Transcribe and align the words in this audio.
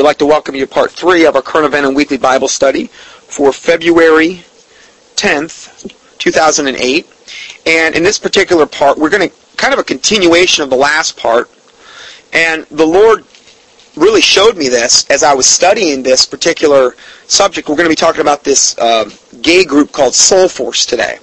we'd 0.00 0.06
like 0.06 0.16
to 0.16 0.24
welcome 0.24 0.54
you 0.54 0.62
to 0.62 0.66
part 0.66 0.90
three 0.90 1.26
of 1.26 1.36
our 1.36 1.42
current 1.42 1.66
event 1.66 1.84
and 1.84 1.94
weekly 1.94 2.16
Bible 2.16 2.48
study 2.48 2.86
for 2.86 3.52
February 3.52 4.42
10th, 5.16 5.92
2008. 6.16 7.06
And 7.66 7.94
in 7.94 8.02
this 8.02 8.18
particular 8.18 8.64
part, 8.64 8.96
we're 8.96 9.10
going 9.10 9.28
to 9.28 9.36
kind 9.58 9.74
of 9.74 9.78
a 9.78 9.84
continuation 9.84 10.64
of 10.64 10.70
the 10.70 10.76
last 10.76 11.18
part. 11.18 11.50
And 12.32 12.64
the 12.70 12.86
Lord 12.86 13.26
really 13.94 14.22
showed 14.22 14.56
me 14.56 14.70
this 14.70 15.04
as 15.10 15.22
I 15.22 15.34
was 15.34 15.44
studying 15.44 16.02
this 16.02 16.24
particular 16.24 16.96
subject. 17.26 17.68
We're 17.68 17.76
going 17.76 17.84
to 17.84 17.92
be 17.92 17.94
talking 17.94 18.22
about 18.22 18.42
this 18.42 18.78
uh, 18.78 19.10
gay 19.42 19.66
group 19.66 19.92
called 19.92 20.14
Soul 20.14 20.48
Force 20.48 20.86
today. 20.86 21.18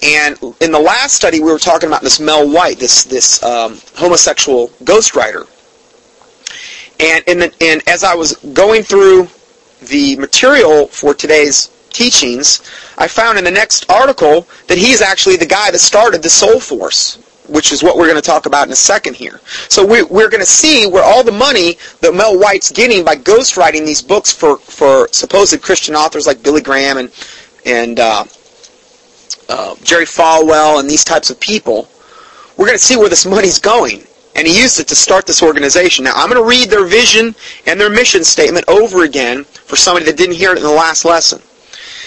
And 0.00 0.38
in 0.60 0.70
the 0.70 0.78
last 0.78 1.14
study, 1.14 1.40
we 1.40 1.50
were 1.50 1.58
talking 1.58 1.88
about 1.88 2.02
this 2.02 2.20
Mel 2.20 2.48
White, 2.48 2.78
this 2.78 3.02
this 3.02 3.42
um, 3.42 3.80
homosexual 3.96 4.68
ghostwriter. 4.84 5.48
And 7.00 7.24
the, 7.42 7.54
and 7.62 7.82
as 7.88 8.04
I 8.04 8.14
was 8.14 8.36
going 8.52 8.82
through 8.82 9.28
the 9.80 10.16
material 10.16 10.86
for 10.86 11.14
today's 11.14 11.70
teachings, 11.90 12.60
I 12.98 13.08
found 13.08 13.38
in 13.38 13.44
the 13.44 13.50
next 13.50 13.90
article 13.90 14.46
that 14.68 14.76
he's 14.76 15.00
actually 15.00 15.36
the 15.36 15.46
guy 15.46 15.70
that 15.70 15.78
started 15.78 16.22
the 16.22 16.28
Soul 16.28 16.60
Force, 16.60 17.16
which 17.48 17.72
is 17.72 17.82
what 17.82 17.96
we're 17.96 18.06
going 18.06 18.20
to 18.20 18.26
talk 18.26 18.44
about 18.44 18.66
in 18.66 18.72
a 18.72 18.76
second 18.76 19.16
here. 19.16 19.40
So 19.68 19.84
we, 19.84 20.02
we're 20.02 20.28
going 20.28 20.42
to 20.42 20.46
see 20.46 20.86
where 20.86 21.02
all 21.02 21.24
the 21.24 21.32
money 21.32 21.78
that 22.02 22.14
Mel 22.14 22.38
White's 22.38 22.70
getting 22.70 23.02
by 23.02 23.16
ghostwriting 23.16 23.86
these 23.86 24.02
books 24.02 24.30
for, 24.30 24.58
for 24.58 25.08
supposed 25.10 25.60
Christian 25.62 25.94
authors 25.94 26.26
like 26.26 26.42
Billy 26.42 26.60
Graham 26.60 26.98
and 26.98 27.10
and 27.66 28.00
uh, 28.00 28.24
uh, 29.48 29.74
Jerry 29.82 30.06
Falwell 30.06 30.80
and 30.80 30.88
these 30.88 31.04
types 31.04 31.28
of 31.28 31.38
people, 31.40 31.88
we're 32.56 32.66
going 32.66 32.78
to 32.78 32.84
see 32.84 32.96
where 32.96 33.08
this 33.08 33.26
money's 33.26 33.58
going. 33.58 34.06
And 34.36 34.46
he 34.46 34.60
used 34.60 34.78
it 34.80 34.88
to 34.88 34.94
start 34.94 35.26
this 35.26 35.42
organization. 35.42 36.04
Now, 36.04 36.12
I'm 36.14 36.30
going 36.30 36.42
to 36.42 36.48
read 36.48 36.70
their 36.70 36.86
vision 36.86 37.34
and 37.66 37.80
their 37.80 37.90
mission 37.90 38.24
statement 38.24 38.64
over 38.68 39.04
again 39.04 39.44
for 39.44 39.76
somebody 39.76 40.06
that 40.06 40.16
didn't 40.16 40.36
hear 40.36 40.52
it 40.52 40.58
in 40.58 40.62
the 40.62 40.70
last 40.70 41.04
lesson. 41.04 41.42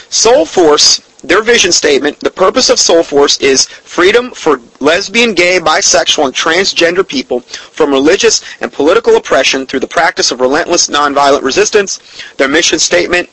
Soul 0.09 0.45
Force, 0.45 0.99
their 1.21 1.41
vision 1.41 1.71
statement, 1.71 2.19
the 2.19 2.31
purpose 2.31 2.69
of 2.69 2.79
Soul 2.79 3.03
Force 3.03 3.39
is 3.39 3.65
freedom 3.65 4.31
for 4.31 4.61
lesbian, 4.79 5.33
gay, 5.33 5.59
bisexual, 5.59 6.25
and 6.25 6.35
transgender 6.35 7.07
people 7.07 7.41
from 7.41 7.91
religious 7.91 8.41
and 8.61 8.71
political 8.71 9.15
oppression 9.15 9.65
through 9.65 9.79
the 9.79 9.87
practice 9.87 10.31
of 10.31 10.39
relentless 10.39 10.89
nonviolent 10.89 11.41
resistance. 11.41 11.99
Their 12.37 12.47
mission 12.47 12.79
statement 12.79 13.29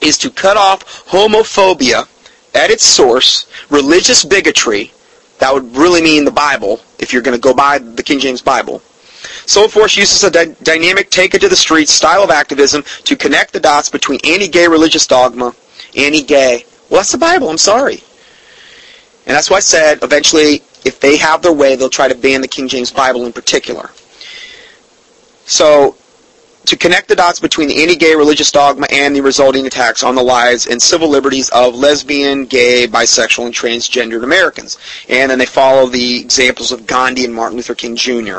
is 0.00 0.18
to 0.18 0.30
cut 0.30 0.56
off 0.56 1.06
homophobia 1.06 2.08
at 2.54 2.70
its 2.70 2.84
source, 2.84 3.46
religious 3.70 4.24
bigotry, 4.24 4.92
that 5.38 5.52
would 5.52 5.76
really 5.76 6.02
mean 6.02 6.24
the 6.24 6.30
Bible, 6.30 6.80
if 6.98 7.12
you're 7.12 7.22
going 7.22 7.36
to 7.36 7.40
go 7.40 7.54
by 7.54 7.78
the 7.78 8.02
King 8.02 8.18
James 8.18 8.42
Bible. 8.42 8.80
Soul 9.46 9.68
Force 9.68 9.96
uses 9.96 10.22
a 10.24 10.30
dy- 10.30 10.56
dynamic 10.62 11.10
take 11.10 11.34
it 11.34 11.40
to 11.40 11.48
the 11.48 11.56
streets 11.56 11.92
style 11.92 12.22
of 12.22 12.30
activism 12.30 12.82
to 13.04 13.16
connect 13.16 13.52
the 13.52 13.60
dots 13.60 13.88
between 13.88 14.20
anti-gay 14.24 14.68
religious 14.68 15.06
dogma, 15.06 15.54
anti-gay. 15.96 16.64
Well, 16.88 17.00
that's 17.00 17.12
the 17.12 17.18
Bible. 17.18 17.48
I'm 17.48 17.58
sorry. 17.58 18.02
And 19.26 19.34
that's 19.34 19.50
why 19.50 19.56
I 19.56 19.60
said 19.60 20.02
eventually, 20.02 20.62
if 20.84 21.00
they 21.00 21.16
have 21.16 21.42
their 21.42 21.52
way, 21.52 21.74
they'll 21.74 21.90
try 21.90 22.08
to 22.08 22.14
ban 22.14 22.40
the 22.40 22.48
King 22.48 22.68
James 22.68 22.92
Bible 22.92 23.26
in 23.26 23.32
particular. 23.32 23.90
So 25.46 25.95
to 26.66 26.76
connect 26.76 27.08
the 27.08 27.16
dots 27.16 27.40
between 27.40 27.68
the 27.68 27.82
anti-gay 27.82 28.14
religious 28.14 28.50
dogma 28.50 28.86
and 28.92 29.14
the 29.14 29.20
resulting 29.20 29.66
attacks 29.66 30.02
on 30.02 30.14
the 30.14 30.22
lives 30.22 30.66
and 30.66 30.82
civil 30.82 31.08
liberties 31.08 31.48
of 31.50 31.74
lesbian, 31.74 32.44
gay, 32.44 32.86
bisexual, 32.86 33.46
and 33.46 33.54
transgendered 33.54 34.24
Americans. 34.24 34.78
And 35.08 35.30
then 35.30 35.38
they 35.38 35.46
follow 35.46 35.86
the 35.86 36.20
examples 36.20 36.72
of 36.72 36.86
Gandhi 36.86 37.24
and 37.24 37.34
Martin 37.34 37.56
Luther 37.56 37.74
King 37.74 37.96
Jr. 37.96 38.38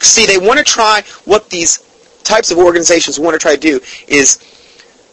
See, 0.00 0.26
they 0.26 0.38
want 0.38 0.58
to 0.58 0.64
try, 0.64 1.02
what 1.24 1.48
these 1.50 1.78
types 2.24 2.50
of 2.50 2.58
organizations 2.58 3.18
want 3.18 3.34
to 3.34 3.38
try 3.38 3.54
to 3.54 3.60
do 3.60 3.80
is 4.08 4.40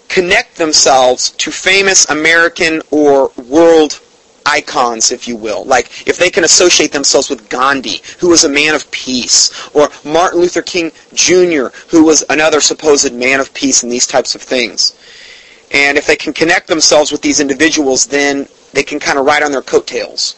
connect 0.08 0.58
themselves 0.58 1.31
to 1.31 1.52
famous 1.52 2.09
American 2.09 2.81
or 2.89 3.31
world 3.38 4.02
icons, 4.45 5.12
if 5.12 5.28
you 5.28 5.36
will. 5.36 5.66
Like 5.66 6.08
if 6.08 6.17
they 6.17 6.30
can 6.30 6.44
associate 6.44 6.92
themselves 6.92 7.30
with 7.30 7.50
Gandhi, 7.50 8.02
who 8.20 8.30
was 8.30 8.44
a 8.44 8.50
man 8.50 8.76
of 8.76 8.89
peace, 8.92 9.70
or 9.73 9.89
Martin 10.04 10.39
Luther 10.39 10.61
King 10.61 10.92
Jr., 11.14 11.67
who 11.89 12.04
was 12.04 12.23
another 12.30 12.61
supposed 12.61 13.14
man 13.14 13.39
of 13.39 13.54
peace 13.54 13.83
and 13.83 13.92
these 13.92 14.08
types 14.08 14.36
of 14.36 14.42
things. 14.42 14.95
And 15.72 15.98
if 15.98 16.08
they 16.08 16.16
can 16.16 16.33
connect 16.33 16.67
themselves 16.67 17.11
with 17.11 17.22
these 17.22 17.39
individuals, 17.39 18.08
then 18.08 18.48
they 18.73 18.83
can 18.83 19.00
kind 19.00 19.20
of 19.20 19.26
ride 19.26 19.44
on 19.44 19.52
their 19.52 19.61
coattails. 19.61 20.36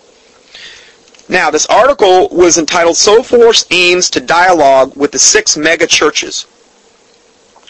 Now, 1.29 1.49
this 1.49 1.65
article 1.67 2.27
was 2.29 2.57
entitled 2.57 2.97
Soul 2.97 3.23
Force 3.23 3.65
Aims 3.71 4.09
to 4.09 4.19
Dialogue 4.19 4.97
with 4.97 5.13
the 5.13 5.19
Six 5.19 5.55
Mega 5.55 5.87
Churches. 5.87 6.45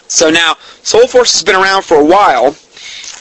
So 0.08 0.30
now, 0.30 0.56
Soul 0.82 1.06
Force 1.06 1.32
has 1.34 1.44
been 1.44 1.54
around 1.54 1.82
for 1.84 1.96
a 1.96 2.04
while, 2.04 2.56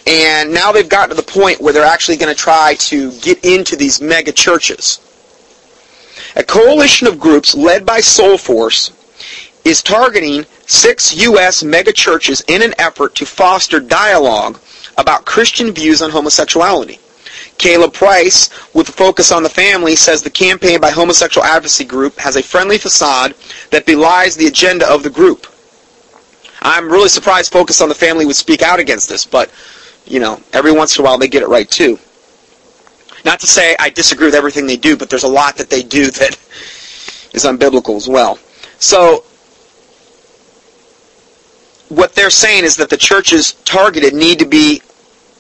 and 0.08 0.54
now 0.54 0.72
they've 0.72 0.90
gotten 0.90 1.10
to 1.10 1.16
the 1.16 1.32
point 1.32 1.62
where 1.62 1.74
they're 1.74 1.86
actually 1.86 2.18
going 2.18 2.34
to 2.34 2.40
try 2.40 2.76
to 2.76 3.12
get 3.20 3.44
into 3.46 3.76
these 3.76 4.02
mega 4.02 4.32
churches. 4.32 5.00
A 6.36 6.44
coalition 6.44 7.08
of 7.08 7.20
groups 7.20 7.54
led 7.56 7.86
by 7.86 8.00
Soul 8.00 8.38
Force 8.38 8.92
is 9.64 9.84
targeting 9.84 10.46
six 10.66 11.16
U.S. 11.16 11.64
mega 11.64 11.94
churches 11.94 12.42
in 12.48 12.62
an 12.62 12.74
effort 12.80 13.16
to 13.16 13.26
foster 13.26 13.80
dialogue 13.80 14.60
about 14.98 15.26
Christian 15.26 15.72
views 15.72 16.02
on 16.02 16.10
homosexuality. 16.10 17.00
Caleb 17.58 17.94
Price, 17.94 18.50
with 18.74 18.90
a 18.90 18.92
focus 18.92 19.32
on 19.32 19.44
the 19.44 19.50
family, 19.50 19.96
says 19.96 20.24
the 20.24 20.30
campaign 20.30 20.80
by 20.80 20.90
Homosexual 20.90 21.46
Advocacy 21.46 21.86
Group 21.86 22.18
has 22.18 22.36
a 22.36 22.44
friendly 22.44 22.78
facade 22.78 23.36
that 23.70 23.86
belies 23.86 24.36
the 24.36 24.48
agenda 24.48 24.92
of 24.92 25.04
the 25.04 25.10
group. 25.10 25.46
I'm 26.62 26.92
really 26.92 27.10
surprised 27.10 27.52
Focus 27.52 27.82
on 27.82 27.90
the 27.90 27.96
Family 27.96 28.26
would 28.26 28.36
speak 28.36 28.62
out 28.62 28.80
against 28.80 29.10
this, 29.10 29.26
but 29.26 29.52
you 30.06 30.20
know, 30.20 30.42
every 30.54 30.72
once 30.72 30.98
in 30.98 31.04
a 31.04 31.06
while 31.06 31.18
they 31.18 31.28
get 31.28 31.44
it 31.44 31.50
right 31.50 31.70
too. 31.70 32.00
Not 33.24 33.40
to 33.42 33.48
say 33.48 33.76
I 33.80 33.90
disagree 33.90 34.28
with 34.28 34.36
everything 34.36 34.66
they 34.66 34.78
do, 34.78 34.98
but 34.98 35.10
there's 35.10 35.24
a 35.24 35.28
lot 35.28 35.58
that 35.58 35.70
they 35.70 35.84
do 35.84 36.10
that 36.12 36.32
is 37.34 37.46
unbiblical 37.46 37.96
as 37.96 38.10
well. 38.10 38.40
So, 38.80 39.24
what 41.90 42.16
they're 42.16 42.30
saying 42.30 42.64
is 42.64 42.76
that 42.78 42.90
the 42.90 42.98
churches 42.98 43.54
targeted 43.66 44.14
need 44.14 44.40
to 44.40 44.46
be 44.46 44.82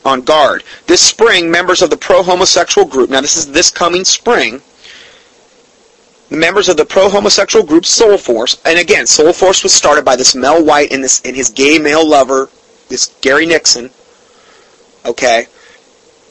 on 0.03 0.21
guard. 0.21 0.63
This 0.87 1.01
spring, 1.01 1.49
members 1.49 1.81
of 1.81 1.89
the 1.89 1.97
pro-homosexual 1.97 2.87
group, 2.87 3.09
now 3.09 3.21
this 3.21 3.37
is 3.37 3.51
this 3.51 3.69
coming 3.69 4.03
spring, 4.03 4.61
members 6.29 6.69
of 6.69 6.77
the 6.77 6.85
pro-homosexual 6.85 7.65
group 7.65 7.85
Soul 7.85 8.17
Force, 8.17 8.61
and 8.65 8.79
again, 8.79 9.07
Soul 9.07 9.33
Force 9.33 9.63
was 9.63 9.73
started 9.73 10.03
by 10.03 10.15
this 10.15 10.35
Mel 10.35 10.63
White 10.63 10.91
and 10.91 11.03
this 11.03 11.21
and 11.23 11.35
his 11.35 11.49
gay 11.49 11.77
male 11.77 12.07
lover, 12.07 12.49
this 12.89 13.15
Gary 13.21 13.45
Nixon, 13.45 13.89
Okay? 15.05 15.47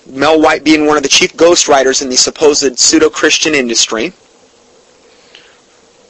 Mel 0.06 0.40
White 0.40 0.64
being 0.64 0.86
one 0.86 0.96
of 0.96 1.02
the 1.02 1.08
chief 1.08 1.34
ghostwriters 1.34 2.02
in 2.02 2.08
the 2.08 2.16
supposed 2.16 2.78
pseudo-Christian 2.78 3.54
industry. 3.54 4.12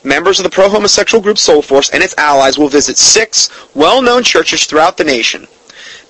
Members 0.02 0.38
of 0.38 0.44
the 0.44 0.50
pro-homosexual 0.50 1.22
group 1.22 1.38
Soul 1.38 1.60
Force 1.60 1.90
and 1.90 2.02
its 2.02 2.16
allies 2.16 2.58
will 2.58 2.68
visit 2.68 2.96
six 2.96 3.50
well-known 3.74 4.22
churches 4.22 4.64
throughout 4.64 4.96
the 4.96 5.04
nation. 5.04 5.46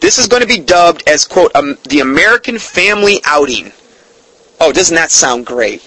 This 0.00 0.18
is 0.18 0.28
going 0.28 0.42
to 0.42 0.48
be 0.48 0.58
dubbed 0.58 1.02
as, 1.08 1.24
quote, 1.24 1.54
um, 1.54 1.76
the 1.88 2.00
American 2.00 2.58
Family 2.58 3.20
Outing. 3.24 3.72
Oh, 4.60 4.72
doesn't 4.72 4.94
that 4.94 5.10
sound 5.10 5.46
great? 5.46 5.82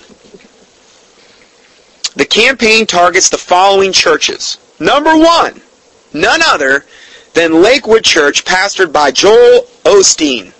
The 2.15 2.25
campaign 2.25 2.85
targets 2.85 3.29
the 3.29 3.37
following 3.37 3.91
churches. 3.91 4.57
Number 4.79 5.17
one, 5.17 5.61
none 6.13 6.41
other 6.43 6.85
than 7.33 7.61
Lakewood 7.61 8.03
Church, 8.03 8.45
pastored 8.45 8.91
by 8.91 9.11
Joel 9.11 9.63
Osteen. 9.83 10.53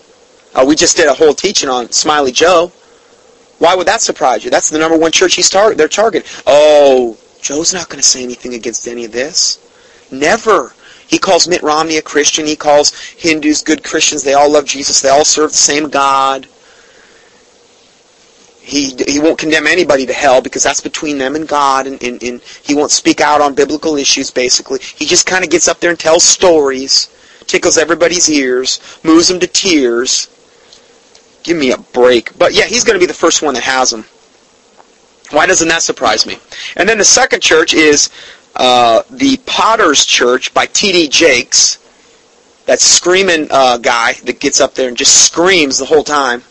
Uh, 0.56 0.66
we 0.67 0.75
just 0.75 0.97
did 0.97 1.07
a 1.07 1.13
whole 1.13 1.34
teaching 1.34 1.69
on 1.69 1.91
Smiley 1.91 2.31
Joe. 2.31 2.72
Why 3.59 3.75
would 3.75 3.88
that 3.88 4.01
surprise 4.01 4.44
you? 4.44 4.51
That's 4.51 4.69
the 4.69 4.79
number 4.79 4.97
one 4.97 5.11
church 5.11 5.35
he's 5.35 5.50
tar- 5.50 5.73
they're 5.75 5.88
targeting. 5.88 6.29
Oh, 6.45 7.17
Joe's 7.41 7.73
not 7.73 7.89
going 7.89 8.01
to 8.01 8.07
say 8.07 8.23
anything 8.23 8.53
against 8.53 8.88
any 8.88 9.06
of 9.06 9.11
this. 9.11 9.59
Never. 10.11 10.73
He 11.07 11.17
calls 11.19 11.47
Mitt 11.47 11.61
Romney 11.63 11.97
a 11.97 12.02
Christian. 12.02 12.46
He 12.46 12.55
calls 12.55 12.97
Hindus 13.14 13.61
good 13.61 13.84
Christians. 13.84 14.23
They 14.23 14.34
all 14.34 14.52
love 14.52 14.66
Jesus. 14.66 15.02
They 15.02 15.09
all 15.09 15.25
serve 15.25 15.52
the 15.52 15.58
same 15.58 15.90
God. 15.90 16.47
He, 18.65 18.95
he 19.07 19.19
won't 19.19 19.37
condemn 19.37 19.67
anybody 19.67 20.05
to 20.05 20.13
hell 20.13 20.41
because 20.41 20.63
that's 20.63 20.79
between 20.79 21.17
them 21.17 21.35
and 21.35 21.47
God, 21.47 21.85
and, 21.85 22.01
and, 22.01 22.23
and 22.23 22.41
he 22.41 22.73
won't 22.73 22.91
speak 22.91 23.19
out 23.19 23.41
on 23.41 23.55
biblical 23.55 23.97
issues, 23.97 24.31
basically. 24.31 24.79
He 24.79 25.05
just 25.05 25.25
kind 25.25 25.43
of 25.43 25.49
gets 25.49 25.67
up 25.67 25.81
there 25.81 25.89
and 25.89 25.99
tells 25.99 26.23
stories, 26.23 27.09
tickles 27.45 27.77
everybody's 27.77 28.29
ears, 28.29 28.79
moves 29.03 29.27
them 29.27 29.41
to 29.41 29.47
tears, 29.47 30.29
Give 31.43 31.57
me 31.57 31.71
a 31.71 31.77
break. 31.77 32.37
But 32.37 32.53
yeah, 32.53 32.65
he's 32.65 32.83
going 32.83 32.95
to 32.95 32.99
be 32.99 33.05
the 33.05 33.13
first 33.13 33.41
one 33.41 33.53
that 33.53 33.63
has 33.63 33.91
them. 33.91 34.05
Why 35.31 35.45
doesn't 35.45 35.67
that 35.67 35.83
surprise 35.83 36.25
me? 36.25 36.37
And 36.75 36.87
then 36.87 36.97
the 36.97 37.05
second 37.05 37.41
church 37.41 37.73
is 37.73 38.09
uh, 38.55 39.03
the 39.09 39.37
Potter's 39.45 40.05
Church 40.05 40.53
by 40.53 40.65
T.D. 40.67 41.09
Jakes. 41.09 41.79
That 42.65 42.79
screaming 42.79 43.49
uh, 43.51 43.77
guy 43.77 44.13
that 44.23 44.39
gets 44.39 44.61
up 44.61 44.73
there 44.73 44.87
and 44.87 44.95
just 44.95 45.25
screams 45.25 45.79
the 45.79 45.85
whole 45.85 46.03
time. 46.03 46.43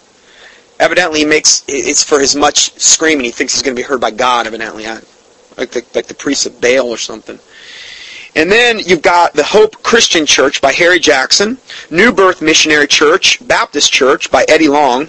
Evidently, 0.82 1.24
makes 1.24 1.62
it's 1.68 2.02
for 2.02 2.18
his 2.18 2.34
much 2.34 2.76
screaming. 2.76 3.24
He 3.24 3.30
thinks 3.30 3.52
he's 3.54 3.62
going 3.62 3.76
to 3.76 3.80
be 3.80 3.86
heard 3.86 4.00
by 4.00 4.10
God. 4.10 4.48
Evidently, 4.48 4.84
like 5.56 5.70
the 5.70 5.84
like 5.94 6.08
the 6.08 6.14
priest 6.14 6.44
of 6.44 6.60
Baal 6.60 6.88
or 6.88 6.98
something. 6.98 7.38
And 8.34 8.50
then 8.50 8.80
you've 8.80 9.00
got 9.00 9.32
the 9.32 9.44
Hope 9.44 9.80
Christian 9.84 10.26
Church 10.26 10.60
by 10.60 10.72
Harry 10.72 10.98
Jackson, 10.98 11.56
New 11.88 12.10
Birth 12.10 12.42
Missionary 12.42 12.88
Church, 12.88 13.46
Baptist 13.46 13.92
Church 13.92 14.28
by 14.28 14.44
Eddie 14.48 14.66
Long, 14.66 15.08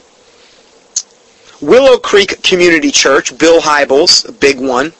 Willow 1.59 1.97
Creek 1.97 2.43
Community 2.43 2.91
Church, 2.91 3.35
Bill 3.39 3.59
Hybels, 3.59 4.29
a 4.29 4.31
big 4.31 4.59
one, 4.59 4.93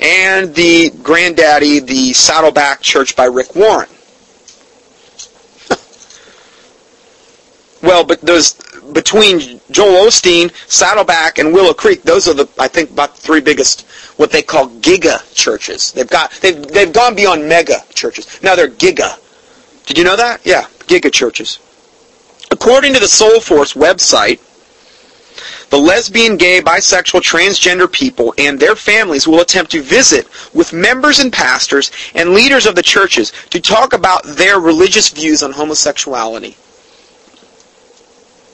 and 0.00 0.54
the 0.54 0.90
granddaddy, 1.02 1.80
the 1.80 2.14
Saddleback 2.14 2.80
Church 2.80 3.14
by 3.14 3.26
Rick 3.26 3.54
Warren. 3.54 3.90
Well, 7.88 8.04
but 8.04 8.20
those 8.20 8.52
between 8.92 9.60
Joel 9.70 10.06
Osteen, 10.06 10.52
Saddleback, 10.68 11.38
and 11.38 11.54
Willow 11.54 11.72
Creek, 11.72 12.02
those 12.02 12.28
are 12.28 12.34
the 12.34 12.46
I 12.58 12.68
think 12.68 12.90
about 12.90 13.14
the 13.14 13.22
three 13.22 13.40
biggest 13.40 13.86
what 14.18 14.30
they 14.30 14.42
call 14.42 14.68
giga 14.68 15.16
churches. 15.34 15.92
They've 15.92 16.08
got 16.08 16.30
they've 16.42 16.60
they've 16.68 16.92
gone 16.92 17.16
beyond 17.16 17.48
mega 17.48 17.78
churches. 17.94 18.42
Now 18.42 18.54
they're 18.54 18.68
giga. 18.68 19.18
Did 19.86 19.96
you 19.96 20.04
know 20.04 20.16
that? 20.16 20.44
Yeah, 20.44 20.66
giga 20.86 21.10
churches. 21.10 21.60
According 22.50 22.92
to 22.92 23.00
the 23.00 23.08
Soul 23.08 23.40
Force 23.40 23.72
website, 23.72 24.40
the 25.70 25.78
lesbian, 25.78 26.36
gay, 26.36 26.60
bisexual, 26.60 27.22
transgender 27.22 27.90
people 27.90 28.34
and 28.36 28.60
their 28.60 28.76
families 28.76 29.26
will 29.26 29.40
attempt 29.40 29.70
to 29.72 29.82
visit 29.82 30.26
with 30.54 30.74
members 30.74 31.20
and 31.20 31.32
pastors 31.32 31.90
and 32.14 32.34
leaders 32.34 32.66
of 32.66 32.74
the 32.74 32.82
churches 32.82 33.32
to 33.48 33.60
talk 33.60 33.94
about 33.94 34.24
their 34.24 34.60
religious 34.60 35.08
views 35.08 35.42
on 35.42 35.52
homosexuality. 35.52 36.54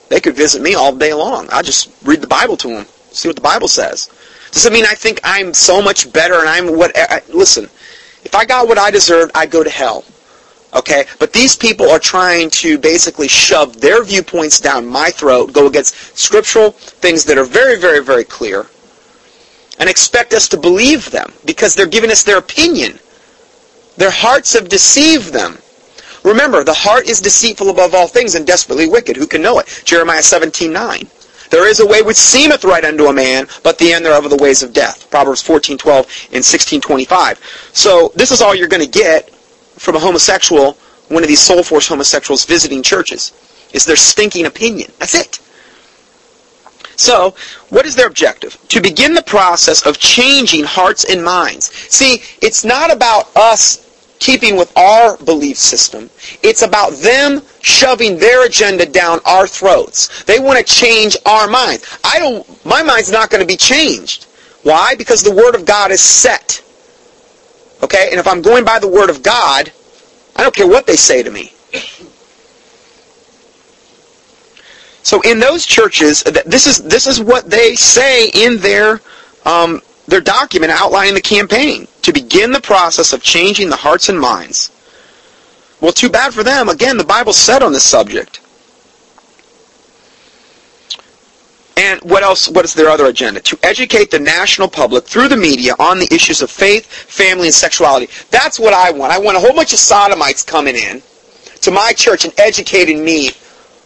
They 0.08 0.20
could 0.20 0.36
visit 0.36 0.62
me 0.62 0.74
all 0.74 0.94
day 0.94 1.14
long. 1.14 1.48
I 1.50 1.62
just 1.62 1.90
read 2.04 2.20
the 2.20 2.26
Bible 2.26 2.56
to 2.58 2.68
them, 2.68 2.86
see 3.10 3.28
what 3.28 3.36
the 3.36 3.42
Bible 3.42 3.68
says. 3.68 4.10
Does 4.50 4.66
it 4.66 4.72
mean 4.72 4.84
I 4.84 4.94
think 4.94 5.20
I'm 5.24 5.52
so 5.52 5.82
much 5.82 6.12
better 6.12 6.34
and 6.34 6.48
I'm 6.48 6.76
what? 6.76 6.92
I, 6.94 7.22
listen, 7.28 7.64
if 8.24 8.34
I 8.34 8.44
got 8.44 8.68
what 8.68 8.78
I 8.78 8.90
deserved, 8.90 9.32
I'd 9.34 9.50
go 9.50 9.64
to 9.64 9.70
hell. 9.70 10.04
Okay? 10.74 11.04
But 11.18 11.32
these 11.32 11.56
people 11.56 11.90
are 11.90 11.98
trying 11.98 12.50
to 12.50 12.78
basically 12.78 13.28
shove 13.28 13.80
their 13.80 14.02
viewpoints 14.02 14.60
down 14.60 14.86
my 14.86 15.10
throat, 15.10 15.52
go 15.52 15.66
against 15.66 16.16
scriptural 16.16 16.72
things 16.72 17.24
that 17.24 17.38
are 17.38 17.44
very, 17.44 17.78
very, 17.78 18.02
very 18.02 18.24
clear, 18.24 18.66
and 19.78 19.88
expect 19.88 20.32
us 20.32 20.48
to 20.48 20.56
believe 20.56 21.10
them 21.10 21.32
because 21.44 21.74
they're 21.74 21.86
giving 21.86 22.10
us 22.10 22.22
their 22.22 22.38
opinion. 22.38 22.98
Their 23.96 24.10
hearts 24.10 24.52
have 24.54 24.68
deceived 24.68 25.32
them. 25.32 25.58
Remember, 26.24 26.64
the 26.64 26.74
heart 26.74 27.06
is 27.06 27.20
deceitful 27.20 27.68
above 27.68 27.94
all 27.94 28.08
things 28.08 28.34
and 28.34 28.46
desperately 28.46 28.88
wicked. 28.88 29.16
Who 29.16 29.26
can 29.26 29.42
know 29.42 29.58
it? 29.58 29.82
Jeremiah 29.84 30.22
17, 30.22 30.72
9. 30.72 31.08
There 31.50 31.68
is 31.68 31.80
a 31.80 31.86
way 31.86 32.02
which 32.02 32.16
seemeth 32.16 32.64
right 32.64 32.84
unto 32.84 33.06
a 33.06 33.12
man, 33.12 33.46
but 33.62 33.78
the 33.78 33.92
end 33.92 34.04
thereof 34.04 34.24
are 34.24 34.30
the 34.30 34.42
ways 34.42 34.62
of 34.62 34.72
death. 34.72 35.08
Proverbs 35.10 35.42
14, 35.42 35.78
12 35.78 36.28
and 36.32 36.44
16, 36.44 36.80
25. 36.80 37.70
So 37.72 38.10
this 38.16 38.32
is 38.32 38.40
all 38.40 38.54
you're 38.54 38.66
going 38.66 38.84
to 38.84 38.98
get 38.98 39.30
from 39.78 39.96
a 39.96 39.98
homosexual, 39.98 40.78
one 41.08 41.22
of 41.22 41.28
these 41.28 41.40
soul 41.40 41.62
force 41.62 41.86
homosexuals 41.86 42.44
visiting 42.44 42.82
churches, 42.82 43.32
is 43.72 43.84
their 43.84 43.96
stinking 43.96 44.46
opinion. 44.46 44.90
That's 44.98 45.14
it. 45.14 45.40
So, 46.96 47.34
what 47.70 47.86
is 47.86 47.96
their 47.96 48.06
objective? 48.06 48.56
To 48.68 48.80
begin 48.80 49.14
the 49.14 49.22
process 49.22 49.84
of 49.84 49.98
changing 49.98 50.64
hearts 50.64 51.04
and 51.04 51.24
minds. 51.24 51.72
See, 51.72 52.22
it's 52.40 52.64
not 52.64 52.92
about 52.92 53.36
us 53.36 53.84
keeping 54.18 54.56
with 54.56 54.74
our 54.76 55.16
belief 55.18 55.56
system. 55.56 56.08
It's 56.42 56.62
about 56.62 56.92
them 56.94 57.42
shoving 57.62 58.18
their 58.18 58.46
agenda 58.46 58.86
down 58.86 59.20
our 59.26 59.46
throats. 59.46 60.24
They 60.24 60.38
want 60.38 60.58
to 60.58 60.64
change 60.64 61.16
our 61.26 61.48
minds. 61.48 61.98
I 62.04 62.18
don't, 62.18 62.64
my 62.64 62.82
mind's 62.82 63.10
not 63.10 63.30
going 63.30 63.42
to 63.42 63.46
be 63.46 63.56
changed. 63.56 64.24
Why? 64.62 64.94
Because 64.94 65.22
the 65.22 65.34
Word 65.34 65.54
of 65.54 65.66
God 65.66 65.90
is 65.90 66.00
set. 66.00 66.62
Okay? 67.82 68.08
And 68.10 68.18
if 68.18 68.26
I'm 68.26 68.40
going 68.40 68.64
by 68.64 68.78
the 68.78 68.88
Word 68.88 69.10
of 69.10 69.22
God, 69.22 69.70
I 70.36 70.42
don't 70.42 70.54
care 70.54 70.66
what 70.66 70.86
they 70.86 70.96
say 70.96 71.22
to 71.22 71.30
me. 71.30 71.52
So 75.02 75.20
in 75.20 75.38
those 75.38 75.66
churches, 75.66 76.22
this 76.22 76.66
is 76.66 76.82
this 76.82 77.06
is 77.06 77.20
what 77.20 77.50
they 77.50 77.74
say 77.74 78.30
in 78.30 78.56
their 78.56 79.02
um, 79.44 79.82
their 80.06 80.20
document 80.20 80.72
outlining 80.72 81.14
the 81.14 81.20
campaign 81.20 81.86
to 82.02 82.12
begin 82.12 82.52
the 82.52 82.60
process 82.60 83.12
of 83.12 83.22
changing 83.22 83.70
the 83.70 83.76
hearts 83.76 84.08
and 84.08 84.20
minds. 84.20 84.70
Well, 85.80 85.92
too 85.92 86.08
bad 86.08 86.32
for 86.32 86.42
them. 86.42 86.68
Again, 86.68 86.96
the 86.96 87.04
Bible 87.04 87.32
said 87.32 87.62
on 87.62 87.72
this 87.72 87.84
subject. 87.84 88.40
And 91.76 92.00
what 92.02 92.22
else? 92.22 92.48
What 92.48 92.64
is 92.64 92.74
their 92.74 92.88
other 92.88 93.06
agenda? 93.06 93.40
To 93.40 93.58
educate 93.62 94.10
the 94.10 94.18
national 94.18 94.68
public 94.68 95.04
through 95.04 95.28
the 95.28 95.36
media 95.36 95.74
on 95.78 95.98
the 95.98 96.08
issues 96.12 96.40
of 96.40 96.50
faith, 96.50 96.86
family, 96.86 97.48
and 97.48 97.54
sexuality. 97.54 98.08
That's 98.30 98.60
what 98.60 98.72
I 98.72 98.92
want. 98.92 99.12
I 99.12 99.18
want 99.18 99.36
a 99.36 99.40
whole 99.40 99.54
bunch 99.54 99.72
of 99.72 99.80
sodomites 99.80 100.42
coming 100.42 100.76
in 100.76 101.02
to 101.62 101.70
my 101.70 101.92
church 101.92 102.24
and 102.24 102.32
educating 102.38 103.04
me 103.04 103.30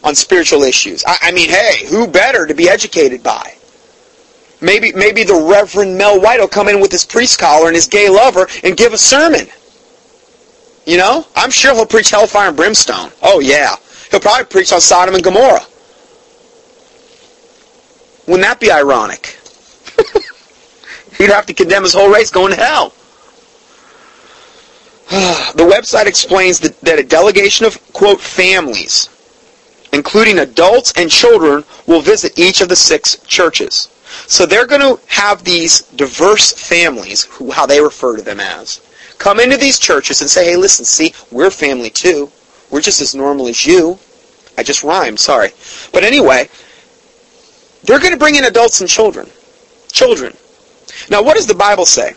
on 0.05 0.15
spiritual 0.15 0.63
issues. 0.63 1.03
I, 1.07 1.17
I 1.23 1.33
mean, 1.33 1.49
hey, 1.49 1.87
who 1.87 2.07
better 2.07 2.47
to 2.47 2.55
be 2.55 2.69
educated 2.69 3.23
by? 3.23 3.58
Maybe, 4.61 4.93
maybe 4.93 5.23
the 5.23 5.35
Reverend 5.35 5.97
Mel 5.97 6.21
White 6.21 6.41
will 6.41 6.49
come 6.49 6.69
in 6.69 6.81
with 6.81 6.91
his 6.91 7.05
priest 7.05 7.39
collar 7.39 7.69
and 7.69 7.77
his 7.77 7.87
gay 7.87 8.09
lover 8.09 8.49
and 8.65 8.77
give 8.77 8.93
a 8.93 8.99
sermon. 8.99 9.47
You 10.85 10.97
know? 10.97 11.27
I'm 11.37 11.51
sure 11.51 11.75
he'll 11.75 11.87
preach 11.87 12.11
hellfire 12.11 12.49
and 12.49 12.57
brimstone. 12.57 13.13
Oh, 13.23 13.41
yeah. 13.41 13.77
He'll 14.11 14.21
probably 14.21 14.47
preach 14.47 14.73
on 14.73 14.81
Sodom 14.81 15.15
and 15.15 15.23
Gomorrah. 15.23 15.65
Wouldn't 18.27 18.43
that 18.43 18.59
be 18.61 18.71
ironic? 18.71 19.39
He'd 21.19 21.31
have 21.31 21.47
to 21.47 21.55
condemn 21.55 21.83
his 21.83 21.95
whole 21.95 22.13
race 22.13 22.31
going 22.31 22.53
to 22.53 22.59
hell. 22.59 22.93
the 25.55 25.65
website 25.65 26.07
explains 26.07 26.61
that, 26.61 26.79
that 26.81 26.99
a 26.99 27.03
delegation 27.03 27.65
of, 27.65 27.81
quote, 27.93 28.21
families, 28.21 29.09
including 29.93 30.39
adults 30.39 30.93
and 30.97 31.11
children, 31.11 31.65
will 31.87 32.03
visit 32.03 32.39
each 32.39 32.61
of 32.61 32.69
the 32.69 32.77
six 32.77 33.17
churches. 33.27 33.89
So 34.27 34.47
they're 34.47 34.67
going 34.67 34.81
to 34.81 35.01
have 35.09 35.45
these 35.45 35.83
diverse 35.83 36.53
families, 36.53 37.25
who, 37.25 37.51
how 37.51 37.67
they 37.67 37.81
refer 37.81 38.17
to 38.17 38.23
them 38.23 38.41
as, 38.41 38.81
come 39.19 39.41
into 39.41 39.57
these 39.57 39.79
churches 39.79 40.21
and 40.21 40.31
say, 40.31 40.47
hey, 40.47 40.57
listen, 40.57 40.85
see, 40.85 41.13
we're 41.31 41.51
family 41.51 41.91
too. 41.91 42.31
We're 42.71 42.81
just 42.81 43.01
as 43.01 43.15
normal 43.15 43.49
as 43.49 43.67
you. 43.67 43.99
I 44.57 44.63
just 44.63 44.83
rhymed, 44.83 45.21
sorry. 45.21 45.51
But 45.93 46.05
anyway, 46.05 46.49
they're 47.85 48.01
going 48.01 48.13
to 48.13 48.19
bring 48.19 48.35
in 48.35 48.45
adults 48.45 48.81
and 48.81 48.89
children. 48.89 49.29
Children. 49.93 50.37
Now, 51.11 51.23
what 51.23 51.37
does 51.37 51.47
the 51.47 51.55
Bible 51.55 51.87
say? 51.87 52.15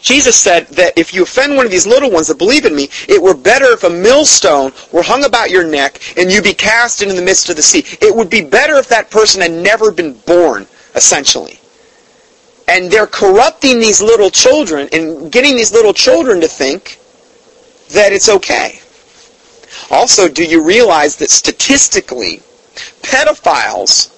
Jesus 0.00 0.36
said 0.36 0.68
that 0.68 0.96
if 0.96 1.12
you 1.12 1.24
offend 1.24 1.56
one 1.56 1.64
of 1.64 1.72
these 1.72 1.86
little 1.86 2.10
ones 2.10 2.28
that 2.28 2.38
believe 2.38 2.64
in 2.64 2.76
me, 2.76 2.88
it 3.08 3.20
were 3.20 3.34
better 3.34 3.66
if 3.66 3.82
a 3.82 3.90
millstone 3.90 4.72
were 4.92 5.02
hung 5.02 5.24
about 5.24 5.50
your 5.50 5.66
neck 5.66 6.00
and 6.16 6.30
you 6.30 6.40
be 6.40 6.54
cast 6.54 7.02
into 7.02 7.14
the 7.14 7.22
midst 7.22 7.48
of 7.50 7.56
the 7.56 7.62
sea. 7.62 7.84
It 8.00 8.14
would 8.14 8.30
be 8.30 8.42
better 8.44 8.76
if 8.76 8.88
that 8.88 9.10
person 9.10 9.40
had 9.40 9.50
never 9.50 9.90
been 9.90 10.12
born, 10.12 10.66
essentially. 10.96 11.60
And 12.68 12.90
they're 12.90 13.06
corrupting 13.06 13.78
these 13.78 14.00
little 14.02 14.30
children 14.30 14.88
and 14.92 15.30
getting 15.30 15.54
these 15.54 15.72
little 15.72 15.92
children 15.92 16.40
to 16.40 16.48
think 16.48 16.98
that 17.90 18.12
it's 18.12 18.28
okay. 18.28 18.80
Also, 19.90 20.26
do 20.28 20.44
you 20.44 20.62
realize 20.64 21.16
that 21.16 21.30
statistically, 21.30 22.40
pedophiles 23.02 24.12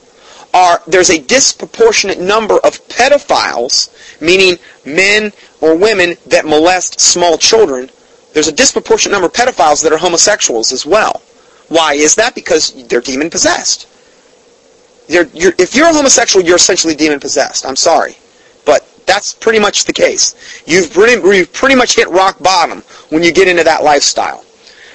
are, 0.54 0.80
there's 0.86 1.10
a 1.10 1.18
disproportionate 1.18 2.18
number 2.18 2.54
of 2.54 2.80
pedophiles, 2.88 3.90
meaning 4.20 4.58
men 4.86 5.32
or 5.60 5.76
women 5.76 6.16
that 6.26 6.46
molest 6.46 7.00
small 7.00 7.36
children. 7.36 7.90
There's 8.32 8.48
a 8.48 8.52
disproportionate 8.52 9.12
number 9.12 9.26
of 9.26 9.32
pedophiles 9.32 9.82
that 9.82 9.92
are 9.92 9.98
homosexuals 9.98 10.72
as 10.72 10.86
well. 10.86 11.22
Why 11.68 11.94
is 11.94 12.14
that? 12.14 12.34
Because 12.34 12.72
they're 12.86 13.02
demon 13.02 13.28
possessed. 13.28 13.86
You're, 15.08 15.26
you're, 15.34 15.54
if 15.58 15.74
you're 15.74 15.88
a 15.88 15.92
homosexual, 15.92 16.44
you're 16.44 16.56
essentially 16.56 16.94
demon 16.94 17.18
possessed. 17.18 17.64
I'm 17.66 17.76
sorry. 17.76 18.16
But 18.64 18.86
that's 19.06 19.34
pretty 19.34 19.58
much 19.58 19.84
the 19.84 19.92
case. 19.92 20.62
You've 20.66 20.92
pretty, 20.92 21.14
you've 21.36 21.52
pretty 21.52 21.74
much 21.74 21.96
hit 21.96 22.08
rock 22.08 22.38
bottom 22.40 22.82
when 23.08 23.22
you 23.22 23.32
get 23.32 23.48
into 23.48 23.64
that 23.64 23.82
lifestyle. 23.82 24.44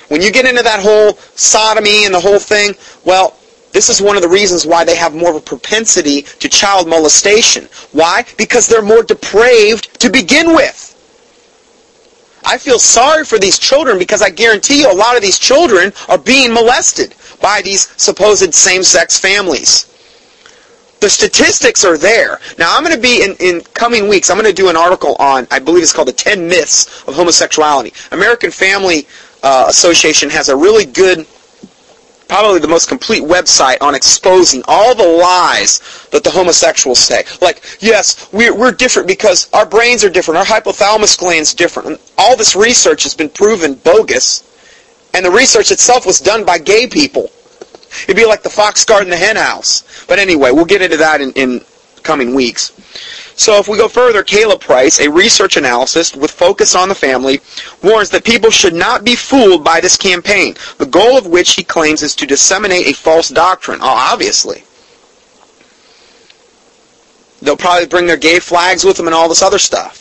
When 0.09 0.21
you 0.21 0.31
get 0.31 0.45
into 0.45 0.61
that 0.61 0.79
whole 0.79 1.13
sodomy 1.35 2.05
and 2.05 2.13
the 2.13 2.19
whole 2.19 2.39
thing, 2.39 2.75
well, 3.03 3.35
this 3.71 3.89
is 3.89 4.01
one 4.01 4.15
of 4.15 4.21
the 4.21 4.29
reasons 4.29 4.67
why 4.67 4.83
they 4.83 4.95
have 4.95 5.15
more 5.15 5.31
of 5.31 5.35
a 5.35 5.41
propensity 5.41 6.21
to 6.21 6.47
child 6.47 6.87
molestation. 6.87 7.67
Why? 7.91 8.23
Because 8.37 8.67
they're 8.67 8.83
more 8.83 9.01
depraved 9.01 9.99
to 9.99 10.11
begin 10.11 10.53
with. 10.53 10.91
I 12.45 12.57
feel 12.59 12.77
sorry 12.77 13.25
for 13.25 13.39
these 13.39 13.57
children 13.57 13.97
because 13.97 14.21
I 14.21 14.29
guarantee 14.29 14.81
you 14.81 14.91
a 14.91 14.93
lot 14.93 15.15
of 15.15 15.23
these 15.23 15.39
children 15.39 15.91
are 16.09 16.17
being 16.19 16.53
molested 16.53 17.15
by 17.41 17.61
these 17.63 17.87
supposed 17.99 18.53
same-sex 18.53 19.17
families. 19.17 19.92
The 21.03 21.09
statistics 21.09 21.83
are 21.83 21.97
there. 21.97 22.39
Now, 22.57 22.77
I'm 22.77 22.81
going 22.81 22.95
to 22.95 23.01
be, 23.01 23.25
in, 23.25 23.35
in 23.41 23.59
coming 23.73 24.07
weeks, 24.07 24.29
I'm 24.29 24.37
going 24.37 24.49
to 24.49 24.55
do 24.55 24.69
an 24.69 24.77
article 24.77 25.17
on, 25.19 25.45
I 25.51 25.59
believe 25.59 25.83
it's 25.83 25.91
called 25.91 26.07
The 26.07 26.13
10 26.13 26.47
Myths 26.47 27.03
of 27.05 27.13
Homosexuality. 27.13 27.91
American 28.13 28.51
Family 28.51 29.05
uh, 29.43 29.65
Association 29.67 30.29
has 30.29 30.47
a 30.47 30.55
really 30.55 30.85
good 30.85 31.27
probably 32.29 32.61
the 32.61 32.69
most 32.69 32.87
complete 32.87 33.21
website 33.21 33.81
on 33.81 33.95
exposing 33.95 34.63
all 34.65 34.95
the 34.95 35.05
lies 35.05 36.07
that 36.11 36.23
the 36.23 36.31
homosexuals 36.31 36.99
say. 36.99 37.25
Like, 37.41 37.61
yes, 37.81 38.31
we're, 38.31 38.55
we're 38.55 38.71
different 38.71 39.05
because 39.05 39.49
our 39.51 39.65
brains 39.65 40.05
are 40.05 40.09
different, 40.09 40.37
our 40.37 40.45
hypothalamus 40.45 41.19
gland's 41.19 41.53
different. 41.53 41.89
And 41.89 41.99
all 42.17 42.37
this 42.37 42.55
research 42.55 43.03
has 43.03 43.13
been 43.13 43.29
proven 43.29 43.73
bogus, 43.73 44.49
and 45.13 45.25
the 45.25 45.31
research 45.31 45.69
itself 45.69 46.05
was 46.05 46.21
done 46.21 46.45
by 46.45 46.59
gay 46.59 46.87
people. 46.87 47.29
It'd 48.03 48.15
be 48.15 48.25
like 48.25 48.43
the 48.43 48.49
fox 48.49 48.83
guarding 48.83 49.09
the 49.09 49.17
hen 49.17 49.35
house. 49.35 50.05
But 50.07 50.19
anyway, 50.19 50.51
we'll 50.51 50.65
get 50.65 50.81
into 50.81 50.97
that 50.97 51.21
in, 51.21 51.31
in 51.33 51.61
coming 52.03 52.35
weeks. 52.35 52.71
So 53.35 53.57
if 53.57 53.67
we 53.67 53.77
go 53.77 53.87
further, 53.87 54.23
Caleb 54.23 54.61
Price, 54.61 54.99
a 54.99 55.09
research 55.09 55.57
analyst 55.57 56.15
with 56.15 56.31
focus 56.31 56.75
on 56.75 56.89
the 56.89 56.95
family, 56.95 57.41
warns 57.81 58.09
that 58.11 58.23
people 58.23 58.51
should 58.51 58.75
not 58.75 59.03
be 59.03 59.15
fooled 59.15 59.63
by 59.63 59.81
this 59.81 59.97
campaign, 59.97 60.55
the 60.77 60.85
goal 60.85 61.17
of 61.17 61.25
which 61.25 61.55
he 61.55 61.63
claims 61.63 62.03
is 62.03 62.15
to 62.17 62.27
disseminate 62.27 62.87
a 62.87 62.93
false 62.93 63.29
doctrine. 63.29 63.79
Oh, 63.81 63.87
obviously. 63.87 64.63
They'll 67.41 67.57
probably 67.57 67.87
bring 67.87 68.05
their 68.05 68.17
gay 68.17 68.39
flags 68.39 68.83
with 68.83 68.97
them 68.97 69.07
and 69.07 69.15
all 69.15 69.27
this 69.27 69.41
other 69.41 69.59
stuff. 69.59 69.99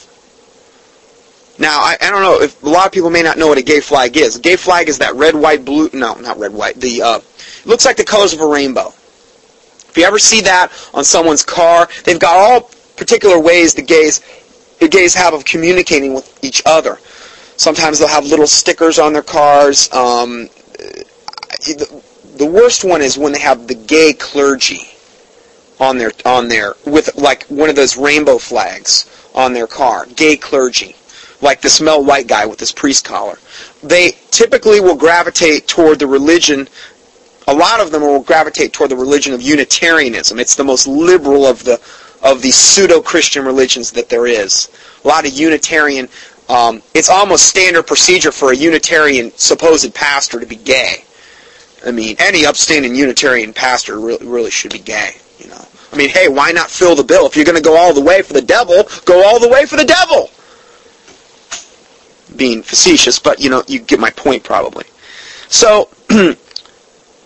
Now, 1.58 1.80
I, 1.80 1.96
I 2.00 2.10
don't 2.10 2.22
know 2.22 2.40
if 2.40 2.62
a 2.62 2.68
lot 2.68 2.86
of 2.86 2.92
people 2.92 3.10
may 3.10 3.22
not 3.22 3.38
know 3.38 3.48
what 3.48 3.58
a 3.58 3.62
gay 3.62 3.80
flag 3.80 4.16
is. 4.16 4.36
A 4.36 4.40
gay 4.40 4.56
flag 4.56 4.88
is 4.88 4.98
that 4.98 5.14
red, 5.14 5.34
white, 5.34 5.64
blue. 5.64 5.90
No, 5.92 6.14
not 6.14 6.38
red, 6.38 6.52
white. 6.52 6.76
The 6.76 7.02
uh, 7.02 7.20
it 7.62 7.66
looks 7.66 7.84
like 7.84 7.96
the 7.96 8.04
colors 8.04 8.32
of 8.32 8.40
a 8.40 8.46
rainbow. 8.46 8.88
If 8.88 9.94
you 9.96 10.04
ever 10.04 10.18
see 10.18 10.40
that 10.42 10.72
on 10.94 11.04
someone's 11.04 11.44
car, 11.44 11.88
they've 12.04 12.18
got 12.18 12.36
all 12.36 12.70
particular 12.96 13.38
ways 13.38 13.74
the 13.74 13.82
gays 13.82 14.20
the 14.80 14.88
gays 14.88 15.14
have 15.14 15.32
of 15.32 15.44
communicating 15.44 16.12
with 16.12 16.42
each 16.42 16.60
other. 16.66 16.98
Sometimes 17.56 17.98
they'll 17.98 18.08
have 18.08 18.26
little 18.26 18.48
stickers 18.48 18.98
on 18.98 19.12
their 19.12 19.22
cars. 19.22 19.92
Um, 19.92 20.48
the, 22.36 22.46
worst 22.46 22.82
one 22.82 23.02
is 23.02 23.16
when 23.16 23.32
they 23.32 23.38
have 23.38 23.68
the 23.68 23.74
gay 23.74 24.12
clergy 24.12 24.88
on 25.78 25.98
their 25.98 26.10
on 26.24 26.48
their 26.48 26.74
with 26.84 27.14
like 27.16 27.44
one 27.44 27.70
of 27.70 27.76
those 27.76 27.96
rainbow 27.96 28.38
flags 28.38 29.08
on 29.34 29.52
their 29.52 29.66
car. 29.66 30.06
Gay 30.16 30.36
clergy, 30.36 30.96
like 31.40 31.60
the 31.60 31.80
Mel 31.84 32.04
White 32.04 32.26
guy 32.26 32.46
with 32.46 32.58
his 32.58 32.72
priest 32.72 33.04
collar. 33.04 33.38
They 33.82 34.16
typically 34.30 34.80
will 34.80 34.96
gravitate 34.96 35.68
toward 35.68 35.98
the 35.98 36.06
religion. 36.06 36.68
A 37.52 37.54
lot 37.54 37.80
of 37.80 37.90
them 37.90 38.00
will 38.00 38.22
gravitate 38.22 38.72
toward 38.72 38.90
the 38.90 38.96
religion 38.96 39.34
of 39.34 39.42
Unitarianism. 39.42 40.40
It's 40.40 40.54
the 40.54 40.64
most 40.64 40.86
liberal 40.86 41.44
of 41.44 41.62
the 41.64 41.78
of 42.22 42.40
the 42.40 42.50
pseudo-Christian 42.50 43.44
religions 43.44 43.92
that 43.92 44.08
there 44.08 44.26
is. 44.26 44.70
A 45.04 45.08
lot 45.08 45.26
of 45.26 45.34
Unitarian, 45.34 46.08
um, 46.48 46.80
it's 46.94 47.10
almost 47.10 47.44
standard 47.44 47.86
procedure 47.86 48.32
for 48.32 48.52
a 48.52 48.56
Unitarian 48.56 49.32
supposed 49.36 49.92
pastor 49.92 50.40
to 50.40 50.46
be 50.46 50.56
gay. 50.56 51.04
I 51.84 51.90
mean, 51.90 52.16
any 52.18 52.46
upstanding 52.46 52.94
Unitarian 52.94 53.52
pastor 53.52 54.00
really, 54.00 54.26
really 54.26 54.50
should 54.50 54.72
be 54.72 54.78
gay, 54.78 55.16
you 55.38 55.48
know. 55.48 55.66
I 55.92 55.96
mean, 55.96 56.08
hey, 56.08 56.28
why 56.28 56.52
not 56.52 56.70
fill 56.70 56.94
the 56.94 57.04
bill? 57.04 57.26
If 57.26 57.36
you're 57.36 57.44
going 57.44 57.56
to 57.56 57.62
go 57.62 57.76
all 57.76 57.92
the 57.92 58.00
way 58.00 58.22
for 58.22 58.32
the 58.32 58.40
devil, 58.40 58.88
go 59.04 59.26
all 59.26 59.38
the 59.38 59.48
way 59.48 59.66
for 59.66 59.76
the 59.76 59.84
devil. 59.84 60.30
Being 62.34 62.62
facetious, 62.62 63.18
but 63.18 63.40
you 63.40 63.50
know, 63.50 63.62
you 63.66 63.78
get 63.80 64.00
my 64.00 64.10
point 64.10 64.42
probably. 64.42 64.86
So, 65.48 65.90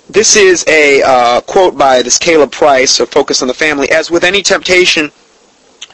This 0.08 0.36
is 0.36 0.64
a 0.68 1.02
uh, 1.02 1.40
quote 1.40 1.76
by 1.76 2.00
this 2.00 2.16
Caleb 2.16 2.52
Price 2.52 3.00
of 3.00 3.08
Focus 3.08 3.42
on 3.42 3.48
the 3.48 3.54
Family. 3.54 3.90
As 3.90 4.08
with 4.08 4.22
any 4.22 4.40
temptation 4.40 5.10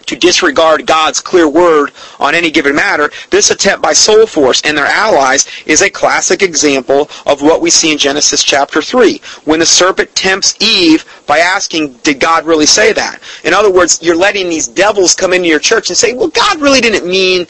to 0.04 0.16
disregard 0.16 0.87
God's 0.87 1.19
clear 1.19 1.49
word 1.49 1.92
on 2.21 2.35
any 2.35 2.50
given 2.50 2.75
matter, 2.75 3.11
this 3.31 3.50
attempt 3.50 3.83
by 3.83 3.95
Soul 3.95 4.26
Force 4.26 4.61
and 4.66 4.76
their 4.76 4.85
allies 4.85 5.47
is 5.64 5.81
a 5.81 5.88
classic 5.88 6.42
example 6.42 7.09
of 7.25 7.40
what 7.40 7.62
we 7.62 7.71
see 7.71 7.90
in 7.90 7.97
Genesis 7.97 8.45
chapter 8.45 8.83
3, 8.83 9.19
when 9.45 9.61
the 9.61 9.66
serpent 9.66 10.14
tempts 10.14 10.61
Eve 10.61 11.07
by 11.26 11.38
asking, 11.38 11.95
did 12.02 12.21
God 12.21 12.45
really 12.45 12.66
say 12.66 12.92
that? 12.92 13.19
In 13.45 13.54
other 13.54 13.73
words, 13.73 14.02
you're 14.02 14.14
letting 14.14 14.50
these 14.50 14.69
devils 14.69 15.14
come 15.14 15.33
into 15.33 15.49
your 15.49 15.59
church 15.59 15.88
and 15.88 15.97
say, 15.97 16.12
well, 16.12 16.28
God 16.28 16.61
really 16.61 16.83
didn't 16.83 17.09
mean 17.09 17.47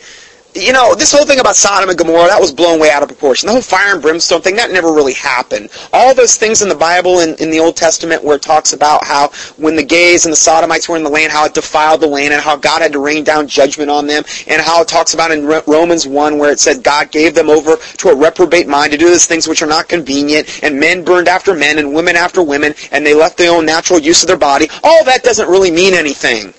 you 0.55 0.73
know, 0.73 0.95
this 0.95 1.13
whole 1.13 1.25
thing 1.25 1.41
about 1.41 1.57
Sodom 1.57 1.89
and 1.89 1.99
Gomorrah, 1.99 2.29
that 2.29 2.41
was 2.41 2.53
blown 2.53 2.79
way 2.79 2.91
out 2.91 3.03
of 3.03 3.09
proportion. 3.09 3.47
The 3.47 3.53
whole 3.53 3.63
fire 3.63 3.95
and 3.95 4.03
brimstone 4.03 4.43
thing, 4.43 4.57
that 4.57 4.71
never 4.71 4.93
really 4.93 5.15
happened. 5.15 5.71
All 5.93 6.15
those 6.15 6.37
things 6.37 6.61
in 6.61 6.69
the 6.69 6.75
Bible 6.75 7.21
in, 7.21 7.35
in 7.37 7.51
the 7.51 7.59
Old 7.59 7.77
Testament 7.77 8.23
where 8.23 8.37
it 8.37 8.43
talks 8.43 8.75
about 8.75 9.05
how 9.05 9.29
when 9.57 9.77
the 9.77 9.83
gays 9.83 10.27
and 10.27 10.33
the 10.33 10.37
Sodomites 10.37 10.89
were 10.89 10.97
in 10.97 11.05
the 11.05 11.11
land, 11.11 11.33
how 11.33 11.47
it 11.47 11.55
defiled 11.55 12.03
the 12.03 12.07
land 12.07 12.35
and 12.35 12.43
how 12.43 12.57
God 12.57 12.83
had 12.83 12.93
to 12.93 12.99
rain 12.99 13.25
down 13.25 13.49
judgment 13.49 13.91
on 13.91 14.07
them, 14.07 14.25
and 14.47 14.61
how 14.61 14.83
it 14.83 14.89
talks 14.89 15.15
about 15.15 15.31
in 15.31 15.47
Romans 15.67 16.07
1 16.07 16.39
where 16.39 16.53
it 16.53 16.61
said 16.61 16.83
God 16.83 17.11
gave 17.11 17.35
them 17.35 17.49
over 17.49 17.77
to 17.77 18.09
a 18.09 18.15
reprobate 18.15 18.69
mind 18.69 18.93
to 18.93 18.99
do 18.99 19.09
those 19.09 19.27
things 19.27 19.49
which 19.49 19.63
are 19.63 19.67
not 19.67 19.89
convenient, 19.89 20.63
and 20.63 20.79
men 20.79 21.03
burned 21.03 21.29
after 21.29 21.55
men 21.55 21.79
and 21.79 21.95
women 21.95 22.15
after 22.15 22.43
women, 22.43 22.75
and 22.91 23.07
they 23.07 23.15
left 23.15 23.39
their 23.39 23.53
own 23.53 23.65
natural 23.65 23.99
use 23.99 24.23
of 24.23 24.27
their 24.27 24.37
body. 24.37 24.69
All 24.85 25.03
that 25.05 25.23
doesn't 25.23 25.49
really 25.49 25.71
mean 25.71 25.95
anything. 25.95 26.53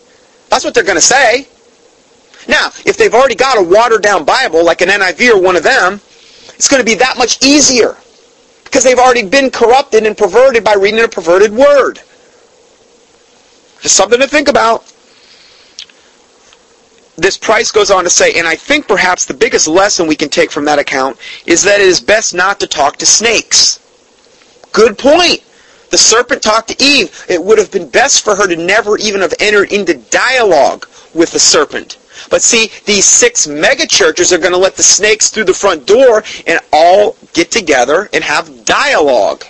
That's 0.49 0.65
what 0.65 0.73
they're 0.73 0.83
going 0.83 0.97
to 0.97 1.01
say. 1.01 1.47
Now, 2.47 2.67
if 2.85 2.97
they've 2.97 3.13
already 3.13 3.35
got 3.35 3.57
a 3.57 3.63
watered-down 3.63 4.25
Bible, 4.25 4.63
like 4.65 4.81
an 4.81 4.89
NIV 4.89 5.31
or 5.31 5.41
one 5.41 5.55
of 5.55 5.63
them, 5.63 6.01
it's 6.55 6.67
going 6.67 6.81
to 6.81 6.85
be 6.85 6.95
that 6.95 7.17
much 7.17 7.43
easier 7.43 7.97
because 8.63 8.83
they've 8.83 8.99
already 8.99 9.23
been 9.23 9.49
corrupted 9.51 10.05
and 10.05 10.17
perverted 10.17 10.63
by 10.63 10.73
reading 10.73 10.99
a 10.99 11.07
perverted 11.07 11.51
word. 11.53 11.99
Just 13.81 13.95
something 13.95 14.19
to 14.19 14.27
think 14.27 14.47
about. 14.47 14.91
This 17.15 17.37
Price 17.37 17.71
goes 17.71 17.91
on 17.91 18.03
to 18.05 18.09
say, 18.09 18.33
and 18.33 18.47
I 18.47 18.55
think 18.55 18.87
perhaps 18.87 19.25
the 19.25 19.33
biggest 19.33 19.67
lesson 19.67 20.07
we 20.07 20.15
can 20.15 20.29
take 20.29 20.51
from 20.51 20.65
that 20.65 20.79
account 20.79 21.17
is 21.45 21.61
that 21.63 21.79
it 21.79 21.85
is 21.85 22.01
best 22.01 22.33
not 22.33 22.59
to 22.61 22.67
talk 22.67 22.97
to 22.97 23.05
snakes. 23.05 23.79
Good 24.71 24.97
point. 24.97 25.43
The 25.91 25.97
serpent 25.99 26.41
talked 26.41 26.69
to 26.69 26.83
Eve. 26.83 27.25
It 27.29 27.43
would 27.43 27.59
have 27.59 27.71
been 27.71 27.87
best 27.87 28.23
for 28.23 28.35
her 28.35 28.47
to 28.47 28.55
never 28.55 28.97
even 28.97 29.21
have 29.21 29.35
entered 29.39 29.71
into 29.71 29.93
dialogue 29.93 30.87
with 31.13 31.29
the 31.29 31.39
serpent. 31.39 31.97
But 32.33 32.41
see, 32.41 32.71
these 32.85 33.05
six 33.05 33.45
mega 33.45 33.85
churches 33.85 34.33
are 34.33 34.39
going 34.39 34.53
to 34.53 34.57
let 34.57 34.75
the 34.75 34.81
snakes 34.81 35.29
through 35.29 35.43
the 35.43 35.53
front 35.53 35.85
door 35.85 36.23
and 36.47 36.59
all 36.73 37.15
get 37.33 37.51
together 37.51 38.09
and 38.11 38.23
have 38.23 38.65
dialogue. 38.65 39.45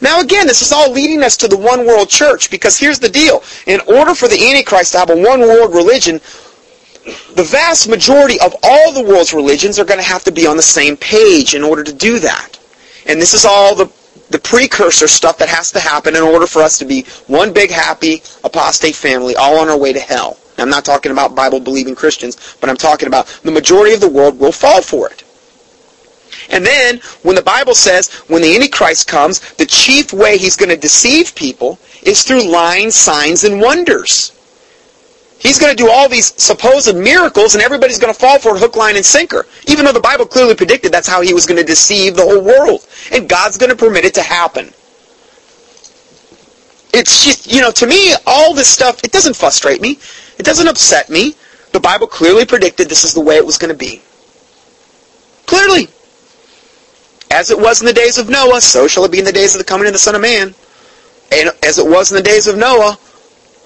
Now 0.00 0.20
again, 0.20 0.46
this 0.46 0.62
is 0.62 0.70
all 0.70 0.92
leading 0.92 1.24
us 1.24 1.36
to 1.38 1.48
the 1.48 1.56
one 1.56 1.84
world 1.84 2.08
church 2.08 2.48
because 2.48 2.78
here's 2.78 3.00
the 3.00 3.08
deal. 3.08 3.42
In 3.66 3.80
order 3.88 4.14
for 4.14 4.28
the 4.28 4.50
Antichrist 4.50 4.92
to 4.92 4.98
have 4.98 5.10
a 5.10 5.16
one 5.16 5.40
world 5.40 5.74
religion, 5.74 6.20
the 7.34 7.42
vast 7.42 7.88
majority 7.88 8.38
of 8.38 8.54
all 8.62 8.92
the 8.92 9.02
world's 9.02 9.34
religions 9.34 9.80
are 9.80 9.84
going 9.84 9.98
to 9.98 10.06
have 10.06 10.22
to 10.22 10.30
be 10.30 10.46
on 10.46 10.56
the 10.56 10.62
same 10.62 10.96
page 10.96 11.56
in 11.56 11.64
order 11.64 11.82
to 11.82 11.92
do 11.92 12.20
that. 12.20 12.56
And 13.08 13.20
this 13.20 13.34
is 13.34 13.44
all 13.44 13.74
the, 13.74 13.90
the 14.30 14.38
precursor 14.38 15.08
stuff 15.08 15.38
that 15.38 15.48
has 15.48 15.72
to 15.72 15.80
happen 15.80 16.14
in 16.14 16.22
order 16.22 16.46
for 16.46 16.62
us 16.62 16.78
to 16.78 16.84
be 16.84 17.02
one 17.26 17.52
big 17.52 17.72
happy 17.72 18.22
apostate 18.44 18.94
family 18.94 19.34
all 19.34 19.58
on 19.58 19.68
our 19.68 19.76
way 19.76 19.92
to 19.92 19.98
hell. 19.98 20.38
I'm 20.58 20.70
not 20.70 20.84
talking 20.84 21.12
about 21.12 21.34
Bible-believing 21.34 21.94
Christians, 21.94 22.56
but 22.60 22.70
I'm 22.70 22.76
talking 22.76 23.08
about 23.08 23.26
the 23.42 23.50
majority 23.50 23.94
of 23.94 24.00
the 24.00 24.08
world 24.08 24.38
will 24.38 24.52
fall 24.52 24.82
for 24.82 25.10
it. 25.10 25.24
And 26.50 26.64
then, 26.64 27.00
when 27.22 27.34
the 27.34 27.42
Bible 27.42 27.74
says, 27.74 28.08
when 28.28 28.42
the 28.42 28.54
Antichrist 28.54 29.08
comes, 29.08 29.40
the 29.54 29.66
chief 29.66 30.12
way 30.12 30.38
he's 30.38 30.56
going 30.56 30.68
to 30.68 30.76
deceive 30.76 31.34
people 31.34 31.78
is 32.02 32.22
through 32.22 32.48
lying 32.48 32.90
signs 32.90 33.44
and 33.44 33.60
wonders. 33.60 34.32
He's 35.38 35.58
going 35.58 35.76
to 35.76 35.82
do 35.82 35.90
all 35.90 36.08
these 36.08 36.40
supposed 36.40 36.96
miracles, 36.96 37.54
and 37.54 37.62
everybody's 37.62 37.98
going 37.98 38.12
to 38.12 38.18
fall 38.18 38.38
for 38.38 38.56
it 38.56 38.60
hook, 38.60 38.76
line, 38.76 38.96
and 38.96 39.04
sinker. 39.04 39.46
Even 39.66 39.84
though 39.84 39.92
the 39.92 40.00
Bible 40.00 40.24
clearly 40.24 40.54
predicted 40.54 40.92
that's 40.92 41.08
how 41.08 41.20
he 41.20 41.34
was 41.34 41.46
going 41.46 41.58
to 41.58 41.64
deceive 41.64 42.16
the 42.16 42.22
whole 42.22 42.42
world. 42.42 42.86
And 43.12 43.28
God's 43.28 43.58
going 43.58 43.70
to 43.70 43.76
permit 43.76 44.04
it 44.04 44.14
to 44.14 44.22
happen. 44.22 44.72
It's 46.96 47.22
just, 47.22 47.52
you 47.52 47.60
know, 47.60 47.70
to 47.72 47.86
me, 47.86 48.14
all 48.26 48.54
this 48.54 48.68
stuff, 48.68 49.04
it 49.04 49.12
doesn't 49.12 49.36
frustrate 49.36 49.82
me. 49.82 49.98
It 50.38 50.46
doesn't 50.46 50.66
upset 50.66 51.10
me. 51.10 51.34
The 51.72 51.80
Bible 51.80 52.06
clearly 52.06 52.46
predicted 52.46 52.88
this 52.88 53.04
is 53.04 53.12
the 53.12 53.20
way 53.20 53.36
it 53.36 53.44
was 53.44 53.58
going 53.58 53.70
to 53.70 53.76
be. 53.76 54.00
Clearly. 55.44 55.88
As 57.30 57.50
it 57.50 57.58
was 57.58 57.82
in 57.82 57.86
the 57.86 57.92
days 57.92 58.16
of 58.16 58.30
Noah, 58.30 58.62
so 58.62 58.88
shall 58.88 59.04
it 59.04 59.12
be 59.12 59.18
in 59.18 59.26
the 59.26 59.32
days 59.32 59.54
of 59.54 59.58
the 59.58 59.64
coming 59.64 59.86
of 59.86 59.92
the 59.92 59.98
Son 59.98 60.14
of 60.14 60.22
Man. 60.22 60.54
And 61.30 61.50
as 61.62 61.78
it 61.78 61.86
was 61.86 62.10
in 62.10 62.16
the 62.16 62.22
days 62.22 62.46
of 62.46 62.56
Noah, 62.56 62.98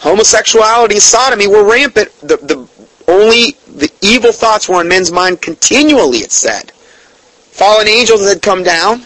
homosexuality 0.01 0.95
and 0.95 1.03
sodomy 1.03 1.47
were 1.47 1.71
rampant. 1.71 2.11
The, 2.23 2.37
the 2.39 2.69
only 3.07 3.53
the 3.69 3.93
evil 4.01 4.33
thoughts 4.33 4.69
were 4.69 4.77
on 4.77 4.89
men's 4.89 5.13
mind 5.13 5.41
continually, 5.41 6.19
it 6.19 6.33
said. 6.33 6.73
Fallen 6.73 7.87
angels 7.87 8.29
had 8.29 8.43
come 8.43 8.65
down, 8.65 9.03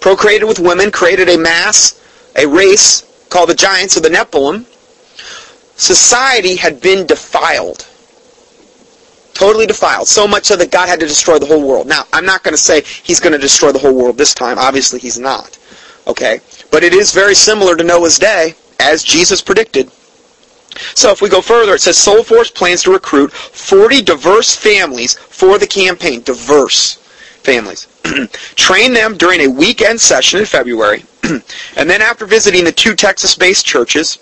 procreated 0.00 0.46
with 0.46 0.60
women, 0.60 0.90
created 0.90 1.28
a 1.28 1.36
mass, 1.36 2.00
a 2.36 2.46
race 2.46 3.02
called 3.34 3.50
the 3.50 3.54
giants 3.54 3.96
of 3.96 4.04
the 4.04 4.08
Nephilim, 4.08 4.64
society 5.74 6.54
had 6.54 6.80
been 6.80 7.04
defiled. 7.04 7.84
Totally 9.34 9.66
defiled. 9.66 10.06
So 10.06 10.28
much 10.28 10.44
so 10.44 10.54
that 10.54 10.70
God 10.70 10.88
had 10.88 11.00
to 11.00 11.06
destroy 11.08 11.40
the 11.40 11.46
whole 11.46 11.66
world. 11.66 11.88
Now, 11.88 12.04
I'm 12.12 12.24
not 12.24 12.44
going 12.44 12.54
to 12.54 12.62
say 12.62 12.82
he's 13.02 13.18
going 13.18 13.32
to 13.32 13.38
destroy 13.40 13.72
the 13.72 13.80
whole 13.80 13.92
world 13.92 14.16
this 14.16 14.34
time. 14.34 14.56
Obviously, 14.56 15.00
he's 15.00 15.18
not. 15.18 15.58
Okay? 16.06 16.38
But 16.70 16.84
it 16.84 16.94
is 16.94 17.10
very 17.12 17.34
similar 17.34 17.74
to 17.74 17.82
Noah's 17.82 18.20
day, 18.20 18.54
as 18.78 19.02
Jesus 19.02 19.42
predicted. 19.42 19.90
So 20.94 21.10
if 21.10 21.20
we 21.20 21.28
go 21.28 21.40
further, 21.40 21.74
it 21.74 21.80
says 21.80 21.98
Soul 21.98 22.22
Force 22.22 22.52
plans 22.52 22.84
to 22.84 22.92
recruit 22.92 23.32
40 23.32 24.00
diverse 24.02 24.54
families 24.54 25.14
for 25.18 25.58
the 25.58 25.66
campaign. 25.66 26.22
Diverse. 26.22 26.98
families. 27.42 27.88
Train 28.54 28.92
them 28.92 29.16
during 29.16 29.40
a 29.40 29.48
weekend 29.48 30.00
session 30.00 30.38
in 30.38 30.46
February, 30.46 31.04
and 31.76 31.90
then 31.90 32.02
after 32.02 32.26
visiting 32.26 32.64
the 32.64 32.72
two 32.72 32.94
Texas-based 32.94 33.64
churches, 33.64 34.18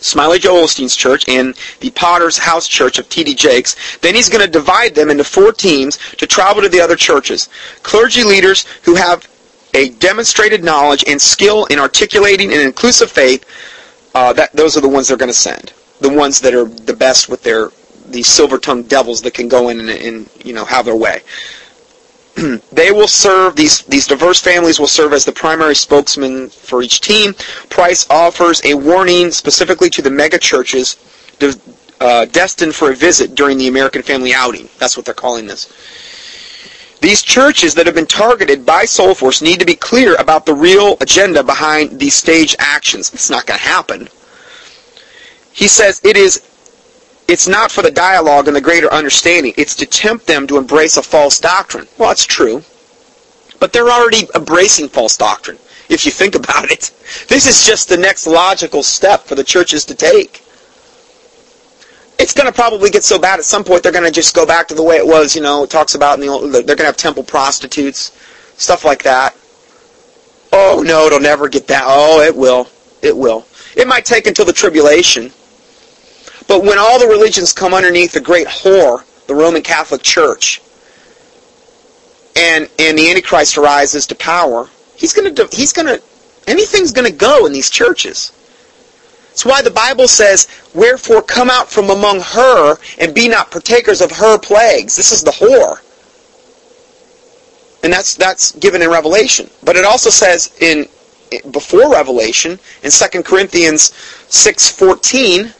Smiley 0.00 0.38
Joe 0.38 0.62
Osteen's 0.62 0.94
church 0.94 1.26
and 1.28 1.54
the 1.80 1.90
Potter's 1.90 2.36
House 2.36 2.68
Church 2.68 2.98
of 2.98 3.08
T.D. 3.08 3.34
Jakes. 3.34 3.98
Then 3.98 4.14
he's 4.14 4.28
going 4.28 4.44
to 4.44 4.50
divide 4.50 4.94
them 4.94 5.08
into 5.08 5.24
four 5.24 5.50
teams 5.50 5.96
to 6.18 6.26
travel 6.26 6.62
to 6.62 6.68
the 6.68 6.80
other 6.80 6.96
churches. 6.96 7.48
Clergy 7.82 8.22
leaders 8.22 8.66
who 8.82 8.96
have 8.96 9.26
a 9.72 9.88
demonstrated 9.90 10.62
knowledge 10.62 11.04
and 11.06 11.20
skill 11.20 11.64
in 11.66 11.78
articulating 11.78 12.52
an 12.52 12.60
inclusive 12.60 13.10
faith, 13.10 13.44
uh, 14.14 14.32
that 14.34 14.52
those 14.52 14.76
are 14.76 14.80
the 14.80 14.88
ones 14.88 15.08
they're 15.08 15.16
going 15.16 15.30
to 15.30 15.34
send. 15.34 15.72
The 16.00 16.12
ones 16.12 16.40
that 16.40 16.54
are 16.54 16.66
the 16.66 16.94
best 16.94 17.28
with 17.28 17.42
their 17.42 17.70
these 18.06 18.26
silver-tongued 18.26 18.88
devils 18.88 19.22
that 19.22 19.32
can 19.32 19.48
go 19.48 19.70
in 19.70 19.80
and, 19.80 19.88
and 19.88 20.30
you 20.44 20.52
know 20.52 20.64
have 20.64 20.84
their 20.84 20.96
way. 20.96 21.22
they 22.72 22.90
will 22.90 23.08
serve 23.08 23.54
these 23.54 23.82
these 23.82 24.06
diverse 24.06 24.40
families 24.40 24.80
will 24.80 24.88
serve 24.88 25.12
as 25.12 25.24
the 25.24 25.32
primary 25.32 25.74
spokesman 25.74 26.48
for 26.48 26.82
each 26.82 27.00
team. 27.00 27.34
Price 27.70 28.08
offers 28.10 28.60
a 28.64 28.74
warning 28.74 29.30
specifically 29.30 29.88
to 29.90 30.02
the 30.02 30.10
mega 30.10 30.38
churches 30.38 30.96
uh, 32.00 32.24
destined 32.26 32.74
for 32.74 32.90
a 32.90 32.94
visit 32.94 33.34
during 33.34 33.58
the 33.58 33.68
American 33.68 34.02
Family 34.02 34.34
Outing. 34.34 34.68
That's 34.78 34.96
what 34.96 35.06
they're 35.06 35.14
calling 35.14 35.46
this. 35.46 35.72
These 37.00 37.22
churches 37.22 37.74
that 37.74 37.86
have 37.86 37.94
been 37.94 38.06
targeted 38.06 38.64
by 38.64 38.84
Soulforce 38.84 39.42
need 39.42 39.60
to 39.60 39.66
be 39.66 39.74
clear 39.74 40.14
about 40.16 40.46
the 40.46 40.54
real 40.54 40.96
agenda 41.00 41.44
behind 41.44 42.00
these 42.00 42.14
stage 42.14 42.56
actions. 42.58 43.12
It's 43.12 43.30
not 43.30 43.46
going 43.46 43.58
to 43.58 43.64
happen. 43.64 44.08
He 45.52 45.68
says 45.68 46.00
it 46.02 46.16
is 46.16 46.42
it's 47.26 47.48
not 47.48 47.70
for 47.70 47.82
the 47.82 47.90
dialogue 47.90 48.48
and 48.48 48.56
the 48.56 48.60
greater 48.60 48.92
understanding. 48.92 49.54
It's 49.56 49.74
to 49.76 49.86
tempt 49.86 50.26
them 50.26 50.46
to 50.46 50.58
embrace 50.58 50.96
a 50.96 51.02
false 51.02 51.38
doctrine. 51.38 51.86
Well, 51.98 52.10
that's 52.10 52.26
true. 52.26 52.62
But 53.60 53.72
they're 53.72 53.88
already 53.88 54.28
embracing 54.34 54.88
false 54.88 55.16
doctrine, 55.16 55.58
if 55.88 56.04
you 56.04 56.12
think 56.12 56.34
about 56.34 56.70
it. 56.70 56.90
This 57.28 57.46
is 57.46 57.66
just 57.66 57.88
the 57.88 57.96
next 57.96 58.26
logical 58.26 58.82
step 58.82 59.22
for 59.22 59.34
the 59.34 59.44
churches 59.44 59.84
to 59.86 59.94
take. 59.94 60.42
It's 62.18 62.32
going 62.32 62.46
to 62.46 62.52
probably 62.52 62.90
get 62.90 63.04
so 63.04 63.18
bad 63.18 63.38
at 63.38 63.44
some 63.44 63.64
point 63.64 63.82
they're 63.82 63.90
going 63.90 64.04
to 64.04 64.10
just 64.10 64.36
go 64.36 64.46
back 64.46 64.68
to 64.68 64.74
the 64.74 64.84
way 64.84 64.96
it 64.96 65.06
was, 65.06 65.34
you 65.34 65.42
know, 65.42 65.64
it 65.64 65.70
talks 65.70 65.94
about 65.94 66.14
in 66.14 66.20
the 66.20 66.28
old, 66.28 66.52
they're 66.52 66.62
going 66.62 66.76
to 66.78 66.84
have 66.84 66.96
temple 66.96 67.24
prostitutes, 67.24 68.12
stuff 68.56 68.84
like 68.84 69.02
that. 69.02 69.34
Oh, 70.52 70.84
no, 70.86 71.06
it'll 71.06 71.18
never 71.18 71.48
get 71.48 71.66
that. 71.66 71.82
Oh, 71.84 72.20
it 72.20 72.36
will. 72.36 72.68
It 73.02 73.16
will. 73.16 73.46
It 73.76 73.88
might 73.88 74.04
take 74.04 74.28
until 74.28 74.44
the 74.44 74.52
tribulation 74.52 75.32
but 76.46 76.62
when 76.62 76.78
all 76.78 76.98
the 76.98 77.06
religions 77.06 77.52
come 77.52 77.74
underneath 77.74 78.12
the 78.12 78.20
great 78.20 78.46
whore, 78.46 79.04
the 79.26 79.34
Roman 79.34 79.62
Catholic 79.62 80.02
Church, 80.02 80.60
and 82.36 82.68
and 82.78 82.98
the 82.98 83.10
Antichrist 83.10 83.56
arises 83.56 84.06
to 84.08 84.14
power, 84.14 84.68
he's 84.96 85.12
to 85.34 85.48
he's 85.52 85.72
to 85.72 86.02
anything's 86.46 86.92
to 86.92 87.10
go 87.10 87.46
in 87.46 87.52
these 87.52 87.70
churches. 87.70 88.32
That's 89.28 89.44
why 89.44 89.62
the 89.62 89.70
Bible 89.70 90.06
says, 90.06 90.46
"Wherefore 90.74 91.22
come 91.22 91.50
out 91.50 91.70
from 91.70 91.90
among 91.90 92.20
her 92.20 92.78
and 92.98 93.14
be 93.14 93.28
not 93.28 93.50
partakers 93.50 94.00
of 94.00 94.12
her 94.12 94.38
plagues." 94.38 94.96
This 94.96 95.10
is 95.12 95.22
the 95.22 95.32
whore. 95.32 95.80
And 97.82 97.92
that's 97.92 98.14
that's 98.14 98.52
given 98.52 98.82
in 98.82 98.90
Revelation. 98.90 99.50
But 99.62 99.76
it 99.76 99.84
also 99.84 100.10
says 100.10 100.50
in 100.60 100.88
before 101.50 101.90
Revelation 101.90 102.60
in 102.82 102.90
2 102.90 103.24
Corinthians 103.24 103.92
6:14 104.28 105.52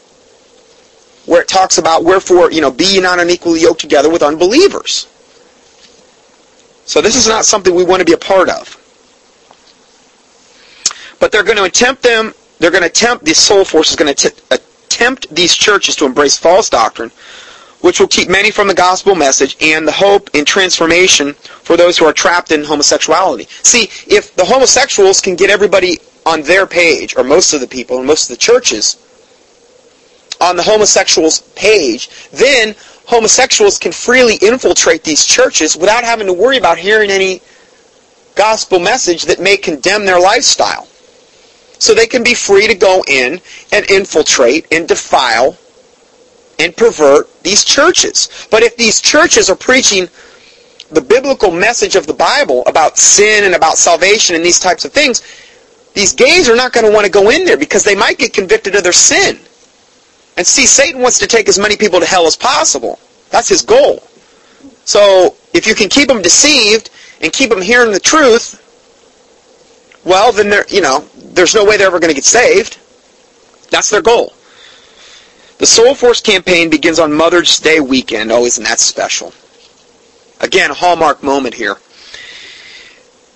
where 1.26 1.43
it 1.43 1.49
talks 1.49 1.78
about 1.78 2.04
wherefore, 2.04 2.50
you 2.50 2.61
know, 2.61 2.71
be 2.71 2.85
ye 2.85 3.00
not 3.00 3.19
unequally 3.19 3.61
yoked 3.61 3.81
together 3.81 4.11
with 4.11 4.23
unbelievers. 4.23 5.07
So 6.87 7.00
this 7.00 7.16
is 7.16 7.26
not 7.26 7.45
something 7.45 7.75
we 7.75 7.85
want 7.85 8.00
to 8.00 8.04
be 8.04 8.12
a 8.12 8.19
part 8.19 8.49
of. 8.49 8.81
But 11.19 11.33
they're 11.33 11.43
going 11.43 11.57
to 11.57 11.64
attempt 11.64 12.02
them, 12.02 12.35
they're 12.59 12.71
going 12.71 12.83
to 12.83 12.88
attempt, 12.88 13.25
the 13.25 13.35
soul 13.35 13.64
force 13.64 13.90
is 13.90 13.97
going 13.97 14.14
to 14.14 14.31
t- 14.31 14.40
attempt 14.50 15.35
these 15.35 15.54
churches 15.54 15.97
to 15.97 16.04
embrace 16.04 16.37
false 16.37 16.69
doctrine, 16.69 17.11
which 17.81 18.00
will 18.00 18.09
keep 18.09 18.28
many 18.28 18.50
from 18.50 18.69
the 18.69 18.75
gospel 18.75 19.14
message 19.14 19.57
and 19.62 19.88
the 19.88 19.93
hope 19.93 20.28
in 20.35 20.45
transformation 20.45 21.33
for 21.33 21.76
those 21.76 21.97
who 21.97 22.04
are 22.04 22.12
trapped 22.12 22.52
in 22.52 22.62
homosexuality. 22.62 23.47
See, 23.62 23.85
if 24.07 24.35
the 24.37 24.45
homosexuals 24.45 25.20
can 25.22 25.37
get 25.37 25.48
everybody 25.48 25.98
on 26.27 26.42
their 26.42 26.66
page, 26.66 27.16
or 27.16 27.25
most 27.25 27.55
of 27.55 27.61
the 27.61 27.66
people, 27.66 27.98
and 27.98 28.07
most 28.07 28.31
of 28.31 28.37
the 28.37 28.40
churches, 28.40 28.96
on 30.44 30.57
the 30.57 30.62
homosexuals 30.62 31.40
page, 31.57 32.11
then 32.30 32.74
homosexuals 33.07 33.78
can 33.78 33.92
freely 33.92 34.37
infiltrate 34.37 35.02
these 35.02 35.24
churches 35.24 35.76
without 35.76 36.04
having 36.04 36.26
to 36.26 36.33
worry 36.33 36.59
about 36.59 36.78
hearing 36.78 37.11
any 37.11 37.40
gospel 38.35 38.78
message 38.78 39.24
that 39.24 39.40
may 39.40 39.57
condemn 39.57 40.04
their 40.04 40.20
lifestyle. 40.20 40.87
So 41.78 41.94
they 41.94 42.07
can 42.07 42.22
be 42.22 42.35
free 42.35 42.66
to 42.66 42.74
go 42.74 43.02
in 43.09 43.40
and 43.72 43.90
infiltrate 43.90 44.66
and 44.70 44.87
defile 44.87 45.57
and 46.59 46.76
pervert 46.76 47.42
these 47.42 47.64
churches. 47.64 48.46
But 48.50 48.62
if 48.62 48.76
these 48.76 49.00
churches 49.00 49.50
are 49.50 49.57
preaching 49.57 50.09
the 50.90 51.00
biblical 51.00 51.50
message 51.50 51.96
of 51.96 52.07
the 52.07 52.14
Bible 52.14 52.62
about 52.66 52.98
sin 52.98 53.44
and 53.44 53.54
about 53.54 53.76
salvation 53.76 54.37
and 54.37 54.44
these 54.44 54.61
types 54.61 54.85
of 54.85 54.92
things, 54.92 55.22
these 55.94 56.12
gays 56.12 56.48
are 56.48 56.57
not 56.57 56.72
going 56.72 56.87
to 56.87 56.92
want 56.92 57.04
to 57.04 57.11
go 57.11 57.30
in 57.30 57.44
there 57.44 57.57
because 57.57 57.85
they 57.85 57.94
might 57.94 58.18
get 58.18 58.33
convicted 58.33 58.74
of 58.74 58.83
their 58.83 58.92
sin. 58.92 59.38
And 60.37 60.47
see, 60.47 60.66
Satan 60.66 61.01
wants 61.01 61.18
to 61.20 61.27
take 61.27 61.49
as 61.49 61.59
many 61.59 61.77
people 61.77 62.01
to 62.01 62.07
hell 62.07 62.27
as 62.27 62.37
possible. 62.37 62.99
That's 63.31 63.49
his 63.49 63.62
goal. 63.62 64.03
So 64.85 65.37
if 65.53 65.66
you 65.66 65.75
can 65.75 65.88
keep 65.88 66.09
them 66.09 66.23
deceived 66.23 66.90
and 67.20 67.33
keep 67.33 67.51
them 67.51 67.62
hearing 67.62 67.92
the 67.92 68.01
truth, 68.01 68.61
well, 70.05 70.33
then 70.33 70.51
they're, 70.51 70.66
you 70.68 70.81
know, 70.81 71.09
there's 71.16 71.55
no 71.55 71.64
way 71.64 71.77
they're 71.77 71.87
ever 71.87 72.01
going 72.01 72.11
to 72.11 72.14
get 72.14 72.25
saved. 72.25 72.79
That's 73.70 73.90
their 73.90 74.03
goal. 74.03 74.33
The 75.59 75.66
Soul 75.66 75.94
Force 75.94 76.20
campaign 76.20 76.68
begins 76.68 76.99
on 76.99 77.12
Mother's 77.12 77.59
Day 77.61 77.81
weekend. 77.81 78.31
Oh, 78.31 78.44
isn't 78.44 78.64
that 78.64 78.81
special? 78.81 79.33
Again, 80.40 80.70
a 80.70 80.75
hallmark 80.75 81.23
moment 81.23 81.55
here. 81.55 81.77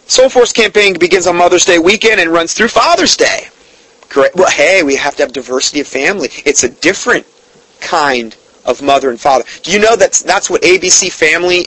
Soul 0.08 0.28
Force 0.28 0.52
campaign 0.52 0.98
begins 0.98 1.26
on 1.26 1.36
Mother's 1.36 1.64
Day 1.64 1.78
weekend 1.78 2.20
and 2.20 2.30
runs 2.30 2.54
through 2.54 2.68
Father's 2.68 3.16
Day. 3.16 3.48
Great. 4.08 4.34
Well, 4.34 4.50
hey, 4.50 4.82
we 4.82 4.96
have 4.96 5.16
to 5.16 5.22
have 5.22 5.32
diversity 5.32 5.80
of 5.80 5.86
family. 5.86 6.28
It's 6.44 6.64
a 6.64 6.68
different 6.68 7.26
kind 7.80 8.34
of 8.64 8.82
mother 8.82 9.10
and 9.10 9.20
father. 9.20 9.44
Do 9.62 9.72
you 9.72 9.78
know 9.78 9.96
that's 9.96 10.22
that's 10.22 10.48
what 10.48 10.62
ABC 10.62 11.12
Family 11.12 11.66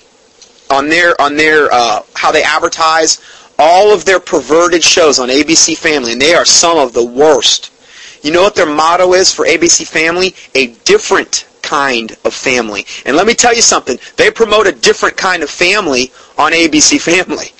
on 0.70 0.90
their 0.90 1.20
on 1.22 1.36
their 1.36 1.72
uh, 1.72 2.02
how 2.16 2.32
they 2.32 2.44
advertise 2.44 3.22
all 3.60 3.94
of 3.94 4.06
their 4.06 4.20
perverted 4.20 4.84
shows 4.84 5.20
on 5.20 5.30
ABC 5.30 5.78
Family, 5.78 6.14
and 6.14 6.22
they 6.22 6.34
are 6.34 6.46
some 6.46 6.78
of 6.78 6.94
the 6.94 7.06
worst. 7.06 7.72
You 8.24 8.32
know 8.32 8.42
what 8.44 8.56
their 8.56 8.66
motto 8.66 9.14
is 9.14 9.34
for 9.34 9.46
ABC 9.46 9.88
Family? 9.88 10.36
A 10.56 10.68
different 10.84 11.48
kind 11.62 12.12
of 12.26 12.34
family. 12.34 12.86
And 13.06 13.16
let 13.16 13.28
me 13.28 13.34
tell 13.34 13.54
you 13.54 13.62
something. 13.62 14.00
They 14.18 14.32
promote 14.32 14.68
a 14.68 14.72
different 14.72 15.16
kind 15.16 15.44
of 15.44 15.50
family 15.50 16.12
on 16.38 16.52
ABC 16.52 17.00
Family. 17.00 17.54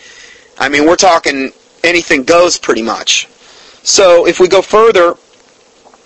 I 0.58 0.70
mean, 0.70 0.86
we're 0.86 0.96
talking 0.96 1.52
anything 1.84 2.24
goes 2.24 2.58
pretty 2.58 2.82
much. 2.82 3.28
So 3.84 4.28
if 4.28 4.40
we 4.40 4.48
go 4.48 4.62
further, 4.62 5.16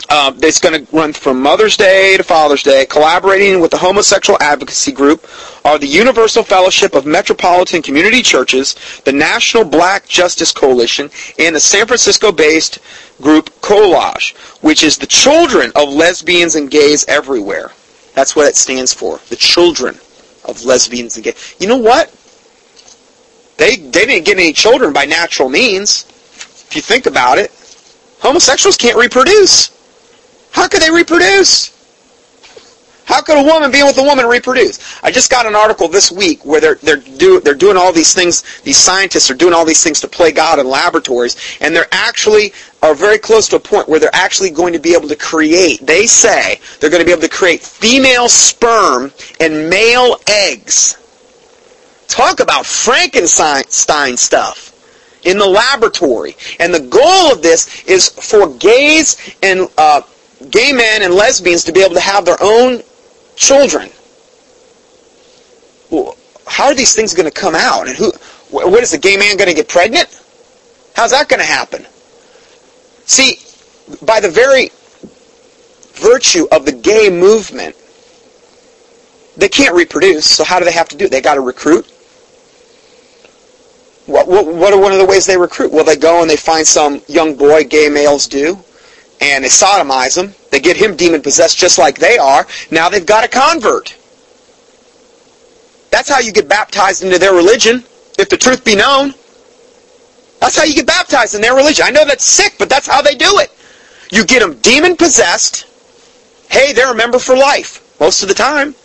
uh, 0.09 0.31
it's 0.37 0.59
going 0.59 0.85
to 0.85 0.95
run 0.95 1.13
from 1.13 1.41
Mother's 1.41 1.75
Day 1.75 2.15
to 2.15 2.23
Father's 2.23 2.63
Day. 2.63 2.85
Collaborating 2.85 3.59
with 3.59 3.71
the 3.71 3.77
homosexual 3.77 4.37
advocacy 4.41 4.91
group 4.91 5.27
are 5.65 5.79
the 5.79 5.87
Universal 5.87 6.43
Fellowship 6.43 6.93
of 6.93 7.05
Metropolitan 7.05 7.81
Community 7.81 8.21
Churches, 8.21 8.75
the 9.03 9.11
National 9.11 9.65
Black 9.65 10.07
Justice 10.07 10.51
Coalition, 10.51 11.09
and 11.39 11.55
the 11.55 11.59
San 11.59 11.87
Francisco-based 11.87 12.79
group 13.21 13.49
COLAGE, 13.61 14.35
which 14.61 14.83
is 14.83 14.97
the 14.97 15.07
children 15.07 15.71
of 15.75 15.89
lesbians 15.89 16.55
and 16.55 16.69
gays 16.69 17.03
everywhere. 17.07 17.71
That's 18.13 18.35
what 18.35 18.47
it 18.47 18.55
stands 18.55 18.93
for. 18.93 19.19
The 19.29 19.35
children 19.35 19.95
of 20.45 20.63
lesbians 20.63 21.15
and 21.15 21.23
gays. 21.23 21.55
You 21.59 21.67
know 21.67 21.77
what? 21.77 22.13
They, 23.57 23.77
they 23.77 24.05
didn't 24.05 24.25
get 24.25 24.37
any 24.37 24.53
children 24.53 24.93
by 24.93 25.05
natural 25.05 25.49
means, 25.49 26.05
if 26.67 26.75
you 26.75 26.81
think 26.81 27.05
about 27.05 27.37
it. 27.37 27.51
Homosexuals 28.19 28.77
can't 28.77 28.97
reproduce. 28.97 29.71
How 30.51 30.67
could 30.67 30.81
they 30.81 30.91
reproduce? 30.91 31.75
How 33.05 33.21
could 33.21 33.37
a 33.37 33.43
woman 33.43 33.71
being 33.71 33.85
with 33.85 33.97
a 33.99 34.03
woman 34.03 34.25
reproduce? 34.25 34.79
I 35.03 35.11
just 35.11 35.29
got 35.29 35.45
an 35.45 35.55
article 35.55 35.87
this 35.87 36.11
week 36.11 36.43
where 36.43 36.59
they're 36.59 36.75
they're 36.75 36.97
do, 36.97 37.39
they're 37.39 37.53
doing 37.53 37.77
all 37.77 37.93
these 37.93 38.15
things. 38.15 38.43
These 38.61 38.77
scientists 38.77 39.29
are 39.29 39.35
doing 39.35 39.53
all 39.53 39.63
these 39.63 39.83
things 39.83 40.01
to 40.01 40.07
play 40.07 40.31
God 40.31 40.57
in 40.57 40.67
laboratories, 40.67 41.37
and 41.61 41.75
they're 41.75 41.87
actually 41.91 42.51
are 42.81 42.95
very 42.95 43.19
close 43.19 43.47
to 43.49 43.57
a 43.57 43.59
point 43.59 43.87
where 43.87 43.99
they're 43.99 44.09
actually 44.13 44.49
going 44.49 44.73
to 44.73 44.79
be 44.79 44.93
able 44.93 45.07
to 45.07 45.15
create. 45.15 45.85
They 45.85 46.07
say 46.07 46.59
they're 46.79 46.89
going 46.89 47.01
to 47.01 47.05
be 47.05 47.11
able 47.11 47.21
to 47.21 47.29
create 47.29 47.61
female 47.61 48.27
sperm 48.27 49.11
and 49.39 49.69
male 49.69 50.17
eggs. 50.27 50.97
Talk 52.07 52.39
about 52.39 52.65
Frankenstein 52.65 54.17
stuff 54.17 54.74
in 55.25 55.37
the 55.37 55.45
laboratory. 55.45 56.35
And 56.59 56.73
the 56.73 56.79
goal 56.79 57.33
of 57.33 57.41
this 57.41 57.83
is 57.85 58.07
for 58.09 58.47
gays 58.55 59.35
and 59.43 59.67
uh, 59.77 60.01
gay 60.49 60.71
men 60.71 61.01
and 61.01 61.13
lesbians 61.13 61.63
to 61.65 61.73
be 61.73 61.81
able 61.81 61.95
to 61.95 61.99
have 61.99 62.25
their 62.25 62.37
own 62.41 62.81
children. 63.35 63.89
Well, 65.89 66.15
how 66.47 66.65
are 66.65 66.75
these 66.75 66.95
things 66.95 67.13
going 67.13 67.29
to 67.29 67.33
come 67.33 67.55
out? 67.55 67.87
And 67.87 67.97
who, 67.97 68.11
what 68.49 68.81
is 68.83 68.91
the 68.91 68.97
gay 68.97 69.17
man 69.17 69.35
going 69.35 69.49
to 69.49 69.53
get 69.53 69.67
pregnant? 69.67 70.07
How's 70.95 71.11
that 71.11 71.27
going 71.27 71.39
to 71.39 71.45
happen? 71.45 71.85
See, 73.05 73.39
by 74.03 74.19
the 74.19 74.29
very 74.29 74.69
virtue 75.93 76.47
of 76.51 76.65
the 76.65 76.71
gay 76.71 77.09
movement, 77.09 77.75
they 79.37 79.49
can't 79.49 79.75
reproduce, 79.75 80.25
so 80.25 80.43
how 80.43 80.59
do 80.59 80.65
they 80.65 80.71
have 80.71 80.87
to 80.89 80.97
do 80.97 81.05
it? 81.05 81.11
They 81.11 81.21
got 81.21 81.35
to 81.35 81.41
recruit. 81.41 81.91
What, 84.05 84.27
what, 84.27 84.45
what 84.45 84.73
are 84.73 84.79
one 84.79 84.91
of 84.91 84.99
the 84.99 85.05
ways 85.05 85.25
they 85.25 85.37
recruit? 85.37 85.71
Well, 85.71 85.83
they 85.83 85.95
go 85.95 86.21
and 86.21 86.29
they 86.29 86.37
find 86.37 86.65
some 86.65 87.01
young 87.07 87.35
boy, 87.35 87.63
gay 87.63 87.89
males 87.89 88.27
do, 88.27 88.59
and 89.19 89.43
they 89.43 89.49
sodomize 89.49 90.15
him. 90.15 90.35
They 90.51 90.59
get 90.59 90.77
him 90.77 90.95
demon-possessed 90.95 91.57
just 91.57 91.77
like 91.77 91.97
they 91.97 92.17
are. 92.17 92.45
Now 92.69 92.87
they've 92.89 93.05
got 93.05 93.23
a 93.23 93.27
convert. 93.27 93.95
That's 95.89 96.09
how 96.09 96.19
you 96.19 96.31
get 96.31 96.47
baptized 96.47 97.03
into 97.03 97.17
their 97.17 97.33
religion, 97.33 97.83
if 98.19 98.29
the 98.29 98.37
truth 98.37 98.63
be 98.63 98.75
known. 98.75 99.13
That's 100.39 100.57
how 100.57 100.65
you 100.65 100.75
get 100.75 100.85
baptized 100.85 101.33
in 101.33 101.41
their 101.41 101.55
religion. 101.55 101.85
I 101.87 101.91
know 101.91 102.05
that's 102.05 102.25
sick, 102.25 102.55
but 102.59 102.69
that's 102.69 102.85
how 102.85 103.01
they 103.01 103.15
do 103.15 103.39
it. 103.39 103.51
You 104.11 104.25
get 104.25 104.41
them 104.41 104.59
demon-possessed. 104.59 105.65
Hey, 106.51 106.73
they're 106.73 106.91
a 106.91 106.95
member 106.95 107.17
for 107.17 107.35
life, 107.35 107.81
most 107.99 108.21
of 108.21 108.29
the 108.29 108.35
time. 108.35 108.75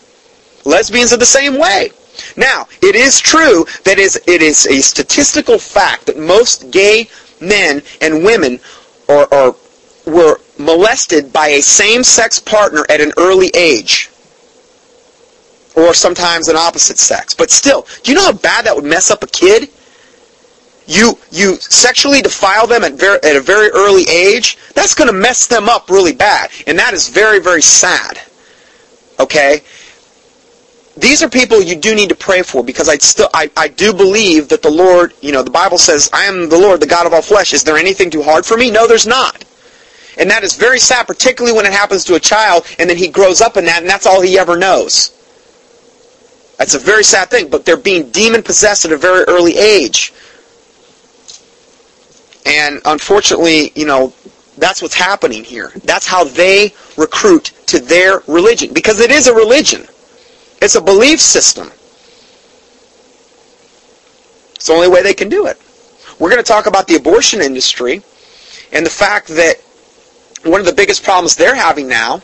Lesbians 0.65 1.13
are 1.13 1.19
the 1.19 1.27
same 1.27 1.59
way. 1.59 1.91
Now, 2.37 2.67
it 2.83 2.95
is 2.95 3.21
true 3.21 3.65
that 3.85 3.99
it 3.99 4.43
is 4.43 4.67
a 4.67 4.81
statistical 4.81 5.59
fact 5.59 6.07
that 6.07 6.19
most 6.19 6.71
gay 6.71 7.09
men 7.41 7.83
and 8.01 8.25
women 8.25 8.61
are, 9.09 9.29
are 9.33 9.55
were 10.07 10.41
molested 10.59 11.33
by 11.33 11.49
a 11.49 11.63
same-sex 11.63 12.39
partner 12.39 12.85
at 12.89 13.01
an 13.01 13.13
early 13.17 13.51
age. 13.55 14.11
Or 15.77 15.95
sometimes 15.95 16.49
an 16.49 16.57
opposite 16.57 16.99
sex. 16.99 17.33
But 17.33 17.51
still, 17.51 17.87
do 18.03 18.11
you 18.11 18.17
know 18.17 18.25
how 18.25 18.33
bad 18.33 18.67
that 18.67 18.75
would 18.75 18.85
mess 18.85 19.11
up 19.11 19.23
a 19.23 19.27
kid? 19.27 19.71
You, 20.87 21.17
you 21.31 21.57
sexually 21.57 22.21
defile 22.21 22.67
them 22.67 22.83
at, 22.83 22.95
very, 22.95 23.19
at 23.23 23.37
a 23.37 23.41
very 23.41 23.69
early 23.71 24.03
age, 24.11 24.59
that's 24.75 24.95
going 24.95 25.07
to 25.07 25.13
mess 25.13 25.47
them 25.47 25.69
up 25.69 25.89
really 25.89 26.13
bad. 26.13 26.51
And 26.67 26.79
that 26.79 26.93
is 26.93 27.09
very, 27.09 27.39
very 27.39 27.63
sad. 27.63 28.21
Okay? 29.21 29.63
These 31.01 31.23
are 31.23 31.29
people 31.29 31.63
you 31.63 31.77
do 31.77 31.95
need 31.95 32.09
to 32.09 32.15
pray 32.15 32.43
for 32.43 32.63
because 32.65 32.89
I 32.89 32.99
still 32.99 33.29
I, 33.33 33.51
I 33.57 33.69
do 33.69 33.93
believe 33.93 34.49
that 34.49 34.63
the 34.63 34.71
Lord, 34.71 35.15
you 35.21 35.33
know, 35.33 35.43
the 35.43 35.51
Bible 35.51 35.79
says, 35.79 36.11
I 36.13 36.25
am 36.25 36.49
the 36.49 36.59
Lord, 36.59 36.81
the 36.81 36.87
God 36.87 37.07
of 37.07 37.13
all 37.13 37.23
flesh. 37.23 37.53
Is 37.53 37.65
there 37.65 37.77
anything 37.77 38.11
too 38.11 38.23
hard 38.23 38.45
for 38.45 38.57
me? 38.57 38.71
No, 38.71 38.87
there's 38.87 39.07
not. 39.07 39.45
And 40.19 40.31
that 40.31 40.43
is 40.43 40.57
very 40.57 40.79
sad, 40.79 41.07
particularly 41.07 41.57
when 41.57 41.67
it 41.67 41.73
happens 41.73 42.05
to 42.05 42.15
a 42.15 42.21
child 42.21 42.67
and 42.79 42.91
then 42.91 42.97
he 42.97 43.09
grows 43.09 43.41
up 43.41 43.57
in 43.57 43.65
that 43.67 43.83
and 43.83 43.89
that's 43.89 44.07
all 44.07 44.21
he 44.21 44.39
ever 44.39 44.57
knows. 44.57 45.17
That's 46.59 46.75
a 46.75 46.79
very 46.79 47.05
sad 47.05 47.31
thing, 47.31 47.49
but 47.49 47.65
they're 47.65 47.79
being 47.79 48.11
demon 48.11 48.43
possessed 48.43 48.85
at 48.85 48.93
a 48.93 48.97
very 48.97 49.25
early 49.25 49.57
age. 49.57 50.13
And 52.45 52.81
unfortunately, 52.85 53.73
you 53.75 53.87
know, 53.87 54.13
that's 54.59 54.83
what's 54.83 54.95
happening 54.95 55.43
here. 55.43 55.73
That's 55.85 56.07
how 56.07 56.25
they 56.25 56.75
recruit 56.99 57.53
to 57.67 57.79
their 57.81 58.23
religion 58.27 58.75
because 58.75 59.01
it 59.01 59.11
is 59.11 59.27
a 59.27 59.35
religion. 59.35 59.87
It's 60.61 60.75
a 60.75 60.81
belief 60.81 61.21
system. 61.21 61.71
It's 64.55 64.67
the 64.67 64.73
only 64.75 64.89
way 64.89 65.03
they 65.03 65.15
can 65.15 65.29
do 65.29 65.47
it. 65.47 65.59
We're 66.19 66.29
going 66.31 66.43
to 66.43 66.49
talk 66.49 66.67
about 66.67 66.87
the 66.87 66.97
abortion 66.97 67.41
industry 67.41 68.03
and 68.73 68.85
the 68.85 68.91
fact 68.91 69.29
that 69.29 69.57
one 70.45 70.61
of 70.61 70.67
the 70.67 70.73
biggest 70.73 71.03
problems 71.03 71.35
they're 71.35 71.55
having 71.55 71.89
now, 71.89 72.19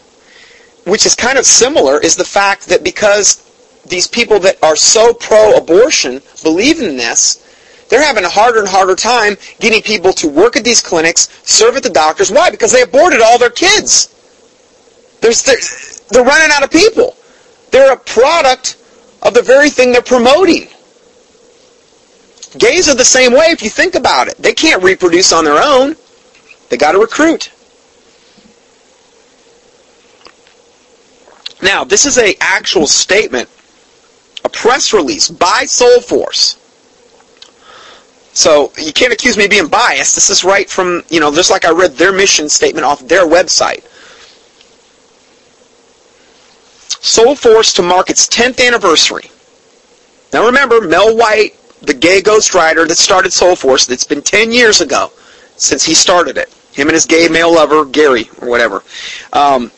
which 0.84 1.06
is 1.06 1.14
kind 1.14 1.38
of 1.38 1.46
similar, 1.46 1.98
is 2.00 2.14
the 2.14 2.24
fact 2.24 2.66
that 2.66 2.84
because 2.84 3.42
these 3.86 4.06
people 4.06 4.38
that 4.40 4.62
are 4.62 4.76
so 4.76 5.14
pro-abortion 5.14 6.20
believe 6.42 6.80
in 6.80 6.96
this, 6.96 7.42
they're 7.88 8.04
having 8.04 8.24
a 8.24 8.28
harder 8.28 8.60
and 8.60 8.68
harder 8.68 8.96
time 8.96 9.36
getting 9.60 9.80
people 9.80 10.12
to 10.12 10.28
work 10.28 10.56
at 10.56 10.64
these 10.64 10.80
clinics, 10.80 11.28
serve 11.48 11.76
at 11.76 11.82
the 11.82 11.90
doctors. 11.90 12.30
Why? 12.30 12.50
Because 12.50 12.72
they 12.72 12.82
aborted 12.82 13.20
all 13.22 13.38
their 13.38 13.50
kids. 13.50 14.12
There's, 15.20 15.42
they're, 15.42 15.56
they're 16.10 16.24
running 16.24 16.50
out 16.52 16.64
of 16.64 16.70
people. 16.70 17.15
They're 17.70 17.92
a 17.92 17.98
product 17.98 18.76
of 19.22 19.34
the 19.34 19.42
very 19.42 19.70
thing 19.70 19.92
they're 19.92 20.02
promoting. 20.02 20.68
Gays 22.58 22.88
are 22.88 22.94
the 22.94 23.04
same 23.04 23.32
way 23.32 23.46
if 23.46 23.62
you 23.62 23.70
think 23.70 23.94
about 23.94 24.28
it. 24.28 24.36
They 24.38 24.54
can't 24.54 24.82
reproduce 24.82 25.32
on 25.32 25.44
their 25.44 25.62
own. 25.62 25.96
They 26.68 26.76
got 26.76 26.92
to 26.92 26.98
recruit. 26.98 27.52
Now, 31.62 31.84
this 31.84 32.06
is 32.06 32.18
a 32.18 32.34
actual 32.40 32.86
statement, 32.86 33.48
a 34.44 34.48
press 34.48 34.92
release 34.92 35.28
by 35.28 35.64
Soulforce. 35.64 36.58
So 38.36 38.70
you 38.78 38.92
can't 38.92 39.14
accuse 39.14 39.38
me 39.38 39.44
of 39.44 39.50
being 39.50 39.68
biased. 39.68 40.14
This 40.14 40.28
is 40.28 40.44
right 40.44 40.68
from, 40.68 41.02
you 41.08 41.20
know, 41.20 41.34
just 41.34 41.50
like 41.50 41.64
I 41.64 41.70
read 41.70 41.92
their 41.92 42.12
mission 42.12 42.50
statement 42.50 42.84
off 42.84 43.06
their 43.08 43.24
website. 43.26 43.85
Soulforce 47.06 47.72
to 47.76 47.82
mark 47.82 48.10
its 48.10 48.26
10th 48.26 48.66
anniversary. 48.66 49.30
Now 50.32 50.44
remember, 50.44 50.80
Mel 50.80 51.16
White, 51.16 51.54
the 51.82 51.94
gay 51.94 52.20
ghostwriter 52.20 52.86
that 52.88 52.98
started 52.98 53.30
Soulforce, 53.30 53.88
it's 53.88 54.02
been 54.02 54.22
10 54.22 54.50
years 54.50 54.80
ago 54.80 55.12
since 55.54 55.84
he 55.84 55.94
started 55.94 56.36
it. 56.36 56.52
Him 56.72 56.88
and 56.88 56.94
his 56.94 57.06
gay 57.06 57.28
male 57.28 57.54
lover, 57.54 57.84
Gary, 57.84 58.28
or 58.42 58.48
whatever. 58.48 58.82
Um, 59.32 59.70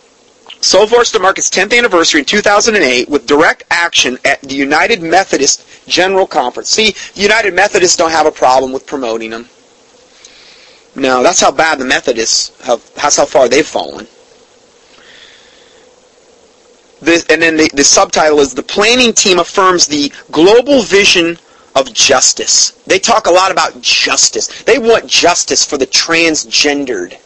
Soulforce 0.63 1.13
to 1.13 1.19
mark 1.19 1.39
its 1.39 1.51
10th 1.51 1.77
anniversary 1.77 2.21
in 2.21 2.25
2008 2.25 3.11
with 3.11 3.27
direct 3.27 3.63
action 3.71 4.17
at 4.25 4.41
the 4.41 4.55
United 4.55 5.03
Methodist 5.03 5.87
General 5.87 6.27
Conference. 6.27 6.71
See, 6.71 6.95
United 7.15 7.53
Methodists 7.53 7.99
don't 7.99 8.11
have 8.11 8.27
a 8.27 8.33
problem 8.33 8.73
with 8.73 8.87
promoting 8.87 9.31
them. 9.31 9.51
No, 10.97 11.23
that's 11.23 11.43
how 11.43 11.53
bad 11.53 11.79
the 11.79 11.85
Methodists 11.85 12.59
have, 12.63 12.83
that's 12.95 13.19
how 13.19 13.27
far 13.27 13.51
they've 13.51 13.67
fallen. 13.67 14.09
This, 17.01 17.25
and 17.27 17.41
then 17.41 17.57
the, 17.57 17.71
the 17.75 17.85
subtitle 17.85 18.41
is 18.41 18.55
The 18.55 18.63
Planning 18.63 19.13
Team 19.13 19.39
Affirms 19.39 19.87
the 19.87 20.13
Global 20.33 20.83
Vision 20.83 21.39
of 21.77 21.93
Justice. 21.95 22.73
They 22.87 22.99
talk 22.99 23.27
a 23.27 23.31
lot 23.31 23.53
about 23.53 23.81
justice. 23.81 24.65
They 24.65 24.79
want 24.79 25.07
justice 25.07 25.65
for 25.65 25.79
the 25.79 25.87
transgendered. 25.87 27.17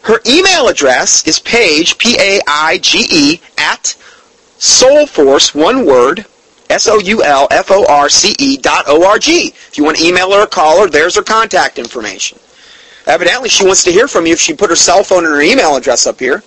Her 0.03 0.19
email 0.25 0.67
address 0.67 1.25
is 1.25 1.39
page, 1.39 1.97
P-A-I-G-E, 1.97 3.39
at 3.57 3.95
soulforce, 4.59 5.55
one 5.55 5.85
word, 5.85 6.25
S-O-U-L-F-O-R-C-E 6.69 8.57
dot 8.57 8.83
O-R-G. 8.87 9.47
If 9.47 9.77
you 9.77 9.85
want 9.85 9.95
to 9.97 10.05
email 10.05 10.33
her 10.33 10.43
or 10.43 10.47
call 10.47 10.81
her, 10.81 10.89
there's 10.89 11.15
her 11.15 11.23
contact 11.23 11.79
information. 11.79 12.37
Evidently, 13.05 13.47
she 13.47 13.65
wants 13.65 13.85
to 13.85 13.91
hear 13.91 14.09
from 14.09 14.25
you 14.25 14.33
if 14.33 14.41
she 14.41 14.53
put 14.53 14.69
her 14.69 14.75
cell 14.75 15.05
phone 15.05 15.23
and 15.25 15.33
her 15.33 15.41
email 15.41 15.77
address 15.77 16.05
up 16.05 16.19
here. 16.19 16.43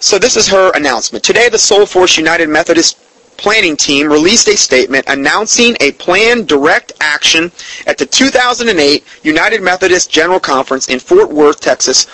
So 0.00 0.18
this 0.18 0.36
is 0.36 0.48
her 0.48 0.72
announcement. 0.74 1.24
Today, 1.24 1.48
the 1.48 1.58
Soul 1.58 1.86
Force 1.86 2.16
United 2.16 2.48
Methodist 2.48 2.98
planning 3.38 3.76
team 3.76 4.10
released 4.10 4.48
a 4.48 4.56
statement 4.56 5.04
announcing 5.08 5.76
a 5.80 5.92
planned 5.92 6.46
direct 6.46 6.92
action 7.00 7.50
at 7.86 7.96
the 7.96 8.04
2008 8.04 9.04
United 9.22 9.62
Methodist 9.62 10.10
General 10.10 10.40
Conference 10.40 10.88
in 10.88 10.98
Fort 10.98 11.30
Worth, 11.30 11.60
Texas 11.60 12.06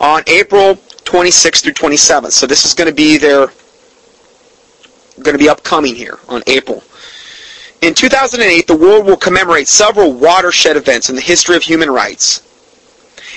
on 0.00 0.24
April 0.26 0.74
26th 1.04 1.62
through 1.62 1.74
27th. 1.74 2.32
So 2.32 2.46
this 2.46 2.64
is 2.64 2.74
going 2.74 2.88
to 2.88 2.94
be 2.94 3.18
their 3.18 3.52
going 5.22 5.36
to 5.36 5.38
be 5.38 5.50
upcoming 5.50 5.94
here 5.94 6.18
on 6.28 6.42
April. 6.46 6.82
In 7.82 7.94
2008, 7.94 8.66
the 8.66 8.76
world 8.76 9.04
will 9.04 9.16
commemorate 9.16 9.68
several 9.68 10.12
watershed 10.12 10.76
events 10.76 11.10
in 11.10 11.14
the 11.14 11.20
history 11.20 11.56
of 11.56 11.62
human 11.62 11.90
rights 11.90 12.42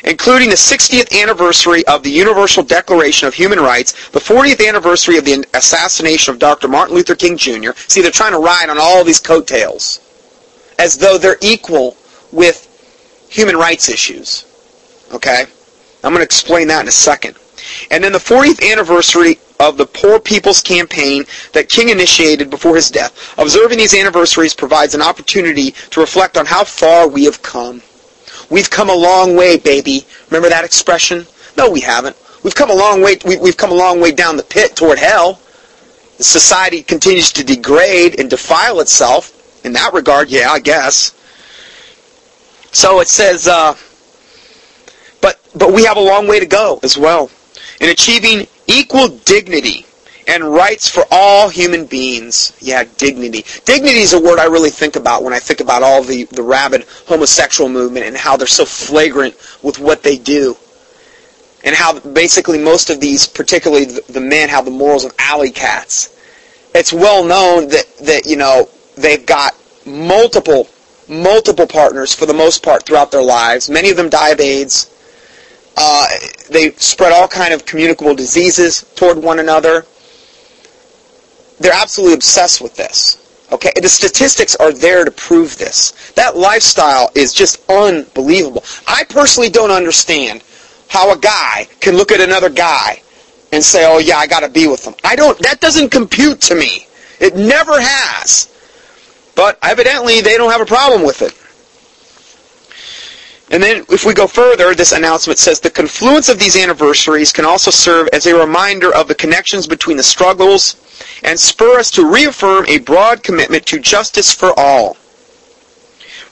including 0.03 0.49
the 0.49 0.55
60th 0.55 1.21
anniversary 1.21 1.85
of 1.87 2.03
the 2.03 2.09
Universal 2.09 2.63
Declaration 2.63 3.27
of 3.27 3.33
Human 3.33 3.59
Rights, 3.59 4.09
the 4.09 4.19
40th 4.19 4.67
anniversary 4.67 5.17
of 5.17 5.25
the 5.25 5.45
assassination 5.53 6.33
of 6.33 6.39
Dr. 6.39 6.67
Martin 6.67 6.95
Luther 6.95 7.15
King 7.15 7.37
Jr. 7.37 7.71
See, 7.75 8.01
they're 8.01 8.11
trying 8.11 8.33
to 8.33 8.39
ride 8.39 8.69
on 8.69 8.77
all 8.79 9.03
these 9.03 9.19
coattails 9.19 9.99
as 10.79 10.97
though 10.97 11.17
they're 11.17 11.37
equal 11.41 11.95
with 12.31 12.69
human 13.29 13.55
rights 13.55 13.89
issues. 13.89 14.45
Okay? 15.13 15.45
I'm 16.03 16.11
going 16.11 16.19
to 16.19 16.23
explain 16.23 16.67
that 16.67 16.81
in 16.81 16.87
a 16.87 16.91
second. 16.91 17.37
And 17.91 18.03
then 18.03 18.11
the 18.11 18.19
40th 18.19 18.71
anniversary 18.71 19.39
of 19.59 19.77
the 19.77 19.85
Poor 19.85 20.19
People's 20.19 20.61
Campaign 20.61 21.23
that 21.53 21.69
King 21.69 21.89
initiated 21.89 22.49
before 22.49 22.75
his 22.75 22.89
death. 22.89 23.33
Observing 23.37 23.77
these 23.77 23.93
anniversaries 23.93 24.53
provides 24.53 24.93
an 24.93 25.01
opportunity 25.01 25.71
to 25.91 26.01
reflect 26.01 26.37
on 26.37 26.45
how 26.45 26.63
far 26.63 27.07
we 27.07 27.23
have 27.23 27.41
come. 27.41 27.81
We've 28.53 28.69
come 28.69 28.91
a 28.91 28.95
long 28.95 29.35
way, 29.35 29.57
baby. 29.57 30.05
Remember 30.29 30.47
that 30.47 30.63
expression? 30.63 31.25
No, 31.57 31.71
we 31.71 31.81
haven't. 31.81 32.15
We've 32.43 32.53
come 32.53 32.69
a 32.69 32.75
long 32.75 33.01
way. 33.01 33.17
We've 33.25 33.57
come 33.57 33.71
a 33.71 33.73
long 33.73 33.99
way 33.99 34.11
down 34.11 34.37
the 34.37 34.43
pit 34.43 34.75
toward 34.75 34.99
hell. 34.99 35.39
Society 36.19 36.83
continues 36.83 37.31
to 37.31 37.43
degrade 37.43 38.19
and 38.19 38.29
defile 38.29 38.79
itself. 38.79 39.31
In 39.65 39.73
that 39.73 39.91
regard, 39.91 40.29
yeah, 40.29 40.51
I 40.51 40.59
guess. 40.59 41.15
So 42.71 42.99
it 42.99 43.07
says, 43.07 43.47
uh, 43.47 43.73
but 45.19 45.41
but 45.55 45.73
we 45.73 45.83
have 45.85 45.97
a 45.97 46.01
long 46.13 46.27
way 46.27 46.39
to 46.39 46.45
go 46.45 46.79
as 46.83 46.95
well 46.95 47.31
in 47.81 47.89
achieving 47.89 48.45
equal 48.67 49.07
dignity 49.07 49.87
and 50.27 50.43
rights 50.43 50.89
for 50.89 51.03
all 51.11 51.49
human 51.49 51.85
beings. 51.85 52.53
Yeah, 52.59 52.83
dignity. 52.97 53.45
Dignity 53.65 53.99
is 53.99 54.13
a 54.13 54.21
word 54.21 54.39
I 54.39 54.45
really 54.45 54.69
think 54.69 54.95
about 54.95 55.23
when 55.23 55.33
I 55.33 55.39
think 55.39 55.59
about 55.59 55.83
all 55.83 56.03
the, 56.03 56.25
the 56.25 56.43
rabid 56.43 56.85
homosexual 57.07 57.69
movement 57.69 58.05
and 58.05 58.15
how 58.15 58.37
they're 58.37 58.47
so 58.47 58.65
flagrant 58.65 59.35
with 59.61 59.79
what 59.79 60.03
they 60.03 60.17
do. 60.17 60.57
And 61.63 61.75
how 61.75 61.99
basically 61.99 62.57
most 62.57 62.89
of 62.89 62.99
these, 62.99 63.25
particularly 63.25 63.85
the, 63.85 64.19
men, 64.19 64.49
have 64.49 64.65
the 64.65 64.71
morals 64.71 65.05
of 65.05 65.13
alley 65.17 65.51
cats. 65.51 66.09
It's 66.75 66.91
well 66.91 67.23
known 67.23 67.69
that, 67.69 67.85
that, 67.99 68.25
you 68.25 68.35
know, 68.35 68.69
they've 68.95 69.25
got 69.25 69.55
multiple, 69.85 70.67
multiple 71.07 71.67
partners 71.67 72.13
for 72.13 72.25
the 72.25 72.33
most 72.33 72.63
part 72.63 72.85
throughout 72.85 73.11
their 73.11 73.23
lives. 73.23 73.69
Many 73.69 73.91
of 73.91 73.97
them 73.97 74.09
die 74.09 74.29
of 74.29 74.39
AIDS. 74.39 74.89
Uh, 75.77 76.07
they 76.51 76.71
spread 76.71 77.13
all 77.13 77.27
kind 77.27 77.53
of 77.53 77.65
communicable 77.65 78.13
diseases 78.13 78.85
toward 78.95 79.17
one 79.17 79.39
another 79.39 79.85
they're 81.63 81.73
absolutely 81.73 82.13
obsessed 82.13 82.61
with 82.61 82.75
this. 82.75 83.17
Okay, 83.49 83.71
the 83.81 83.87
statistics 83.87 84.53
are 84.57 84.73
there 84.73 85.05
to 85.05 85.11
prove 85.11 85.57
this. 85.57 86.11
That 86.15 86.35
lifestyle 86.35 87.09
is 87.15 87.33
just 87.33 87.63
unbelievable. 87.69 88.65
I 88.85 89.05
personally 89.05 89.49
don't 89.49 89.71
understand 89.71 90.43
how 90.89 91.13
a 91.13 91.17
guy 91.17 91.67
can 91.79 91.95
look 91.95 92.11
at 92.11 92.19
another 92.19 92.49
guy 92.49 93.01
and 93.53 93.63
say, 93.63 93.85
"Oh 93.87 93.99
yeah, 93.99 94.17
I 94.17 94.27
got 94.27 94.41
to 94.41 94.49
be 94.49 94.67
with 94.67 94.83
them." 94.83 94.95
I 95.05 95.15
don't. 95.15 95.39
That 95.39 95.61
doesn't 95.61 95.89
compute 95.89 96.41
to 96.41 96.55
me. 96.55 96.85
It 97.21 97.37
never 97.37 97.79
has. 97.79 98.49
But 99.35 99.57
evidently, 99.63 100.19
they 100.19 100.35
don't 100.35 100.51
have 100.51 100.61
a 100.61 100.65
problem 100.65 101.01
with 101.03 101.21
it. 101.21 101.33
And 103.53 103.63
then 103.63 103.85
if 103.89 104.03
we 104.03 104.13
go 104.13 104.27
further, 104.27 104.75
this 104.75 104.91
announcement 104.91 105.39
says 105.39 105.61
the 105.61 105.69
confluence 105.69 106.27
of 106.27 106.39
these 106.39 106.57
anniversaries 106.57 107.31
can 107.31 107.45
also 107.45 107.71
serve 107.71 108.09
as 108.11 108.25
a 108.25 108.35
reminder 108.35 108.93
of 108.93 109.07
the 109.07 109.15
connections 109.15 109.65
between 109.65 109.95
the 109.95 110.03
struggles 110.03 110.75
and 111.23 111.39
spur 111.39 111.79
us 111.79 111.91
to 111.91 112.11
reaffirm 112.11 112.65
a 112.67 112.79
broad 112.79 113.23
commitment 113.23 113.65
to 113.67 113.79
justice 113.79 114.33
for 114.33 114.57
all. 114.57 114.97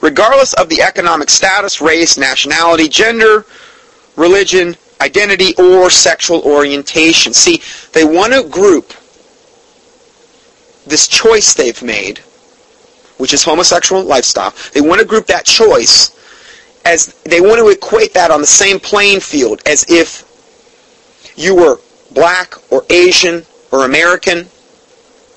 Regardless 0.01 0.53
of 0.53 0.69
the 0.69 0.81
economic 0.81 1.29
status, 1.29 1.79
race, 1.81 2.17
nationality, 2.17 2.89
gender, 2.89 3.45
religion, 4.15 4.75
identity, 4.99 5.53
or 5.57 5.89
sexual 5.89 6.41
orientation. 6.41 7.33
See, 7.33 7.61
they 7.93 8.03
want 8.03 8.33
to 8.33 8.47
group 8.47 8.93
this 10.85 11.07
choice 11.07 11.53
they've 11.53 11.81
made, 11.83 12.19
which 13.17 13.33
is 13.33 13.43
homosexual 13.43 14.03
lifestyle, 14.03 14.53
they 14.73 14.81
want 14.81 14.99
to 14.99 15.05
group 15.05 15.27
that 15.27 15.45
choice 15.45 16.17
as 16.83 17.13
they 17.23 17.39
want 17.39 17.59
to 17.59 17.69
equate 17.69 18.13
that 18.13 18.31
on 18.31 18.41
the 18.41 18.47
same 18.47 18.79
playing 18.79 19.19
field 19.19 19.61
as 19.67 19.85
if 19.89 20.27
you 21.35 21.55
were 21.55 21.79
black 22.11 22.55
or 22.71 22.83
Asian 22.89 23.45
or 23.71 23.85
American 23.85 24.47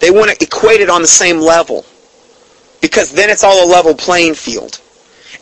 they 0.05 0.11
want 0.11 0.31
to 0.31 0.45
equate 0.45 0.83
it 0.83 0.91
on 0.91 1.01
the 1.01 1.09
same 1.09 1.41
level 1.41 1.87
because 2.83 3.11
then 3.11 3.31
it's 3.31 3.43
all 3.43 3.65
a 3.65 3.69
level 3.71 3.95
playing 3.95 4.35
field. 4.35 4.79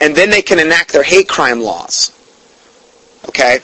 And 0.01 0.15
then 0.15 0.31
they 0.31 0.41
can 0.41 0.61
enact 0.61 0.93
their 0.93 1.03
hate 1.03 1.29
crime 1.29 1.61
laws. 1.61 2.13
Okay? 3.29 3.59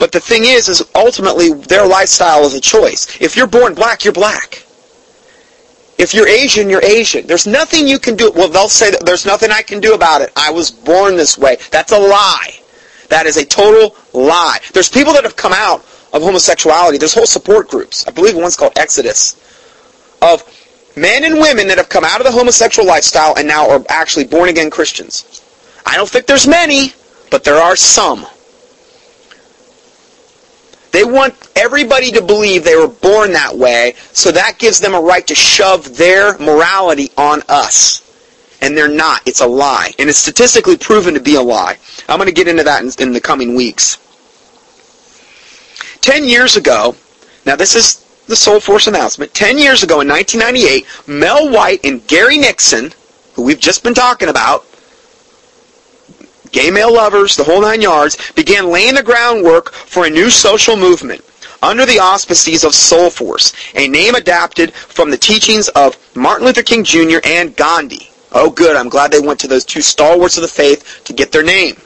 But 0.00 0.10
the 0.10 0.18
thing 0.18 0.42
is, 0.44 0.68
is 0.68 0.82
ultimately 0.96 1.52
their 1.52 1.86
lifestyle 1.86 2.44
is 2.46 2.54
a 2.54 2.60
choice. 2.60 3.20
If 3.20 3.36
you're 3.36 3.46
born 3.46 3.74
black, 3.74 4.02
you're 4.02 4.12
black. 4.12 4.64
If 5.98 6.14
you're 6.14 6.26
Asian, 6.26 6.68
you're 6.68 6.84
Asian. 6.84 7.28
There's 7.28 7.46
nothing 7.46 7.86
you 7.86 8.00
can 8.00 8.16
do. 8.16 8.32
Well, 8.32 8.48
they'll 8.48 8.68
say 8.68 8.90
that 8.90 9.06
there's 9.06 9.24
nothing 9.24 9.52
I 9.52 9.62
can 9.62 9.78
do 9.78 9.94
about 9.94 10.20
it. 10.20 10.32
I 10.34 10.50
was 10.50 10.72
born 10.72 11.14
this 11.14 11.38
way. 11.38 11.58
That's 11.70 11.92
a 11.92 11.98
lie. 11.98 12.58
That 13.08 13.26
is 13.26 13.36
a 13.36 13.44
total 13.44 13.94
lie. 14.12 14.58
There's 14.72 14.88
people 14.88 15.12
that 15.12 15.22
have 15.22 15.36
come 15.36 15.52
out 15.52 15.84
of 16.12 16.22
homosexuality. 16.22 16.98
There's 16.98 17.14
whole 17.14 17.24
support 17.26 17.68
groups. 17.68 18.04
I 18.08 18.10
believe 18.10 18.34
one's 18.34 18.56
called 18.56 18.72
Exodus 18.76 19.36
of 20.22 20.44
men 20.96 21.24
and 21.24 21.34
women 21.34 21.68
that 21.68 21.78
have 21.78 21.88
come 21.88 22.04
out 22.04 22.20
of 22.20 22.26
the 22.26 22.32
homosexual 22.32 22.86
lifestyle 22.86 23.34
and 23.36 23.46
now 23.46 23.68
are 23.68 23.84
actually 23.88 24.24
born 24.24 24.48
again 24.48 24.70
Christians. 24.70 25.42
I 25.86 25.96
don't 25.96 26.08
think 26.08 26.26
there's 26.26 26.46
many, 26.46 26.92
but 27.30 27.44
there 27.44 27.56
are 27.56 27.76
some. 27.76 28.26
They 30.92 31.04
want 31.04 31.34
everybody 31.54 32.10
to 32.12 32.20
believe 32.22 32.64
they 32.64 32.76
were 32.76 32.88
born 32.88 33.32
that 33.32 33.56
way, 33.56 33.94
so 34.12 34.32
that 34.32 34.58
gives 34.58 34.80
them 34.80 34.94
a 34.94 35.00
right 35.00 35.26
to 35.28 35.34
shove 35.34 35.96
their 35.96 36.36
morality 36.38 37.10
on 37.16 37.42
us. 37.48 38.06
And 38.60 38.76
they're 38.76 38.88
not. 38.88 39.26
It's 39.26 39.40
a 39.40 39.46
lie. 39.46 39.92
And 39.98 40.10
it's 40.10 40.18
statistically 40.18 40.76
proven 40.76 41.14
to 41.14 41.20
be 41.20 41.36
a 41.36 41.42
lie. 41.42 41.78
I'm 42.08 42.18
going 42.18 42.26
to 42.26 42.34
get 42.34 42.48
into 42.48 42.64
that 42.64 42.82
in, 42.82 42.90
in 43.08 43.12
the 43.12 43.20
coming 43.20 43.54
weeks. 43.54 43.96
Ten 46.02 46.24
years 46.24 46.56
ago, 46.56 46.94
now 47.46 47.56
this 47.56 47.74
is 47.74 48.04
the 48.30 48.36
Soul 48.36 48.60
Force 48.60 48.86
announcement. 48.86 49.34
Ten 49.34 49.58
years 49.58 49.82
ago 49.82 50.00
in 50.00 50.08
1998, 50.08 51.08
Mel 51.08 51.50
White 51.50 51.84
and 51.84 52.06
Gary 52.06 52.38
Nixon, 52.38 52.92
who 53.34 53.42
we've 53.42 53.58
just 53.58 53.82
been 53.82 53.92
talking 53.92 54.28
about, 54.28 54.64
gay 56.52 56.70
male 56.70 56.94
lovers, 56.94 57.36
the 57.36 57.44
whole 57.44 57.60
nine 57.60 57.82
yards, 57.82 58.32
began 58.32 58.70
laying 58.70 58.94
the 58.94 59.02
groundwork 59.02 59.72
for 59.72 60.06
a 60.06 60.10
new 60.10 60.30
social 60.30 60.76
movement 60.76 61.24
under 61.62 61.84
the 61.84 61.98
auspices 61.98 62.64
of 62.64 62.74
Soul 62.74 63.10
Force, 63.10 63.52
a 63.74 63.88
name 63.88 64.14
adapted 64.14 64.72
from 64.72 65.10
the 65.10 65.18
teachings 65.18 65.68
of 65.70 65.98
Martin 66.16 66.46
Luther 66.46 66.62
King 66.62 66.84
Jr. 66.84 67.18
and 67.24 67.54
Gandhi. 67.56 68.10
Oh 68.32 68.48
good, 68.48 68.76
I'm 68.76 68.88
glad 68.88 69.10
they 69.10 69.20
went 69.20 69.40
to 69.40 69.48
those 69.48 69.64
two 69.64 69.82
stalwarts 69.82 70.36
of 70.36 70.42
the 70.42 70.48
faith 70.48 71.02
to 71.04 71.12
get 71.12 71.32
their 71.32 71.42
name. 71.42 71.76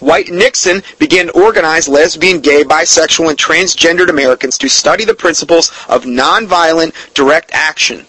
White 0.00 0.30
Nixon 0.30 0.82
began 0.98 1.26
to 1.26 1.32
organize 1.32 1.88
lesbian, 1.88 2.40
gay, 2.40 2.64
bisexual, 2.64 3.28
and 3.30 3.38
transgendered 3.38 4.08
Americans 4.08 4.58
to 4.58 4.68
study 4.68 5.04
the 5.04 5.14
principles 5.14 5.70
of 5.88 6.04
nonviolent 6.04 6.94
direct 7.14 7.50
action. 7.52 8.06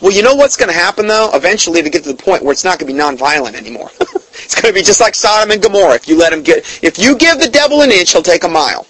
Well, 0.00 0.12
you 0.12 0.22
know 0.22 0.34
what's 0.34 0.56
going 0.56 0.68
to 0.68 0.74
happen 0.74 1.08
though? 1.08 1.30
Eventually, 1.34 1.82
to 1.82 1.90
get 1.90 2.04
to 2.04 2.12
the 2.12 2.22
point 2.22 2.42
where 2.42 2.52
it's 2.52 2.64
not 2.64 2.78
going 2.78 2.86
to 2.86 2.94
be 2.94 2.98
nonviolent 2.98 3.54
anymore. 3.54 3.90
it's 4.00 4.54
going 4.54 4.72
to 4.72 4.78
be 4.78 4.84
just 4.84 5.00
like 5.00 5.14
Sodom 5.14 5.50
and 5.50 5.62
Gomorrah. 5.62 5.94
If 5.94 6.08
you 6.08 6.16
let 6.16 6.32
him 6.32 6.42
get, 6.42 6.58
if 6.82 6.98
you 6.98 7.16
give 7.16 7.38
the 7.38 7.48
devil 7.48 7.82
an 7.82 7.90
inch, 7.90 8.12
he'll 8.12 8.22
take 8.22 8.44
a 8.44 8.48
mile. 8.48 8.86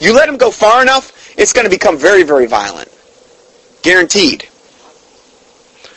You 0.00 0.14
let 0.14 0.28
him 0.28 0.36
go 0.36 0.50
far 0.50 0.82
enough, 0.82 1.38
it's 1.38 1.52
going 1.52 1.64
to 1.64 1.70
become 1.70 1.98
very, 1.98 2.22
very 2.22 2.46
violent. 2.46 2.88
Guaranteed. 3.82 4.48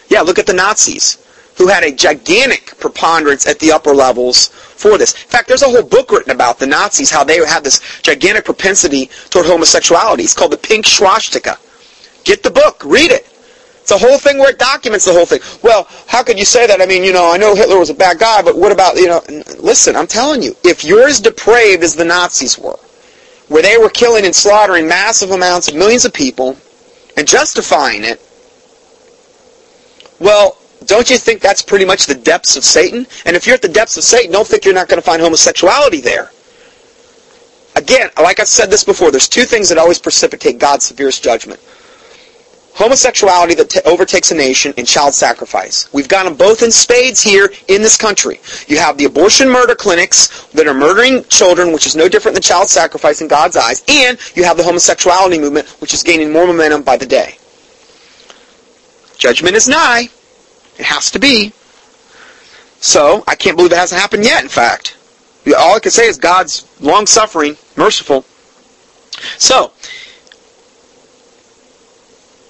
Yeah, 0.10 0.22
look 0.22 0.38
at 0.38 0.46
the 0.46 0.54
Nazis, 0.54 1.18
who 1.58 1.68
had 1.68 1.84
a 1.84 1.92
gigantic 1.92 2.78
preponderance 2.80 3.48
at 3.48 3.60
the 3.60 3.72
upper 3.72 3.94
levels 3.94 4.50
for 4.76 4.98
this. 4.98 5.14
In 5.14 5.30
fact, 5.30 5.48
there's 5.48 5.64
a 5.64 5.70
whole 5.70 5.84
book 5.84 6.12
written 6.12 6.32
about 6.32 6.60
the 6.60 6.68
Nazis, 6.68 7.10
how 7.10 7.24
they 7.24 7.38
had 7.46 7.64
this 7.64 7.82
gigantic 8.02 8.46
propensity 8.46 9.10
toward 9.30 9.46
homosexuality. 9.46 10.24
It's 10.24 10.34
called 10.34 10.52
the 10.52 10.58
Pink 10.58 10.86
Swastika. 10.86 11.58
Get 12.24 12.44
the 12.44 12.52
book, 12.52 12.84
read 12.84 13.12
it. 13.12 13.32
It's 13.86 13.92
a 13.92 13.98
whole 14.00 14.18
thing 14.18 14.40
where 14.40 14.50
it 14.50 14.58
documents 14.58 15.06
the 15.06 15.14
whole 15.14 15.28
thing. 15.28 15.42
Well, 15.62 15.88
how 16.08 16.24
could 16.24 16.40
you 16.40 16.46
say 16.46 16.66
that? 16.66 16.82
I 16.82 16.88
mean, 16.88 17.04
you 17.04 17.14
know, 17.14 17.32
I 17.32 17.38
know 17.38 17.54
Hitler 17.54 17.78
was 17.78 17.92
a 17.92 17.94
bad 17.94 18.18
guy, 18.18 18.42
but 18.42 18.58
what 18.58 18.72
about, 18.72 18.96
you 18.96 19.08
know, 19.08 19.22
listen, 19.60 19.96
I'm 19.96 20.08
telling 20.08 20.42
you, 20.42 20.56
if 20.64 20.84
you're 20.84 21.08
as 21.08 21.20
depraved 21.20 21.84
as 21.84 21.96
the 21.96 22.04
Nazis 22.04 22.58
were, 22.58 22.80
where 23.48 23.62
they 23.62 23.78
were 23.78 23.92
killing 23.92 24.26
and 24.26 24.36
slaughtering 24.36 24.88
massive 24.88 25.30
amounts 25.30 25.68
of 25.68 25.76
millions 25.76 26.04
of 26.04 26.14
people 26.14 26.58
and 27.16 27.28
justifying 27.28 28.04
it, 28.04 28.20
well, 30.20 30.58
don't 30.86 31.10
you 31.10 31.18
think 31.18 31.42
that's 31.42 31.62
pretty 31.62 31.86
much 31.86 32.06
the 32.06 32.16
depths 32.16 32.56
of 32.56 32.64
Satan? 32.64 33.08
And 33.26 33.36
if 33.36 33.46
you're 33.46 33.56
at 33.56 33.62
the 33.62 33.70
depths 33.70 33.98
of 33.98 34.04
Satan, 34.04 34.32
don't 34.32 34.48
think 34.48 34.66
you're 34.66 34.74
not 34.74 34.88
going 34.88 35.02
to 35.02 35.06
find 35.06 35.22
homosexuality 35.22 36.02
there. 36.02 36.32
Again, 37.76 38.10
like 38.18 38.40
I 38.40 38.46
said 38.46 38.70
this 38.72 38.84
before, 38.84 39.12
there's 39.12 39.28
two 39.28 39.44
things 39.44 39.70
that 39.70 39.78
always 39.78 40.00
precipitate 40.00 40.60
God's 40.60 40.86
severest 40.86 41.24
judgment. 41.24 41.60
Homosexuality 42.74 43.56
that 43.56 43.70
t- 43.70 43.80
overtakes 43.86 44.32
a 44.32 44.36
nation 44.36 44.74
and 44.78 44.86
child 44.86 45.14
sacrifice. 45.14 45.92
We've 45.94 46.10
got 46.10 46.24
them 46.24 46.36
both 46.36 46.62
in 46.62 46.72
spades 46.72 47.22
here 47.22 47.52
in 47.70 47.82
this 47.82 47.96
country. 47.96 48.42
You 48.68 48.78
have 48.80 48.98
the 48.98 49.06
abortion 49.06 49.50
murder 49.50 49.76
clinics 49.76 50.46
that 50.48 50.68
are 50.68 50.74
murdering 50.74 51.24
children, 51.26 51.72
which 51.72 51.86
is 51.86 51.96
no 51.96 52.10
different 52.10 52.36
than 52.36 52.42
child 52.42 52.68
sacrifice 52.68 53.22
in 53.22 53.30
God's 53.30 53.56
eyes, 53.56 53.82
and 53.88 54.18
you 54.36 54.44
have 54.44 54.58
the 54.58 54.64
homosexuality 54.64 55.40
movement, 55.40 55.70
which 55.80 55.94
is 55.94 56.04
gaining 56.04 56.34
more 56.34 56.48
momentum 56.48 56.82
by 56.82 56.98
the 56.98 57.06
day. 57.06 57.38
Judgment 59.18 59.56
is 59.56 59.70
nigh. 59.70 60.10
It 60.78 60.86
has 60.86 61.12
to 61.12 61.20
be. 61.20 61.54
So, 62.80 63.24
I 63.28 63.36
can't 63.36 63.56
believe 63.56 63.72
it 63.72 63.78
hasn't 63.78 64.02
happened 64.02 64.26
yet, 64.26 64.44
in 64.44 64.50
fact. 64.50 64.98
All 65.58 65.76
I 65.76 65.80
can 65.80 65.92
say 65.92 66.08
is 66.08 66.18
God's 66.18 66.68
long-suffering, 66.80 67.58
merciful. 67.76 68.26
So, 69.38 69.72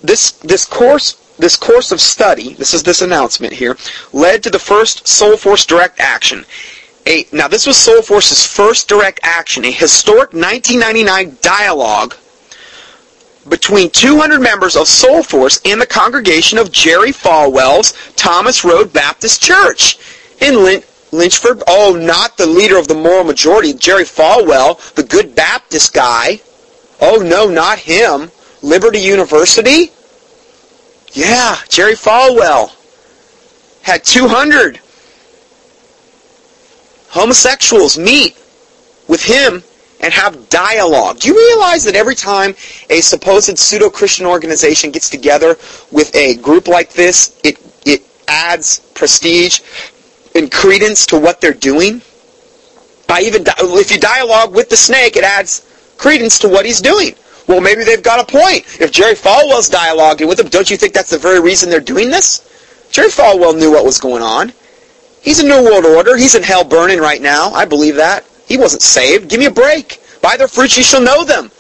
this, 0.02 0.32
this 0.32 0.66
course 0.66 1.22
this 1.38 1.58
course 1.58 1.92
of 1.92 2.00
study, 2.00 2.54
this 2.54 2.74
is 2.74 2.84
this 2.84 3.02
announcement 3.02 3.54
here, 3.54 3.78
led 4.14 4.42
to 4.44 4.50
the 4.50 4.60
first 4.60 5.08
Soul 5.08 5.36
Force 5.36 5.66
direct 5.66 6.00
action. 6.00 6.46
A, 7.08 7.28
now 7.32 7.48
this 7.48 7.68
was 7.68 7.78
Soul 7.78 8.02
Force's 8.02 8.46
first 8.46 8.88
direct 8.88 9.20
action, 9.22 9.66
a 9.66 9.72
historic 9.72 10.34
1999 10.34 11.38
dialogue 11.42 12.16
between 13.50 13.90
200 13.90 14.42
members 14.42 14.76
of 14.76 14.88
Soul 14.88 15.24
Force 15.24 15.62
and 15.66 15.80
the 15.80 15.86
congregation 15.86 16.58
of 16.58 16.72
Jerry 16.72 17.12
Falwell's 17.12 17.94
Thomas 18.16 18.64
Road 18.64 18.92
Baptist 18.92 19.42
Church 19.42 19.98
in 20.42 20.82
Lynchburg. 21.12 21.62
Oh, 21.68 21.96
not 22.00 22.38
the 22.38 22.48
leader 22.48 22.78
of 22.78 22.88
the 22.88 22.96
moral 22.96 23.24
majority, 23.24 23.74
Jerry 23.74 24.04
Falwell, 24.04 24.94
the 24.96 25.04
good 25.04 25.36
Baptist 25.36 25.94
guy. 25.94 26.42
Oh, 27.00 27.18
no, 27.18 27.50
not 27.50 27.80
him. 27.80 28.32
Liberty 28.62 29.00
University? 29.00 29.92
Yeah, 31.14 31.58
Jerry 31.70 31.94
Falwell 31.94 32.76
had 33.84 34.04
200 34.04 34.80
homosexuals 37.10 37.98
meet 37.98 38.36
with 39.08 39.24
him 39.24 39.64
and 40.06 40.14
have 40.14 40.50
dialogue. 40.50 41.20
Do 41.20 41.30
you 41.30 41.36
realize 41.36 41.84
that 41.86 41.96
every 41.96 42.14
time 42.14 42.52
a 42.92 43.02
supposed 43.02 43.58
pseudo-Christian 43.58 44.28
organization 44.28 44.92
gets 44.92 45.10
together 45.10 45.58
with 45.92 46.16
a 46.16 46.36
group 46.36 46.68
like 46.68 46.94
this, 46.94 47.40
it, 47.44 47.58
it 47.88 48.04
adds 48.28 48.82
prestige 48.94 49.62
and 50.36 50.52
credence 50.52 51.08
to 51.08 51.20
what 51.20 51.42
they're 51.42 51.54
doing? 51.54 52.04
By 53.08 53.22
even 53.22 53.46
if 53.48 53.92
you 53.92 54.00
dialogue 54.00 54.54
with 54.54 54.70
the 54.70 54.78
snake, 54.78 55.16
it 55.16 55.24
adds 55.24 55.66
credence 55.98 56.38
to 56.40 56.50
what 56.50 56.68
he's 56.68 56.82
doing. 56.82 57.16
Well, 57.48 57.60
maybe 57.60 57.84
they've 57.84 58.04
got 58.04 58.20
a 58.20 58.32
point. 58.32 58.80
If 58.80 58.92
Jerry 58.92 59.16
Falwell's 59.16 59.72
dialoguing 59.72 60.28
with 60.28 60.38
them, 60.38 60.50
don't 60.50 60.70
you 60.70 60.78
think 60.78 60.94
that's 60.94 61.10
the 61.10 61.18
very 61.18 61.40
reason 61.40 61.72
they're 61.72 61.80
doing 61.80 62.12
this? 62.12 62.88
Jerry 62.92 63.10
Falwell 63.10 63.58
knew 63.58 63.72
what 63.72 63.84
was 63.84 64.00
going 64.00 64.22
on. 64.22 64.54
He's 65.24 65.40
in 65.40 65.48
New 65.48 65.64
World 65.64 65.86
Order. 65.86 66.16
He's 66.16 66.36
in 66.36 66.44
hell 66.44 66.64
burning 66.64 67.00
right 67.00 67.22
now. 67.24 67.50
I 67.50 67.66
believe 67.66 67.96
that. 67.96 68.24
He 68.48 68.58
wasn't 68.58 68.82
saved. 68.82 69.30
Give 69.30 69.40
me 69.40 69.46
a 69.46 69.52
break. 69.52 70.02
By 70.22 70.38
their 70.38 70.48
fruits 70.48 70.78
you 70.78 70.84
shall 70.84 71.02
know 71.02 71.24
them. 71.24 71.52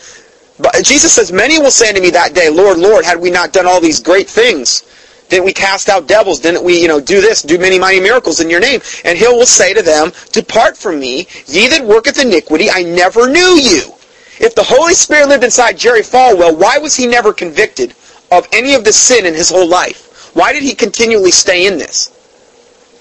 But 0.59 0.83
Jesus 0.83 1.13
says, 1.13 1.31
Many 1.31 1.59
will 1.59 1.71
say 1.71 1.91
to 1.91 1.99
me 1.99 2.09
that 2.11 2.33
day, 2.33 2.49
Lord, 2.49 2.77
Lord, 2.77 3.05
had 3.05 3.19
we 3.19 3.29
not 3.29 3.51
done 3.51 3.67
all 3.67 3.81
these 3.81 3.99
great 3.99 4.29
things? 4.29 4.83
Didn't 5.29 5.45
we 5.45 5.53
cast 5.53 5.89
out 5.89 6.07
devils? 6.07 6.39
Didn't 6.39 6.63
we, 6.63 6.79
you 6.79 6.87
know, 6.87 6.99
do 6.99 7.19
this, 7.19 7.41
do 7.41 7.57
many 7.57 7.79
mighty 7.79 7.99
miracles 7.99 8.39
in 8.39 8.49
your 8.49 8.59
name? 8.59 8.79
And 9.03 9.17
he 9.17 9.27
will 9.27 9.45
say 9.45 9.73
to 9.73 9.81
them, 9.81 10.11
Depart 10.31 10.77
from 10.77 10.99
me, 10.99 11.27
ye 11.47 11.67
that 11.69 11.83
worketh 11.83 12.21
iniquity, 12.21 12.69
I 12.69 12.83
never 12.83 13.27
knew 13.27 13.59
you. 13.59 13.91
If 14.39 14.53
the 14.53 14.63
Holy 14.63 14.93
Spirit 14.93 15.29
lived 15.29 15.43
inside 15.43 15.77
Jerry 15.77 16.01
Falwell, 16.01 16.57
why 16.57 16.77
was 16.77 16.95
he 16.95 17.07
never 17.07 17.33
convicted 17.33 17.95
of 18.31 18.47
any 18.51 18.75
of 18.75 18.83
the 18.83 18.93
sin 18.93 19.25
in 19.25 19.33
his 19.33 19.49
whole 19.49 19.67
life? 19.67 20.31
Why 20.35 20.53
did 20.53 20.63
he 20.63 20.75
continually 20.75 21.31
stay 21.31 21.65
in 21.65 21.77
this? 21.77 22.11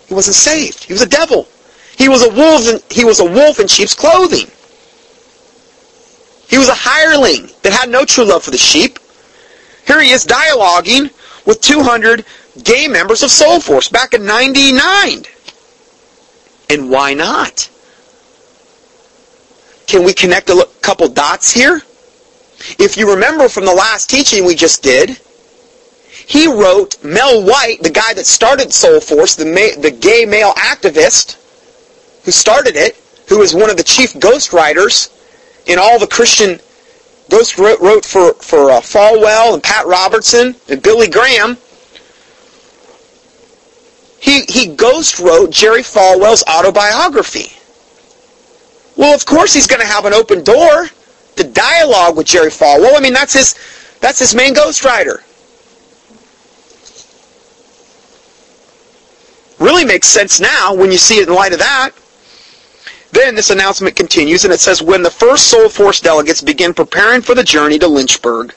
He 0.06 0.14
wasn't 0.14 0.36
saved. 0.36 0.84
He 0.84 0.92
was 0.92 1.02
a 1.02 1.08
devil. 1.08 1.48
He 1.96 2.08
was 2.08 2.22
a 2.22 2.30
wolf 2.30 2.68
in, 2.68 2.80
he 2.90 3.04
was 3.04 3.20
a 3.20 3.24
wolf 3.24 3.60
in 3.60 3.68
sheep's 3.68 3.94
clothing. 3.94 4.50
He 6.48 6.58
was 6.58 6.68
a 6.68 6.74
hireling 6.74 7.50
that 7.62 7.72
had 7.72 7.88
no 7.88 8.04
true 8.04 8.24
love 8.24 8.44
for 8.44 8.50
the 8.50 8.58
sheep. 8.58 8.98
Here 9.86 10.00
he 10.00 10.10
is 10.10 10.24
dialoguing 10.26 11.10
with 11.46 11.60
200 11.60 12.24
gay 12.62 12.88
members 12.88 13.22
of 13.22 13.30
Soul 13.30 13.60
Force 13.60 13.88
back 13.88 14.14
in 14.14 14.24
99. 14.24 15.24
And 16.70 16.90
why 16.90 17.14
not? 17.14 17.70
Can 19.86 20.04
we 20.04 20.12
connect 20.12 20.50
a 20.50 20.68
couple 20.80 21.08
dots 21.08 21.52
here? 21.52 21.82
If 22.78 22.96
you 22.96 23.10
remember 23.10 23.48
from 23.48 23.66
the 23.66 23.74
last 23.74 24.08
teaching 24.08 24.44
we 24.44 24.54
just 24.54 24.82
did, 24.82 25.20
he 26.26 26.46
wrote 26.46 27.02
Mel 27.04 27.44
White, 27.44 27.82
the 27.82 27.90
guy 27.90 28.14
that 28.14 28.26
started 28.26 28.72
Soul 28.72 29.00
Force, 29.00 29.34
the, 29.34 29.44
ma- 29.44 29.80
the 29.80 29.90
gay 29.90 30.24
male 30.24 30.52
activist 30.54 31.36
who 32.24 32.30
started 32.30 32.76
it, 32.76 32.96
who 33.28 33.38
was 33.38 33.54
one 33.54 33.70
of 33.70 33.76
the 33.76 33.82
chief 33.82 34.12
ghostwriters 34.14 35.10
in 35.66 35.78
all 35.78 35.98
the 35.98 36.06
Christian 36.06 36.60
Ghost 37.30 37.58
wrote, 37.58 37.80
wrote 37.80 38.04
for, 38.04 38.34
for 38.34 38.70
uh, 38.70 38.80
Falwell 38.80 39.54
and 39.54 39.62
Pat 39.62 39.86
Robertson 39.86 40.54
and 40.68 40.82
Billy 40.82 41.08
Graham. 41.08 41.56
He, 44.20 44.42
he 44.42 44.74
ghost 44.74 45.18
wrote 45.18 45.50
Jerry 45.50 45.82
Falwell's 45.82 46.44
autobiography. 46.48 47.52
Well, 48.96 49.14
of 49.14 49.26
course 49.26 49.52
he's 49.52 49.66
going 49.66 49.80
to 49.80 49.86
have 49.86 50.04
an 50.04 50.14
open 50.14 50.44
door 50.44 50.88
to 51.36 51.44
dialogue 51.44 52.16
with 52.16 52.26
Jerry 52.26 52.50
Falwell. 52.50 52.96
I 52.96 53.00
mean, 53.00 53.12
that's 53.12 53.32
his, 53.32 53.54
that's 54.00 54.18
his 54.18 54.34
main 54.34 54.54
ghostwriter. 54.54 55.22
Really 59.58 59.84
makes 59.84 60.08
sense 60.08 60.40
now 60.40 60.74
when 60.74 60.90
you 60.92 60.98
see 60.98 61.18
it 61.18 61.28
in 61.28 61.34
light 61.34 61.52
of 61.52 61.58
that. 61.58 61.90
Then 63.14 63.36
this 63.36 63.50
announcement 63.50 63.94
continues 63.94 64.44
and 64.44 64.52
it 64.52 64.58
says, 64.58 64.82
when 64.82 65.04
the 65.04 65.10
first 65.10 65.46
Soul 65.46 65.68
Force 65.68 66.00
delegates 66.00 66.42
begin 66.42 66.74
preparing 66.74 67.22
for 67.22 67.36
the 67.36 67.44
journey 67.44 67.78
to 67.78 67.86
Lynchburg, 67.86 68.52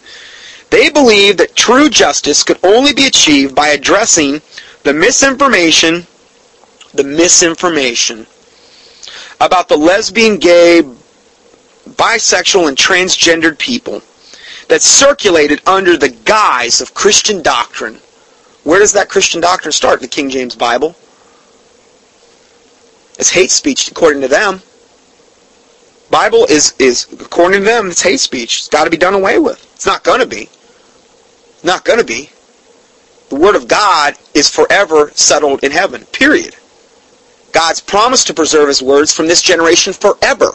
they 0.71 0.89
believe 0.89 1.37
that 1.37 1.55
true 1.55 1.89
justice 1.89 2.41
could 2.41 2.57
only 2.63 2.91
be 2.91 3.05
achieved 3.05 3.53
by 3.53 3.67
addressing 3.67 4.41
the 4.81 4.95
misinformation, 4.95 6.07
the 6.95 7.03
misinformation 7.03 8.25
about 9.39 9.69
the 9.69 9.77
lesbian, 9.77 10.37
gay, 10.37 10.81
bisexual, 11.89 12.67
and 12.67 12.75
transgendered 12.75 13.59
people 13.59 14.01
that 14.69 14.81
circulated 14.81 15.61
under 15.67 15.97
the 15.97 16.09
guise 16.09 16.81
of 16.81 16.95
Christian 16.95 17.43
doctrine. 17.43 17.99
Where 18.63 18.79
does 18.79 18.93
that 18.93 19.07
Christian 19.07 19.39
doctrine 19.39 19.71
start? 19.71 20.01
The 20.01 20.07
King 20.07 20.31
James 20.31 20.55
Bible. 20.55 20.95
It's 23.17 23.31
hate 23.31 23.51
speech 23.51 23.89
according 23.89 24.21
to 24.21 24.27
them. 24.27 24.61
Bible 26.09 26.45
is, 26.45 26.73
is 26.79 27.07
according 27.19 27.61
to 27.61 27.65
them, 27.65 27.89
it's 27.89 28.01
hate 28.01 28.19
speech. 28.19 28.59
It's 28.59 28.67
got 28.69 28.85
to 28.85 28.89
be 28.89 28.97
done 28.97 29.13
away 29.13 29.39
with. 29.39 29.61
It's 29.75 29.85
not 29.85 30.03
going 30.03 30.21
to 30.21 30.25
be. 30.25 30.49
Not 31.63 31.83
going 31.83 31.99
to 31.99 32.05
be. 32.05 32.29
The 33.29 33.35
Word 33.35 33.55
of 33.55 33.67
God 33.67 34.15
is 34.33 34.49
forever 34.49 35.11
settled 35.15 35.63
in 35.63 35.71
heaven. 35.71 36.05
Period. 36.05 36.55
God's 37.51 37.81
promised 37.81 38.27
to 38.27 38.33
preserve 38.33 38.67
His 38.67 38.81
words 38.81 39.13
from 39.13 39.27
this 39.27 39.41
generation 39.41 39.91
forever. 39.91 40.51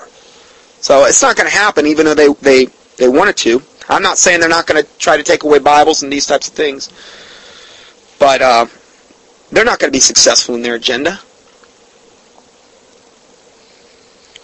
So 0.81 1.05
it's 1.05 1.23
not 1.23 1.37
going 1.37 1.49
to 1.49 1.55
happen, 1.55 1.87
even 1.87 2.07
though 2.07 2.15
they, 2.15 2.33
they, 2.41 2.67
they 2.97 3.09
wanted 3.09 3.37
to. 3.39 3.63
I'm 3.89 4.03
not 4.03 4.19
saying 4.19 4.41
they're 4.41 4.49
not 4.49 4.67
going 4.67 4.83
to 4.83 4.99
try 4.99 5.17
to 5.17 5.23
take 5.23 5.43
away 5.43 5.59
Bibles 5.59 6.03
and 6.03 6.13
these 6.13 6.27
types 6.27 6.49
of 6.49 6.55
things. 6.55 6.89
But 8.19 8.41
uh, 8.41 8.67
they're 9.51 9.65
not 9.65 9.81
going 9.81 9.89
to 9.93 9.97
be 9.97 10.01
successful 10.01 10.55
in 10.55 10.63
their 10.63 10.77
agenda. 10.77 11.21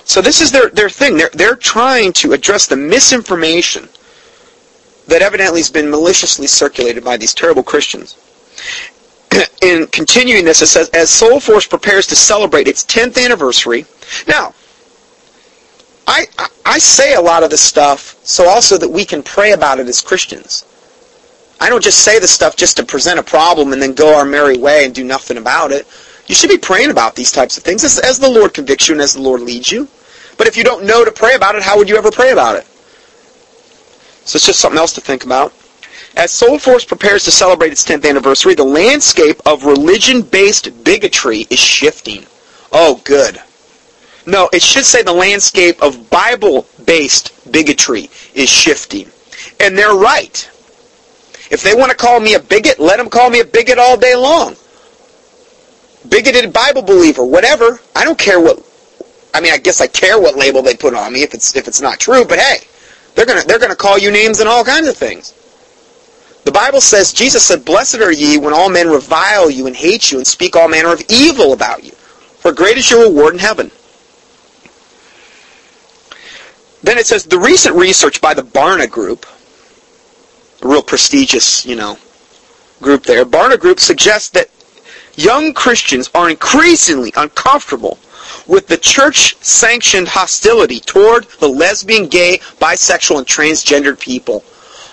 So 0.09 0.23
this 0.23 0.41
is 0.41 0.51
their, 0.51 0.71
their 0.71 0.89
thing. 0.89 1.19
They're, 1.19 1.31
they're 1.35 1.55
trying 1.55 2.15
to 2.15 2.33
address 2.33 2.67
the 2.67 2.77
misinformation 2.77 3.91
that 5.07 5.21
evidently 5.21 5.61
has 5.61 5.71
been 5.71 5.91
maliciously 5.91 6.47
circulated 6.47 7.05
by 7.05 7.19
these 7.19 7.35
terrible 7.35 7.63
Christians. 7.63 8.17
In 9.63 9.87
continuing 9.89 10.47
this, 10.47 10.63
it 10.63 10.69
says, 10.69 10.89
as 10.95 11.11
Soul 11.11 11.41
Force 11.41 11.67
prepares 11.67 12.07
to 12.07 12.17
celebrate 12.17 12.67
its 12.67 12.87
10th 12.87 13.23
anniversary. 13.23 13.85
Now, 14.27 14.55
I, 16.07 16.27
I 16.65 16.79
say 16.79 17.13
a 17.13 17.21
lot 17.21 17.43
of 17.43 17.51
this 17.51 17.61
stuff 17.61 18.17
so 18.25 18.49
also 18.49 18.79
that 18.79 18.89
we 18.89 19.05
can 19.05 19.23
pray 19.23 19.53
about 19.53 19.79
it 19.79 19.89
as 19.89 20.01
Christians. 20.01 20.65
I 21.61 21.69
don't 21.69 21.85
just 21.85 21.99
say 21.99 22.19
the 22.19 22.29
stuff 22.29 22.57
just 22.57 22.79
to 22.79 22.83
present 22.83 23.21
a 23.21 23.23
problem 23.23 23.75
and 23.75 23.83
then 23.83 23.93
go 23.93 24.17
our 24.17 24.25
merry 24.25 24.57
way 24.57 24.87
and 24.87 24.95
do 24.95 25.05
nothing 25.05 25.37
about 25.37 25.71
it. 25.71 25.87
You 26.29 26.35
should 26.35 26.49
be 26.49 26.57
praying 26.57 26.91
about 26.91 27.15
these 27.15 27.31
types 27.31 27.59
of 27.59 27.63
things 27.63 27.85
as, 27.85 27.99
as 27.99 28.19
the 28.19 28.31
Lord 28.31 28.55
convicts 28.55 28.89
you 28.89 28.95
and 28.95 29.03
as 29.03 29.13
the 29.13 29.21
Lord 29.21 29.43
leads 29.43 29.71
you. 29.71 29.87
But 30.39 30.47
if 30.47 30.57
you 30.57 30.65
don't 30.65 30.87
know 30.87 31.05
to 31.05 31.13
pray 31.13 31.35
about 31.35 31.57
it, 31.57 31.63
how 31.63 31.77
would 31.77 31.89
you 31.89 31.97
ever 31.97 32.11
pray 32.11 32.31
about 32.31 32.57
it? 32.57 32.65
So 34.25 34.37
it's 34.37 34.47
just 34.47 34.61
something 34.61 34.79
else 34.79 34.95
to 34.95 35.01
think 35.01 35.25
about. 35.25 35.53
As 36.17 36.33
Soul 36.33 36.59
Force 36.59 36.85
prepares 36.85 37.25
to 37.25 37.31
celebrate 37.31 37.73
its 37.73 37.85
10th 37.85 38.09
anniversary, 38.09 38.55
the 38.55 38.65
landscape 38.65 39.41
of 39.45 39.65
religion-based 39.65 40.85
bigotry 40.85 41.47
is 41.51 41.59
shifting. 41.59 42.25
Oh, 42.73 43.01
good. 43.05 43.43
No, 44.27 44.49
it 44.53 44.63
should 44.63 44.85
say 44.85 45.03
the 45.03 45.13
landscape 45.13 45.83
of 45.83 46.09
Bible-based 46.11 47.53
bigotry 47.53 48.11
is 48.35 48.49
shifting. 48.49 49.11
And 49.61 49.77
they're 49.77 49.95
right. 49.95 50.51
If 51.51 51.63
they 51.63 51.75
want 51.75 51.91
to 51.91 51.97
call 51.97 52.21
me 52.21 52.35
a 52.35 52.41
bigot, 52.41 52.79
let 52.79 52.99
them 52.99 53.09
call 53.09 53.31
me 53.31 53.41
a 53.41 53.45
bigot 53.45 53.79
all 53.79 53.97
day 53.97 54.15
long. 54.15 54.55
Bigoted 56.09 56.53
Bible 56.53 56.83
believer, 56.83 57.25
whatever. 57.25 57.81
I 57.97 58.05
don't 58.05 58.19
care 58.19 58.41
what 58.41 58.68
I 59.35 59.41
mean, 59.41 59.53
I 59.53 59.59
guess 59.59 59.81
I 59.81 59.87
care 59.87 60.19
what 60.19 60.37
label 60.37 60.63
they 60.63 60.75
put 60.75 60.95
on 60.95 61.13
me 61.13 61.23
if 61.23 61.35
it's 61.35 61.55
if 61.55 61.69
it's 61.69 61.81
not 61.81 62.01
true, 62.01 62.25
but 62.25 62.39
hey, 62.39 62.59
they're 63.15 63.27
to 63.27 63.47
they're 63.47 63.59
to 63.59 63.77
call 63.77 63.99
you 63.99 64.11
names 64.11 64.41
and 64.41 64.49
all 64.49 64.65
kinds 64.65 64.89
of 64.89 64.97
things. 64.97 65.35
The 66.45 66.53
Bible 66.53 66.81
says 66.81 67.13
Jesus 67.13 67.45
said, 67.45 67.65
"Blessed 67.65 67.97
are 67.97 68.13
ye 68.13 68.39
when 68.39 68.55
all 68.55 68.71
men 68.71 68.89
revile 68.89 69.51
you 69.51 69.67
and 69.67 69.77
hate 69.77 70.11
you 70.11 70.19
and 70.19 70.27
speak 70.27 70.57
all 70.57 70.69
manner 70.69 70.93
of 70.93 71.03
evil 71.09 71.53
about 71.53 71.85
you, 71.85 71.93
for 72.39 72.53
great 72.53 72.79
is 72.79 72.91
your 72.91 73.05
reward 73.05 73.35
in 73.35 73.39
heaven." 73.39 73.71
Then 76.83 76.97
it 76.97 77.07
says 77.07 77.25
the 77.25 77.39
recent 77.39 77.75
research 77.75 78.21
by 78.21 78.35
the 78.35 78.43
Barna 78.43 78.89
Group, 78.89 79.27
a 80.63 80.69
real 80.69 80.83
prestigious, 80.83 81.67
you 81.67 81.77
know, 81.77 81.99
group 82.81 83.03
there. 83.03 83.25
Barna 83.25 83.59
Group 83.59 83.81
suggests 83.81 84.31
that 84.31 84.49
young 85.17 85.53
Christians 85.53 86.09
are 86.15 86.31
increasingly 86.31 87.13
uncomfortable 87.17 87.99
with 88.49 88.67
the 88.67 88.79
church-sanctioned 88.79 90.09
hostility 90.09 90.81
toward 90.81 91.25
the 91.39 91.49
lesbian, 91.49 92.09
gay, 92.09 92.39
bisexual, 92.59 93.19
and 93.19 93.27
transgendered 93.27 94.01
people. 94.01 94.43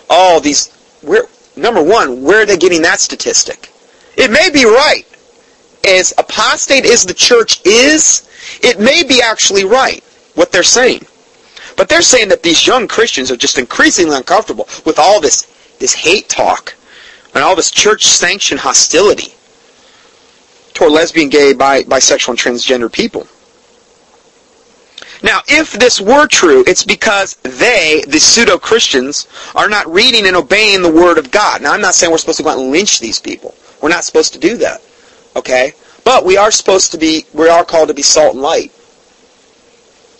Oh, 0.09 0.39
these, 0.41 0.71
where, 1.01 1.23
number 1.55 1.81
one, 1.81 2.21
where 2.21 2.41
are 2.41 2.45
they 2.45 2.57
getting 2.57 2.81
that 2.83 2.99
statistic? 2.99 3.71
It 4.17 4.29
may 4.29 4.49
be 4.49 4.65
right. 4.65 5.03
As 5.87 6.13
apostate 6.17 6.85
as 6.85 7.05
the 7.05 7.13
church 7.13 7.65
is, 7.65 8.29
it 8.61 8.79
may 8.79 9.03
be 9.03 9.21
actually 9.21 9.63
right, 9.63 10.03
what 10.35 10.51
they're 10.51 10.63
saying. 10.63 11.05
But 11.77 11.89
they're 11.89 12.01
saying 12.01 12.29
that 12.29 12.43
these 12.43 12.67
young 12.67 12.87
Christians 12.87 13.31
are 13.31 13.37
just 13.37 13.57
increasingly 13.57 14.15
uncomfortable 14.15 14.67
with 14.85 14.99
all 14.99 15.21
this, 15.21 15.43
this 15.79 15.93
hate 15.93 16.29
talk 16.29 16.75
and 17.33 17.43
all 17.43 17.55
this 17.55 17.71
church-sanctioned 17.71 18.59
hostility 18.59 19.33
toward 20.73 20.91
lesbian, 20.91 21.29
gay, 21.29 21.53
bi- 21.53 21.83
bisexual, 21.83 22.29
and 22.29 22.39
transgender 22.39 22.91
people. 22.91 23.27
Now, 25.23 25.41
if 25.47 25.71
this 25.73 26.01
were 26.01 26.27
true, 26.27 26.63
it's 26.67 26.83
because 26.83 27.35
they, 27.37 28.03
the 28.07 28.19
pseudo-Christians, 28.19 29.27
are 29.55 29.69
not 29.69 29.87
reading 29.87 30.27
and 30.27 30.35
obeying 30.35 30.81
the 30.81 30.91
Word 30.91 31.17
of 31.17 31.31
God. 31.31 31.61
Now, 31.61 31.73
I'm 31.73 31.81
not 31.81 31.95
saying 31.95 32.11
we're 32.11 32.17
supposed 32.17 32.37
to 32.37 32.43
go 32.43 32.49
out 32.49 32.59
and 32.59 32.71
lynch 32.71 32.99
these 32.99 33.19
people. 33.19 33.55
We're 33.81 33.89
not 33.89 34.03
supposed 34.03 34.33
to 34.33 34.39
do 34.39 34.57
that. 34.57 34.81
Okay? 35.35 35.73
But 36.03 36.25
we 36.25 36.37
are 36.37 36.51
supposed 36.51 36.91
to 36.91 36.97
be, 36.97 37.25
we 37.33 37.49
are 37.49 37.65
called 37.65 37.87
to 37.87 37.93
be 37.93 38.01
salt 38.01 38.33
and 38.33 38.41
light. 38.41 38.71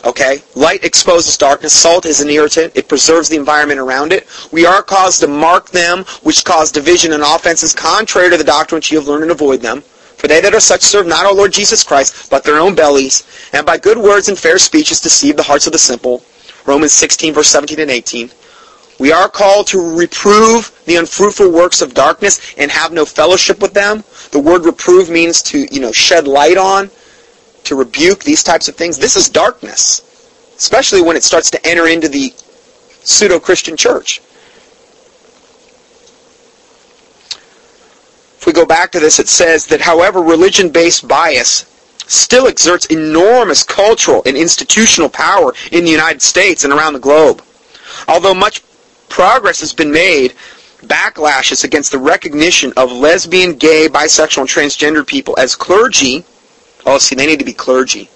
Okay? 0.04 0.42
Light 0.56 0.84
exposes 0.84 1.38
darkness. 1.38 1.74
Salt 1.74 2.06
is 2.06 2.22
an 2.22 2.30
irritant. 2.30 2.76
It 2.76 2.88
preserves 2.88 3.28
the 3.30 3.38
environment 3.38 3.80
around 3.80 4.14
it. 4.14 4.28
We 4.52 4.66
are 4.66 4.82
caused 4.82 5.22
to 5.22 5.28
mark 5.28 5.70
them, 5.70 6.06
which 6.24 6.46
cause 6.46 6.72
division 6.72 7.14
and 7.14 7.24
offenses 7.24 7.74
contrary 7.74 8.30
to 8.30 8.38
the 8.38 8.44
doctrine 8.44 8.78
which 8.78 8.92
you 8.92 9.00
have 9.00 9.08
learned 9.08 9.24
and 9.24 9.32
avoid 9.32 9.62
them. 9.62 9.84
For 10.18 10.28
they 10.28 10.42
that 10.42 10.54
are 10.54 10.60
such 10.60 10.82
serve 10.82 11.08
not 11.08 11.26
our 11.26 11.34
Lord 11.34 11.54
Jesus 11.54 11.84
Christ, 11.84 12.30
but 12.30 12.44
their 12.44 12.60
own 12.60 12.76
bellies, 12.76 13.24
and 13.54 13.66
by 13.66 13.78
good 13.78 13.98
words 13.98 14.30
and 14.30 14.38
fair 14.38 14.58
speeches 14.58 15.02
deceive 15.02 15.38
the 15.38 15.44
hearts 15.44 15.68
of 15.68 15.74
the 15.74 15.80
simple. 15.80 16.24
Romans 16.66 16.94
16, 16.94 17.34
verse 17.34 17.48
17 17.48 17.80
and 17.80 17.92
18. 17.92 18.32
We 18.98 19.12
are 19.12 19.30
called 19.30 19.68
to 19.68 19.98
reprove 19.98 20.72
the 20.86 20.96
unfruitful 20.96 21.52
works 21.52 21.82
of 21.82 21.94
darkness 21.94 22.56
and 22.58 22.72
have 22.72 22.94
no 22.94 23.06
fellowship 23.06 23.62
with 23.62 23.74
them. 23.74 24.04
The 24.32 24.40
word 24.40 24.66
reprove 24.66 25.10
means 25.10 25.42
to, 25.44 25.68
you 25.74 25.82
know, 25.82 25.92
shed 25.92 26.28
light 26.28 26.58
on, 26.58 26.90
to 27.66 27.76
rebuke, 27.76 28.24
these 28.24 28.44
types 28.44 28.68
of 28.68 28.76
things. 28.76 28.98
This 28.98 29.18
is 29.18 29.28
darkness, 29.28 30.02
especially 30.58 31.02
when 31.02 31.18
it 31.18 31.24
starts 31.24 31.52
to 31.52 31.68
enter 31.68 31.88
into 31.88 32.08
the 32.08 32.34
pseudo-Christian 33.04 33.76
church. 33.76 34.22
If 38.46 38.54
we 38.54 38.62
go 38.62 38.68
back 38.68 38.92
to 38.92 39.00
this, 39.00 39.18
it 39.18 39.28
says 39.28 39.66
that 39.66 39.82
however 39.82 40.22
religion-based 40.22 41.08
bias 41.08 41.66
still 42.06 42.46
exerts 42.46 42.86
enormous 42.86 43.64
cultural 43.64 44.22
and 44.28 44.38
institutional 44.38 45.10
power 45.10 45.52
in 45.72 45.84
the 45.84 45.90
United 45.90 46.22
States 46.22 46.64
and 46.64 46.72
around 46.72 46.94
the 46.94 47.00
globe. 47.00 47.44
Although 48.08 48.36
much 48.36 48.62
progress 49.10 49.62
has 49.62 49.74
been 49.74 49.92
made, 49.92 50.36
backlashes 50.84 51.64
against 51.64 51.92
the 51.92 51.98
recognition 51.98 52.72
of 52.78 52.92
lesbian, 52.92 53.56
gay, 53.56 53.88
bisexual, 53.88 54.42
and 54.42 54.48
transgender 54.48 55.08
people 55.08 55.34
as 55.40 55.56
clergy, 55.56 56.24
oh, 56.86 57.00
see, 57.00 57.16
they 57.16 57.26
need 57.26 57.40
to 57.40 57.46
be 57.46 57.52
clergy. 57.52 58.12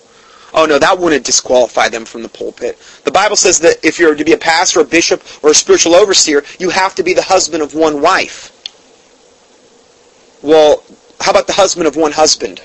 Oh 0.54 0.68
no, 0.68 0.78
that 0.78 1.00
wouldn't 1.00 1.26
disqualify 1.26 1.90
them 1.90 2.06
from 2.06 2.22
the 2.22 2.30
pulpit. 2.30 2.78
The 3.04 3.12
Bible 3.12 3.36
says 3.36 3.58
that 3.62 3.84
if 3.84 3.98
you're 3.98 4.14
to 4.14 4.24
be 4.24 4.34
a 4.34 4.38
pastor, 4.38 4.82
a 4.82 4.86
bishop, 4.86 5.24
or 5.42 5.50
a 5.50 5.56
spiritual 5.56 5.96
overseer, 5.96 6.44
you 6.60 6.70
have 6.70 6.94
to 6.94 7.04
be 7.04 7.16
the 7.16 7.24
husband 7.24 7.64
of 7.64 7.74
one 7.74 8.00
wife. 8.00 8.56
Well, 10.42 10.84
how 11.20 11.32
about 11.32 11.48
the 11.48 11.54
husband 11.54 11.88
of 11.88 11.96
one 11.96 12.12
husband? 12.12 12.62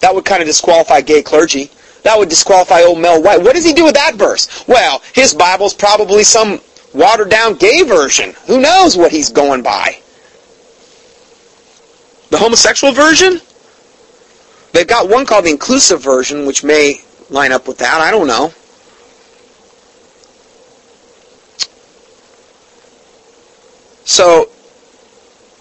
That 0.00 0.14
would 0.14 0.24
kind 0.24 0.42
of 0.42 0.46
disqualify 0.46 1.00
gay 1.00 1.22
clergy. 1.22 1.70
That 2.02 2.18
would 2.18 2.28
disqualify 2.28 2.82
old 2.82 2.98
Mel 2.98 3.22
White. 3.22 3.42
What 3.42 3.54
does 3.54 3.64
he 3.64 3.72
do 3.72 3.84
with 3.84 3.94
that 3.94 4.14
verse? 4.14 4.64
Well, 4.68 5.02
his 5.14 5.34
Bible's 5.34 5.74
probably 5.74 6.22
some 6.22 6.60
watered 6.92 7.30
down 7.30 7.54
gay 7.54 7.82
version. 7.82 8.34
Who 8.46 8.60
knows 8.60 8.96
what 8.96 9.10
he's 9.10 9.30
going 9.30 9.62
by? 9.62 10.00
The 12.30 12.38
homosexual 12.38 12.92
version? 12.92 13.40
They've 14.72 14.86
got 14.86 15.08
one 15.08 15.24
called 15.24 15.44
the 15.44 15.50
inclusive 15.50 16.02
version, 16.02 16.46
which 16.46 16.64
may 16.64 17.00
line 17.30 17.52
up 17.52 17.68
with 17.68 17.78
that. 17.78 18.00
I 18.00 18.10
don't 18.10 18.26
know. 18.26 18.52
So 24.04 24.50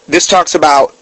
this 0.08 0.28
talks 0.28 0.56
about 0.56 0.96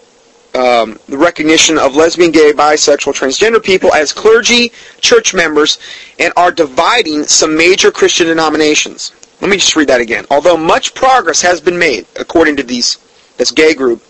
um, 0.54 0.98
the 1.08 1.16
recognition 1.16 1.78
of 1.78 1.96
lesbian, 1.96 2.30
gay, 2.30 2.52
bisexual, 2.52 3.14
transgender 3.14 3.62
people 3.62 3.92
as 3.94 4.12
clergy, 4.12 4.70
church 5.00 5.32
members, 5.34 5.78
and 6.18 6.32
are 6.36 6.50
dividing 6.50 7.24
some 7.24 7.56
major 7.56 7.90
Christian 7.90 8.26
denominations. 8.26 9.12
Let 9.40 9.50
me 9.50 9.56
just 9.56 9.74
read 9.76 9.88
that 9.88 10.00
again. 10.00 10.26
Although 10.30 10.56
much 10.56 10.94
progress 10.94 11.40
has 11.42 11.60
been 11.60 11.78
made, 11.78 12.06
according 12.18 12.56
to 12.56 12.62
these 12.62 12.98
this 13.38 13.50
gay 13.50 13.74
group, 13.74 14.02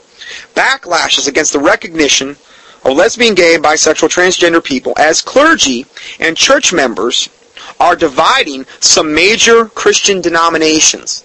backlashes 0.54 1.28
against 1.28 1.52
the 1.52 1.58
recognition 1.58 2.30
of 2.84 2.96
lesbian, 2.96 3.34
gay, 3.34 3.56
bisexual, 3.56 4.08
transgender 4.08 4.62
people 4.62 4.92
as 4.98 5.20
clergy 5.20 5.86
and 6.18 6.36
church 6.36 6.72
members 6.72 7.28
are 7.78 7.94
dividing 7.94 8.64
some 8.80 9.14
major 9.14 9.66
Christian 9.66 10.20
denominations. 10.20 11.24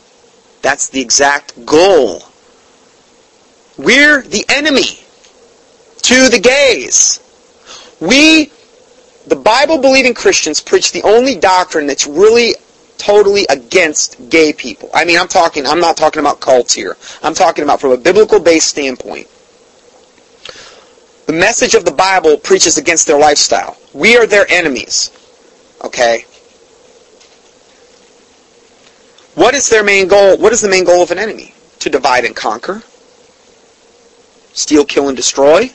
That's 0.61 0.89
the 0.89 1.01
exact 1.01 1.65
goal 1.65 2.26
we're 3.77 4.23
the 4.23 4.43
enemy 4.49 4.99
to 6.03 6.29
the 6.29 6.39
gays. 6.39 7.19
We, 7.99 8.51
the 9.27 9.35
Bible-believing 9.35 10.13
Christians, 10.13 10.61
preach 10.61 10.91
the 10.91 11.03
only 11.03 11.35
doctrine 11.35 11.85
that's 11.85 12.07
really 12.07 12.55
totally 12.97 13.45
against 13.49 14.29
gay 14.29 14.51
people. 14.53 14.89
I 14.93 15.05
mean, 15.05 15.19
I'm 15.19 15.27
talking, 15.27 15.65
I'm 15.65 15.79
not 15.79 15.97
talking 15.97 16.19
about 16.19 16.39
cults 16.39 16.73
here. 16.73 16.97
I'm 17.21 17.33
talking 17.33 17.63
about 17.63 17.79
from 17.79 17.91
a 17.91 17.97
biblical-based 17.97 18.67
standpoint. 18.67 19.27
The 21.27 21.33
message 21.33 21.75
of 21.75 21.85
the 21.85 21.91
Bible 21.91 22.37
preaches 22.37 22.77
against 22.77 23.05
their 23.05 23.19
lifestyle. 23.19 23.77
We 23.93 24.17
are 24.17 24.25
their 24.25 24.49
enemies. 24.49 25.11
Okay? 25.83 26.25
What 29.35 29.53
is 29.53 29.69
their 29.69 29.83
main 29.83 30.07
goal? 30.07 30.37
What 30.37 30.53
is 30.53 30.61
the 30.61 30.69
main 30.69 30.83
goal 30.83 31.03
of 31.03 31.11
an 31.11 31.19
enemy? 31.19 31.53
To 31.79 31.89
divide 31.89 32.25
and 32.25 32.35
conquer 32.35 32.81
steal, 34.57 34.85
kill, 34.85 35.07
and 35.07 35.15
destroy? 35.15 35.69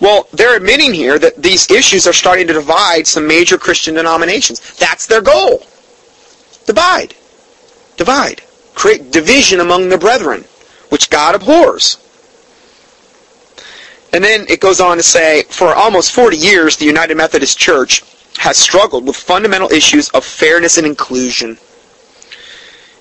Well, 0.00 0.28
they're 0.32 0.56
admitting 0.56 0.92
here 0.92 1.18
that 1.18 1.42
these 1.42 1.70
issues 1.70 2.06
are 2.06 2.12
starting 2.12 2.46
to 2.48 2.52
divide 2.52 3.06
some 3.06 3.26
major 3.26 3.56
Christian 3.56 3.94
denominations. 3.94 4.60
That's 4.76 5.06
their 5.06 5.22
goal. 5.22 5.62
Divide. 6.66 7.14
Divide. 7.96 8.42
Create 8.74 9.10
division 9.10 9.60
among 9.60 9.88
the 9.88 9.96
brethren, 9.96 10.44
which 10.90 11.08
God 11.08 11.34
abhors. 11.34 11.96
And 14.12 14.22
then 14.22 14.46
it 14.48 14.60
goes 14.60 14.80
on 14.80 14.98
to 14.98 15.02
say, 15.02 15.44
for 15.44 15.74
almost 15.74 16.12
40 16.12 16.36
years, 16.36 16.76
the 16.76 16.84
United 16.84 17.16
Methodist 17.16 17.58
Church 17.58 18.02
has 18.38 18.56
struggled 18.56 19.06
with 19.06 19.16
fundamental 19.16 19.70
issues 19.72 20.10
of 20.10 20.24
fairness 20.24 20.76
and 20.76 20.86
inclusion, 20.86 21.58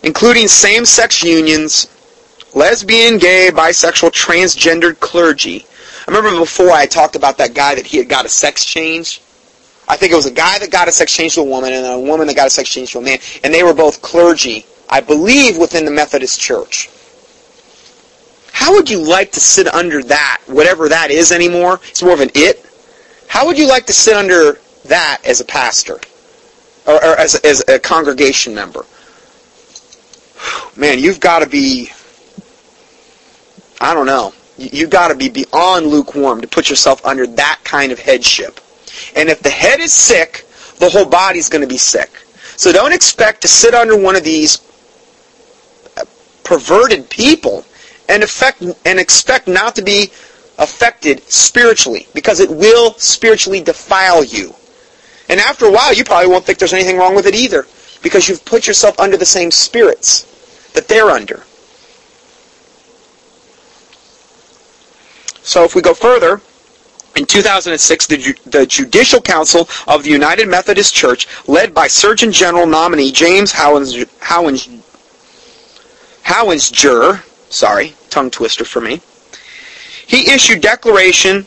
including 0.04 0.48
same-sex 0.48 1.24
unions, 1.24 1.88
lesbian, 2.56 3.20
gay, 3.20 3.50
bisexual, 3.54 4.12
transgendered 4.12 5.00
clergy. 5.00 5.66
I 6.08 6.12
remember 6.12 6.40
before 6.40 6.72
I 6.72 6.88
talked 6.88 7.16
about 7.16 7.38
that 7.38 7.54
guy 7.54 7.76
that 7.76 7.86
he 7.86 7.98
had 7.98 8.10
got 8.10 8.26
a 8.26 8.30
sex 8.30 8.66
change. 8.66 9.22
I 9.88 9.98
think 9.98 10.12
it 10.12 10.16
was 10.16 10.26
a 10.26 10.32
guy 10.32 10.58
that 10.58 10.72
got 10.72 10.88
a 10.88 10.92
sex 10.92 11.14
change 11.14 11.36
to 11.36 11.42
a 11.42 11.44
woman 11.44 11.74
and 11.74 11.86
a 11.86 12.00
woman 12.00 12.26
that 12.28 12.36
got 12.36 12.48
a 12.48 12.50
sex 12.50 12.70
change 12.70 12.92
to 12.94 12.98
a 12.98 13.02
man, 13.02 13.20
and 13.44 13.54
they 13.54 13.62
were 13.62 13.74
both 13.74 14.02
clergy 14.02 14.66
I 14.90 15.02
believe 15.02 15.58
within 15.58 15.86
the 15.86 15.92
Methodist 15.92 16.40
Church. 16.40 16.90
How 18.52 18.74
would 18.74 18.90
you 18.90 19.00
like 19.00 19.32
to 19.34 19.40
sit 19.40 19.68
under 19.68 20.02
that, 20.04 20.42
whatever 20.48 20.90
that 20.90 21.12
is 21.12 21.32
anymore? 21.32 21.80
It's 21.90 22.02
more 22.02 22.14
of 22.14 22.22
an 22.22 22.32
it. 22.34 22.66
How 23.28 23.46
would 23.46 23.58
you 23.58 23.68
like 23.68 23.86
to 23.88 23.94
sit 23.94 24.16
under 24.16 24.60
that 24.86 25.22
as 25.26 25.42
a 25.42 25.46
pastor? 25.46 26.00
Or, 26.88 26.94
or 26.94 27.20
as, 27.20 27.36
as 27.36 27.64
a 27.68 27.80
congregation 27.80 28.54
member? 28.56 28.86
Man, 30.78 31.00
you've 31.00 31.20
got 31.20 31.40
to 31.40 31.50
be, 31.50 31.92
I 33.80 33.94
don't 33.94 34.06
know, 34.06 34.34
you've 34.58 34.90
got 34.90 35.10
to 35.10 35.16
be 35.16 35.30
beyond 35.30 35.88
lukewarm 35.88 36.42
to 36.42 36.48
put 36.48 36.70
yourself 36.70 37.06
under 37.06 37.28
that 37.28 37.60
kind 37.64 37.92
of 37.92 38.00
headship. 38.00 38.60
And 39.16 39.30
if 39.30 39.42
the 39.42 39.50
head 39.50 39.80
is 39.80 39.94
sick, 39.94 40.46
the 40.80 40.90
whole 40.90 41.06
body's 41.06 41.50
going 41.50 41.62
to 41.62 41.68
be 41.68 41.78
sick. 41.78 42.10
So 42.58 42.72
don't 42.72 42.94
expect 42.94 43.42
to 43.42 43.48
sit 43.48 43.74
under 43.74 43.98
one 43.98 44.16
of 44.16 44.24
these 44.24 44.62
uh, 45.98 46.06
perverted 46.44 47.10
people 47.10 47.66
and 48.08 48.24
affect 48.24 48.62
and 48.62 49.00
expect 49.00 49.48
not 49.48 49.76
to 49.76 49.82
be 49.82 50.12
affected 50.58 51.22
spiritually 51.30 52.08
because 52.14 52.40
it 52.40 52.50
will 52.50 52.94
spiritually 52.94 53.62
defile 53.62 54.24
you. 54.24 54.56
And 55.28 55.40
after 55.40 55.66
a 55.66 55.72
while, 55.72 55.94
you 55.94 56.04
probably 56.04 56.30
won't 56.30 56.46
think 56.46 56.60
there's 56.60 56.74
anything 56.74 56.98
wrong 56.98 57.16
with 57.16 57.26
it 57.26 57.36
either 57.36 57.66
because 58.02 58.30
you've 58.30 58.46
put 58.46 58.68
yourself 58.68 59.00
under 59.00 59.18
the 59.18 59.26
same 59.26 59.52
spirits 59.52 60.72
that 60.74 60.88
they're 60.88 61.10
under. 61.10 61.44
So 65.46 65.64
if 65.64 65.76
we 65.76 65.82
go 65.84 65.94
further, 65.94 66.42
in 67.16 67.26
2006, 67.28 68.08
the, 68.08 68.36
the, 68.48 68.66
Judicial 68.66 69.22
Council 69.22 69.70
of 69.88 70.04
the 70.04 70.10
United 70.10 70.50
Methodist 70.50 70.94
Church, 70.94 71.28
led 71.48 71.72
by 71.72 71.88
Surgeon 71.88 72.32
General 72.32 72.66
nominee 72.66 73.12
James 73.12 73.54
Howens, 73.54 73.94
Howens, 74.20 74.68
Howinger, 76.24 77.24
sorry, 77.50 77.94
tongue 78.10 78.32
twister 78.32 78.66
for 78.66 78.82
me, 78.82 79.00
he 80.08 80.34
issued 80.34 80.62
Declaration 80.62 81.46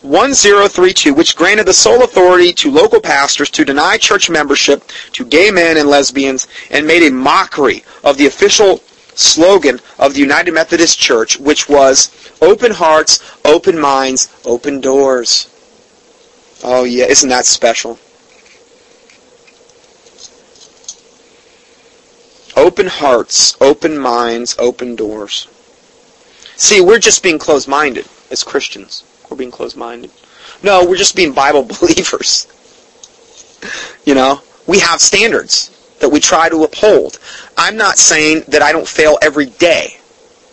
1032, 0.00 1.12
which 1.12 1.36
granted 1.36 1.66
the 1.66 1.74
sole 1.74 2.04
authority 2.04 2.54
to 2.54 2.70
local 2.70 3.02
pastors 3.02 3.50
to 3.50 3.66
deny 3.66 3.98
church 3.98 4.30
membership 4.30 4.82
to 5.12 5.26
gay 5.26 5.50
men 5.50 5.76
and 5.76 5.90
lesbians 5.90 6.48
and 6.70 6.86
made 6.86 7.06
a 7.06 7.12
mockery 7.12 7.84
of 8.02 8.16
the 8.16 8.26
official 8.26 8.82
slogan 9.16 9.80
of 9.98 10.14
the 10.14 10.20
United 10.20 10.52
Methodist 10.52 10.98
Church, 10.98 11.38
which 11.38 11.68
was 11.68 12.10
open 12.40 12.70
hearts, 12.70 13.20
open 13.44 13.78
minds, 13.78 14.32
open 14.44 14.80
doors. 14.80 15.50
Oh 16.62 16.84
yeah, 16.84 17.06
isn't 17.06 17.28
that 17.30 17.46
special? 17.46 17.98
Open 22.56 22.86
hearts, 22.86 23.56
open 23.60 23.98
minds, 23.98 24.56
open 24.58 24.96
doors. 24.96 25.48
See, 26.56 26.80
we're 26.80 26.98
just 26.98 27.22
being 27.22 27.38
closed-minded 27.38 28.06
as 28.30 28.42
Christians. 28.42 29.04
We're 29.28 29.36
being 29.36 29.50
closed-minded. 29.50 30.10
No, 30.62 30.86
we're 30.86 30.96
just 30.96 31.14
being 31.14 31.32
Bible 31.32 31.62
believers. 31.80 32.46
you 34.06 34.14
know, 34.14 34.40
we 34.66 34.78
have 34.78 35.00
standards 35.02 35.75
that 36.00 36.08
we 36.08 36.20
try 36.20 36.48
to 36.48 36.64
uphold. 36.64 37.18
I'm 37.56 37.76
not 37.76 37.98
saying 37.98 38.44
that 38.48 38.62
I 38.62 38.72
don't 38.72 38.86
fail 38.86 39.18
every 39.22 39.46
day. 39.46 39.96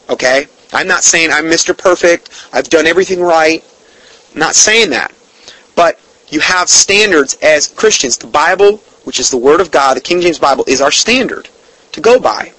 Okay? 0.10 0.48
I'm 0.72 0.88
not 0.88 1.04
saying 1.04 1.32
I'm 1.32 1.46
Mr. 1.46 1.78
Perfect. 1.78 2.30
I've 2.52 2.70
done 2.70 2.88
everything 2.88 3.22
right. 3.22 3.64
I'm 4.34 4.40
not 4.40 4.56
saying 4.56 4.90
that. 4.92 5.14
But 5.76 6.00
you 6.30 6.40
have 6.40 6.70
standards 6.70 7.38
as 7.42 7.68
Christians. 7.68 8.18
The 8.18 8.28
Bible, 8.28 8.78
which 9.04 9.20
is 9.20 9.30
the 9.30 9.38
Word 9.38 9.62
of 9.62 9.72
God, 9.72 9.98
the 9.98 10.02
King 10.02 10.22
James 10.22 10.40
Bible, 10.40 10.64
is 10.68 10.82
our 10.82 10.92
standard 10.92 11.50
to 11.92 12.02
go 12.02 12.20
by. 12.20 12.52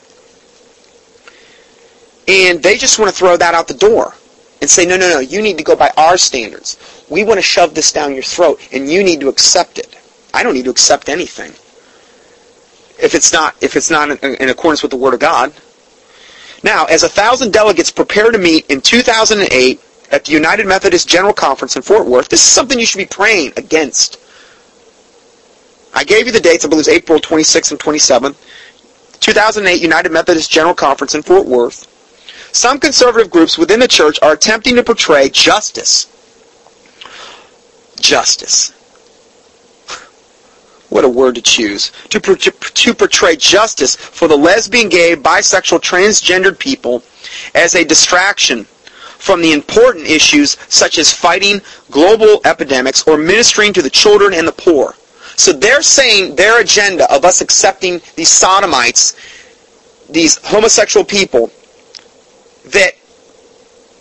And 2.28 2.62
they 2.62 2.76
just 2.76 2.99
want 2.99 3.11
to 3.11 3.16
throw 3.16 3.37
that 3.37 3.55
out 3.55 3.68
the 3.68 3.74
door 3.74 4.14
and 4.61 4.70
say, 4.70 4.87
no, 4.87 4.97
no, 4.97 5.11
no, 5.11 5.18
you 5.18 5.43
need 5.43 5.59
to 5.59 5.64
go 5.64 5.76
by 5.76 5.91
our 5.97 6.16
standards. 6.16 6.78
We 7.11 7.24
want 7.24 7.39
to 7.39 7.43
shove 7.43 7.74
this 7.74 7.93
down 7.93 8.14
your 8.14 8.22
throat, 8.22 8.66
and 8.72 8.89
you 8.89 9.03
need 9.03 9.20
to 9.20 9.28
accept 9.28 9.78
it. 9.78 9.95
I 10.32 10.43
don't 10.43 10.55
need 10.55 10.64
to 10.64 10.70
accept 10.70 11.09
anything 11.09 11.53
if 12.99 13.15
it's 13.15 13.33
not 13.33 13.55
if 13.63 13.77
it's 13.77 13.91
not 13.91 14.11
in, 14.11 14.35
in 14.37 14.49
accordance 14.49 14.83
with 14.83 14.91
the 14.91 14.97
Word 14.97 15.15
of 15.15 15.21
God. 15.21 15.53
Now, 16.63 16.87
as 16.87 17.03
a 17.03 17.09
thousand 17.09 17.53
delegates 17.53 17.91
prepare 17.91 18.31
to 18.31 18.39
meet 18.39 18.71
in 18.71 18.81
2008 18.81 19.81
at 20.11 20.25
the 20.25 20.33
United 20.33 20.67
Methodist 20.67 21.09
General 21.09 21.35
Conference 21.35 21.77
in 21.77 21.83
Fort 21.83 22.07
Worth, 22.07 22.29
this 22.29 22.41
is 22.41 22.49
something 22.49 22.79
you 22.79 22.87
should 22.87 22.99
be 22.99 23.07
praying 23.07 23.53
against. 23.57 24.19
I 25.93 26.05
gave 26.05 26.27
you 26.27 26.33
the 26.33 26.41
dates. 26.41 26.65
I 26.65 26.69
believe 26.69 26.81
it's 26.81 26.89
April 26.89 27.19
26th 27.19 27.71
and 27.71 27.81
27th. 27.81 29.21
2008 29.21 29.81
United 29.81 30.11
Methodist 30.11 30.51
General 30.51 30.75
Conference 30.75 31.15
in 31.15 31.23
Fort 31.23 31.47
Worth. 31.47 31.91
Some 32.53 32.79
conservative 32.79 33.31
groups 33.31 33.59
within 33.59 33.81
the 33.81 33.89
church 33.89 34.19
are 34.23 34.33
attempting 34.33 34.77
to 34.77 34.83
portray 34.83 35.29
justice. 35.29 36.07
Justice 38.01 38.73
what 40.95 41.05
a 41.05 41.09
word 41.09 41.35
to 41.35 41.43
choose, 41.43 41.91
to, 42.09 42.21
to 42.21 42.95
portray 42.95 43.35
justice 43.35 43.97
for 43.97 44.29
the 44.29 44.37
lesbian, 44.37 44.89
gay, 44.89 45.17
bisexual, 45.17 45.81
transgendered 45.81 46.57
people 46.57 47.03
as 47.57 47.75
a 47.75 47.85
distraction 47.85 48.63
from 49.19 49.43
the 49.43 49.53
important 49.53 50.07
issues 50.07 50.57
such 50.69 50.99
as 50.99 51.13
fighting 51.13 51.61
global 51.91 52.41
epidemics 52.45 53.03
or 53.09 53.19
ministering 53.19 53.73
to 53.73 53.83
the 53.83 53.91
children 53.91 54.35
and 54.35 54.47
the 54.47 54.53
poor. 54.53 54.95
So 55.35 55.53
they're 55.53 55.83
saying 55.83 56.37
their 56.37 56.61
agenda 56.61 57.13
of 57.13 57.25
us 57.25 57.41
accepting 57.41 58.01
these 58.15 58.29
sodomites, 58.29 59.17
these 60.09 60.39
homosexual 60.47 61.05
people, 61.05 61.51
that 62.67 62.93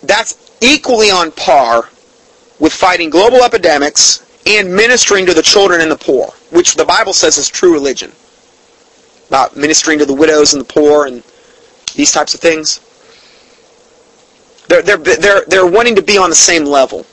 that's 0.03 0.55
equally 0.61 1.09
on 1.09 1.31
par 1.31 1.89
with 2.59 2.71
fighting 2.71 3.09
global 3.09 3.43
epidemics 3.43 4.23
and 4.45 4.71
ministering 4.71 5.25
to 5.25 5.33
the 5.33 5.41
children 5.41 5.81
and 5.81 5.89
the 5.89 5.95
poor, 5.95 6.31
which 6.53 6.75
the 6.75 6.85
Bible 6.85 7.13
says 7.13 7.37
is 7.37 7.49
true 7.49 7.73
religion. 7.73 8.11
About 9.27 9.57
ministering 9.57 9.99
to 9.99 10.05
the 10.05 10.13
widows 10.13 10.53
and 10.53 10.61
the 10.61 10.65
poor 10.65 11.07
and 11.07 11.23
these 11.95 12.11
types 12.11 12.33
of 12.33 12.39
things. 12.39 12.79
They're, 14.67 14.81
they're, 14.81 14.97
they're, 14.97 15.45
they're 15.47 15.67
wanting 15.67 15.95
to 15.95 16.01
be 16.01 16.17
on 16.17 16.29
the 16.29 16.35
same 16.35 16.65
level. 16.65 17.05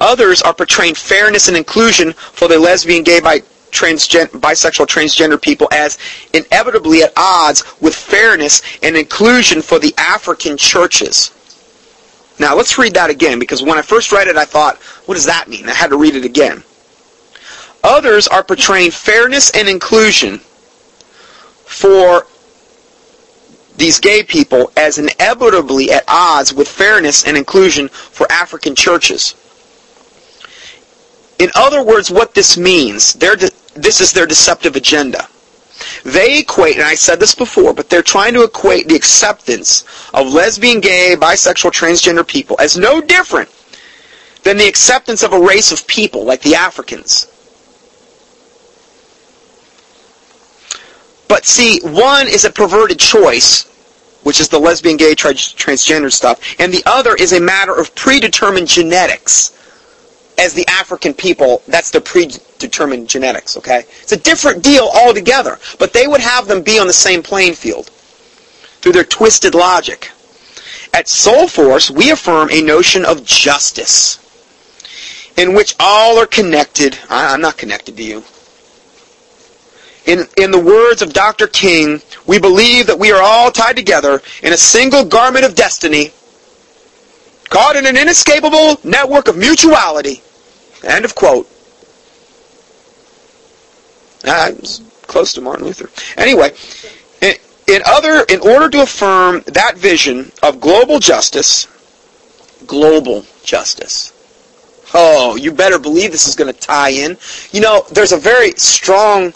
Others 0.00 0.42
are 0.42 0.52
portraying 0.52 0.94
fairness 0.94 1.48
and 1.48 1.56
inclusion 1.56 2.12
for 2.12 2.48
the 2.48 2.58
lesbian, 2.58 3.04
gay, 3.04 3.20
bi, 3.20 3.40
transgen, 3.70 4.26
bisexual, 4.26 4.86
transgender 4.86 5.40
people 5.40 5.68
as 5.72 5.98
inevitably 6.34 7.02
at 7.02 7.12
odds 7.16 7.62
with 7.80 7.94
fairness 7.94 8.62
and 8.82 8.96
inclusion 8.96 9.62
for 9.62 9.78
the 9.78 9.94
African 9.96 10.56
churches. 10.56 11.30
Now 12.38 12.56
let's 12.56 12.76
read 12.78 12.94
that 12.94 13.10
again 13.10 13.38
because 13.38 13.62
when 13.62 13.78
I 13.78 13.82
first 13.82 14.10
read 14.10 14.26
it 14.26 14.36
I 14.36 14.44
thought, 14.44 14.78
what 15.06 15.14
does 15.14 15.26
that 15.26 15.48
mean? 15.48 15.68
I 15.68 15.74
had 15.74 15.90
to 15.90 15.96
read 15.96 16.16
it 16.16 16.24
again. 16.24 16.64
Others 17.84 18.28
are 18.28 18.44
portraying 18.44 18.90
fairness 18.90 19.50
and 19.50 19.68
inclusion 19.68 20.38
for 21.64 22.26
these 23.76 23.98
gay 23.98 24.22
people 24.22 24.70
as 24.76 24.98
inevitably 24.98 25.90
at 25.90 26.04
odds 26.06 26.52
with 26.52 26.68
fairness 26.68 27.26
and 27.26 27.36
inclusion 27.36 27.88
for 27.88 28.30
African 28.30 28.76
churches. 28.76 29.34
In 31.38 31.50
other 31.56 31.82
words, 31.82 32.10
what 32.10 32.34
this 32.34 32.56
means, 32.56 33.14
de- 33.14 33.50
this 33.74 34.00
is 34.00 34.12
their 34.12 34.26
deceptive 34.26 34.76
agenda. 34.76 35.26
They 36.04 36.40
equate, 36.40 36.76
and 36.76 36.84
I 36.84 36.94
said 36.94 37.18
this 37.18 37.34
before, 37.34 37.74
but 37.74 37.90
they're 37.90 38.02
trying 38.02 38.34
to 38.34 38.44
equate 38.44 38.86
the 38.86 38.94
acceptance 38.94 39.84
of 40.14 40.32
lesbian, 40.32 40.80
gay, 40.80 41.16
bisexual, 41.18 41.72
transgender 41.72 42.26
people 42.26 42.56
as 42.60 42.76
no 42.76 43.00
different 43.00 43.48
than 44.44 44.56
the 44.56 44.68
acceptance 44.68 45.24
of 45.24 45.32
a 45.32 45.40
race 45.40 45.72
of 45.72 45.86
people 45.88 46.24
like 46.24 46.42
the 46.42 46.54
Africans. 46.54 47.31
But 51.32 51.46
see, 51.46 51.80
one 51.80 52.28
is 52.28 52.44
a 52.44 52.50
perverted 52.50 53.00
choice, 53.00 53.64
which 54.22 54.38
is 54.38 54.50
the 54.50 54.58
lesbian, 54.58 54.98
gay, 54.98 55.14
transgender 55.14 56.12
stuff, 56.12 56.38
and 56.60 56.70
the 56.70 56.82
other 56.84 57.14
is 57.14 57.32
a 57.32 57.40
matter 57.40 57.74
of 57.74 57.94
predetermined 57.94 58.68
genetics 58.68 59.56
as 60.36 60.52
the 60.52 60.68
African 60.68 61.14
people, 61.14 61.62
that's 61.66 61.90
the 61.90 62.02
predetermined 62.02 63.08
genetics, 63.08 63.56
okay? 63.56 63.84
It's 64.02 64.12
a 64.12 64.18
different 64.18 64.62
deal 64.62 64.90
altogether, 64.94 65.58
but 65.78 65.94
they 65.94 66.06
would 66.06 66.20
have 66.20 66.48
them 66.48 66.60
be 66.62 66.78
on 66.78 66.86
the 66.86 66.92
same 66.92 67.22
playing 67.22 67.54
field 67.54 67.88
through 68.82 68.92
their 68.92 69.02
twisted 69.02 69.54
logic. 69.54 70.10
At 70.92 71.08
Soul 71.08 71.48
Force, 71.48 71.90
we 71.90 72.10
affirm 72.10 72.50
a 72.50 72.60
notion 72.60 73.06
of 73.06 73.24
justice 73.24 74.18
in 75.38 75.54
which 75.54 75.76
all 75.80 76.18
are 76.18 76.26
connected. 76.26 76.98
I'm 77.08 77.40
not 77.40 77.56
connected 77.56 77.96
to 77.96 78.02
you. 78.02 78.22
In, 80.06 80.26
in 80.36 80.50
the 80.50 80.58
words 80.58 81.00
of 81.00 81.12
Dr. 81.12 81.46
King, 81.46 82.02
we 82.26 82.38
believe 82.38 82.86
that 82.88 82.98
we 82.98 83.12
are 83.12 83.22
all 83.22 83.52
tied 83.52 83.76
together 83.76 84.20
in 84.42 84.52
a 84.52 84.56
single 84.56 85.04
garment 85.04 85.44
of 85.44 85.54
destiny 85.54 86.12
caught 87.52 87.76
in 87.76 87.84
an 87.84 87.98
inescapable 87.98 88.80
network 88.82 89.28
of 89.28 89.36
mutuality. 89.36 90.22
End 90.82 91.04
of 91.04 91.14
quote. 91.14 91.46
Uh, 94.24 94.52
close 95.02 95.34
to 95.34 95.42
Martin 95.42 95.66
Luther. 95.66 95.90
Anyway, 96.16 96.52
in, 97.20 97.34
in 97.68 97.82
other, 97.84 98.24
in 98.30 98.40
order 98.40 98.70
to 98.70 98.82
affirm 98.82 99.42
that 99.48 99.76
vision 99.76 100.32
of 100.42 100.60
global 100.60 100.98
justice, 100.98 101.66
global 102.66 103.26
justice. 103.44 104.14
Oh, 104.94 105.36
you 105.36 105.52
better 105.52 105.78
believe 105.78 106.10
this 106.10 106.26
is 106.26 106.34
going 106.34 106.52
to 106.52 106.58
tie 106.58 106.90
in. 106.90 107.18
You 107.50 107.60
know, 107.60 107.84
there's 107.92 108.12
a 108.12 108.18
very 108.18 108.52
strong 108.52 109.32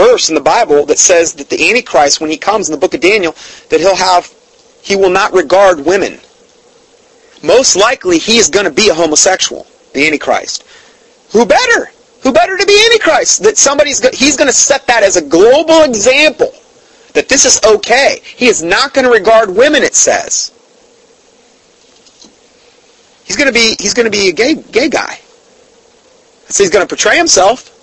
verse 0.00 0.30
in 0.30 0.34
the 0.34 0.40
Bible 0.40 0.86
that 0.86 0.98
says 0.98 1.34
that 1.34 1.50
the 1.50 1.68
Antichrist, 1.68 2.22
when 2.22 2.30
he 2.30 2.38
comes 2.38 2.68
in 2.68 2.72
the 2.72 2.80
book 2.80 2.94
of 2.94 3.00
Daniel, 3.00 3.34
that 3.68 3.80
he'll 3.80 3.96
have, 3.96 4.32
he 4.82 4.96
will 4.96 5.10
not 5.10 5.34
regard 5.34 5.84
women. 5.84 6.18
Most 7.42 7.76
likely, 7.76 8.18
he 8.18 8.38
is 8.38 8.48
going 8.48 8.64
to 8.64 8.72
be 8.72 8.88
a 8.88 8.94
homosexual, 8.94 9.66
the 9.92 10.06
Antichrist. 10.06 10.64
Who 11.32 11.44
better? 11.44 11.90
Who 12.22 12.32
better 12.32 12.56
to 12.56 12.66
be 12.66 12.82
Antichrist? 12.86 13.42
That 13.42 13.58
somebody's, 13.58 14.00
he's 14.18 14.36
going 14.36 14.48
to 14.48 14.56
set 14.56 14.86
that 14.86 15.02
as 15.02 15.16
a 15.16 15.22
global 15.22 15.82
example 15.82 16.52
that 17.12 17.28
this 17.28 17.44
is 17.44 17.60
okay. 17.64 18.20
He 18.24 18.46
is 18.46 18.62
not 18.62 18.94
going 18.94 19.04
to 19.04 19.12
regard 19.12 19.50
women, 19.50 19.82
it 19.82 19.94
says. 19.94 20.50
He's 23.24 23.36
going 23.36 23.48
to 23.48 23.52
be, 23.52 23.76
he's 23.78 23.94
going 23.94 24.10
to 24.10 24.10
be 24.10 24.28
a 24.28 24.32
gay, 24.32 24.54
gay 24.54 24.88
guy. 24.88 25.18
So 26.48 26.64
he's 26.64 26.70
going 26.70 26.86
to 26.86 26.88
portray 26.88 27.16
himself. 27.16 27.76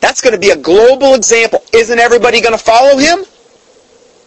That's 0.00 0.20
going 0.20 0.32
to 0.32 0.40
be 0.40 0.50
a 0.50 0.56
global 0.56 1.14
example. 1.14 1.62
Isn't 1.72 1.98
everybody 1.98 2.40
going 2.40 2.56
to 2.56 2.62
follow 2.62 2.98
him? 2.98 3.24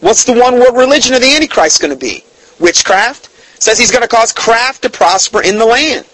What's 0.00 0.24
the 0.24 0.32
one 0.32 0.58
world 0.58 0.76
religion 0.76 1.14
of 1.14 1.20
the 1.20 1.34
Antichrist 1.34 1.80
going 1.80 1.92
to 1.92 1.98
be? 1.98 2.24
Witchcraft? 2.60 3.30
Says 3.60 3.78
he's 3.78 3.90
going 3.90 4.02
to 4.02 4.08
cause 4.08 4.32
craft 4.32 4.82
to 4.82 4.90
prosper 4.90 5.42
in 5.42 5.58
the 5.58 5.64
land. 5.64 6.06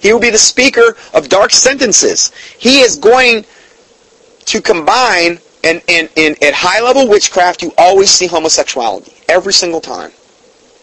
He 0.00 0.12
will 0.12 0.20
be 0.20 0.30
the 0.30 0.38
speaker 0.38 0.96
of 1.14 1.28
dark 1.28 1.50
sentences. 1.50 2.30
He 2.58 2.80
is 2.80 2.96
going 2.96 3.44
to 4.46 4.60
combine, 4.60 5.38
and, 5.64 5.82
and, 5.88 6.08
and 6.16 6.42
at 6.42 6.54
high 6.54 6.80
level 6.80 7.08
witchcraft, 7.08 7.62
you 7.62 7.72
always 7.78 8.10
see 8.10 8.26
homosexuality. 8.26 9.14
Every 9.28 9.52
single 9.52 9.80
time. 9.80 10.12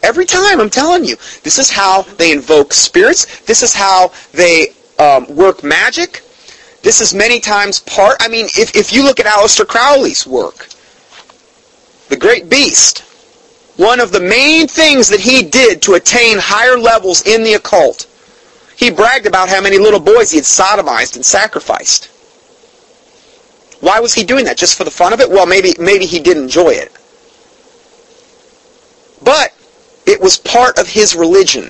Every 0.04 0.26
time, 0.26 0.60
I'm 0.60 0.70
telling 0.70 1.06
you. 1.06 1.16
This 1.44 1.60
is 1.60 1.70
how 1.70 2.02
they 2.02 2.32
invoke 2.32 2.74
spirits. 2.74 3.42
This 3.42 3.62
is 3.62 3.74
how 3.74 4.12
they 4.32 4.74
um, 4.98 5.34
work 5.36 5.64
magic. 5.64 6.24
This 6.82 7.00
is 7.00 7.14
many 7.14 7.40
times 7.40 7.80
part, 7.80 8.18
I 8.20 8.28
mean, 8.28 8.46
if, 8.58 8.76
if 8.76 8.92
you 8.92 9.04
look 9.04 9.20
at 9.20 9.26
Aleister 9.26 9.68
Crowley's 9.68 10.26
work, 10.26 10.68
the 12.10 12.18
great 12.18 12.50
beast, 12.50 13.00
one 13.78 14.00
of 14.00 14.12
the 14.12 14.20
main 14.20 14.68
things 14.68 15.08
that 15.10 15.20
he 15.20 15.44
did 15.44 15.82
to 15.84 15.94
attain 15.94 16.38
higher 16.40 16.78
levels 16.78 17.26
in 17.28 17.44
the 17.44 17.54
occult, 17.54 18.08
he 18.76 18.90
bragged 18.90 19.28
about 19.28 19.48
how 19.48 19.62
many 19.62 19.78
little 19.78 20.00
boys 20.00 20.32
he 20.32 20.38
had 20.38 20.46
sodomized 20.46 21.16
and 21.16 21.26
sacrificed. 21.26 22.06
Why 23.80 24.00
was 24.00 24.14
he 24.14 24.24
doing 24.24 24.46
that? 24.46 24.58
Just 24.58 24.78
for 24.78 24.84
the 24.84 24.92
fun 24.92 25.14
of 25.14 25.20
it? 25.20 25.30
Well, 25.30 25.46
maybe, 25.46 25.74
maybe 25.80 26.06
he 26.06 26.20
did 26.20 26.38
enjoy 26.38 26.70
it. 26.70 26.92
But 29.24 29.54
it 30.06 30.20
was 30.20 30.38
part 30.38 30.78
of 30.80 30.88
his 30.88 31.16
religion. 31.16 31.70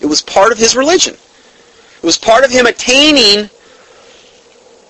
It 0.00 0.06
was 0.06 0.20
part 0.20 0.50
of 0.52 0.58
his 0.58 0.74
religion. 0.74 1.16
It 2.02 2.06
was 2.06 2.18
part 2.18 2.44
of 2.44 2.50
him 2.50 2.66
attaining 2.66 3.48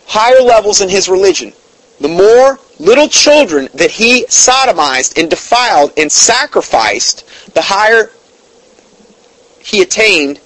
higher 0.06 0.40
levels 0.40 0.80
in 0.80 0.88
his 0.88 1.08
religion. 1.08 1.52
The 2.00 2.08
more 2.08 2.58
little 2.78 3.08
children 3.08 3.68
that 3.74 3.90
he 3.90 4.24
sodomized 4.26 5.20
and 5.20 5.28
defiled 5.28 5.92
and 5.98 6.10
sacrificed, 6.10 7.52
the 7.54 7.60
higher 7.60 8.10
he 9.60 9.82
attained 9.82 10.40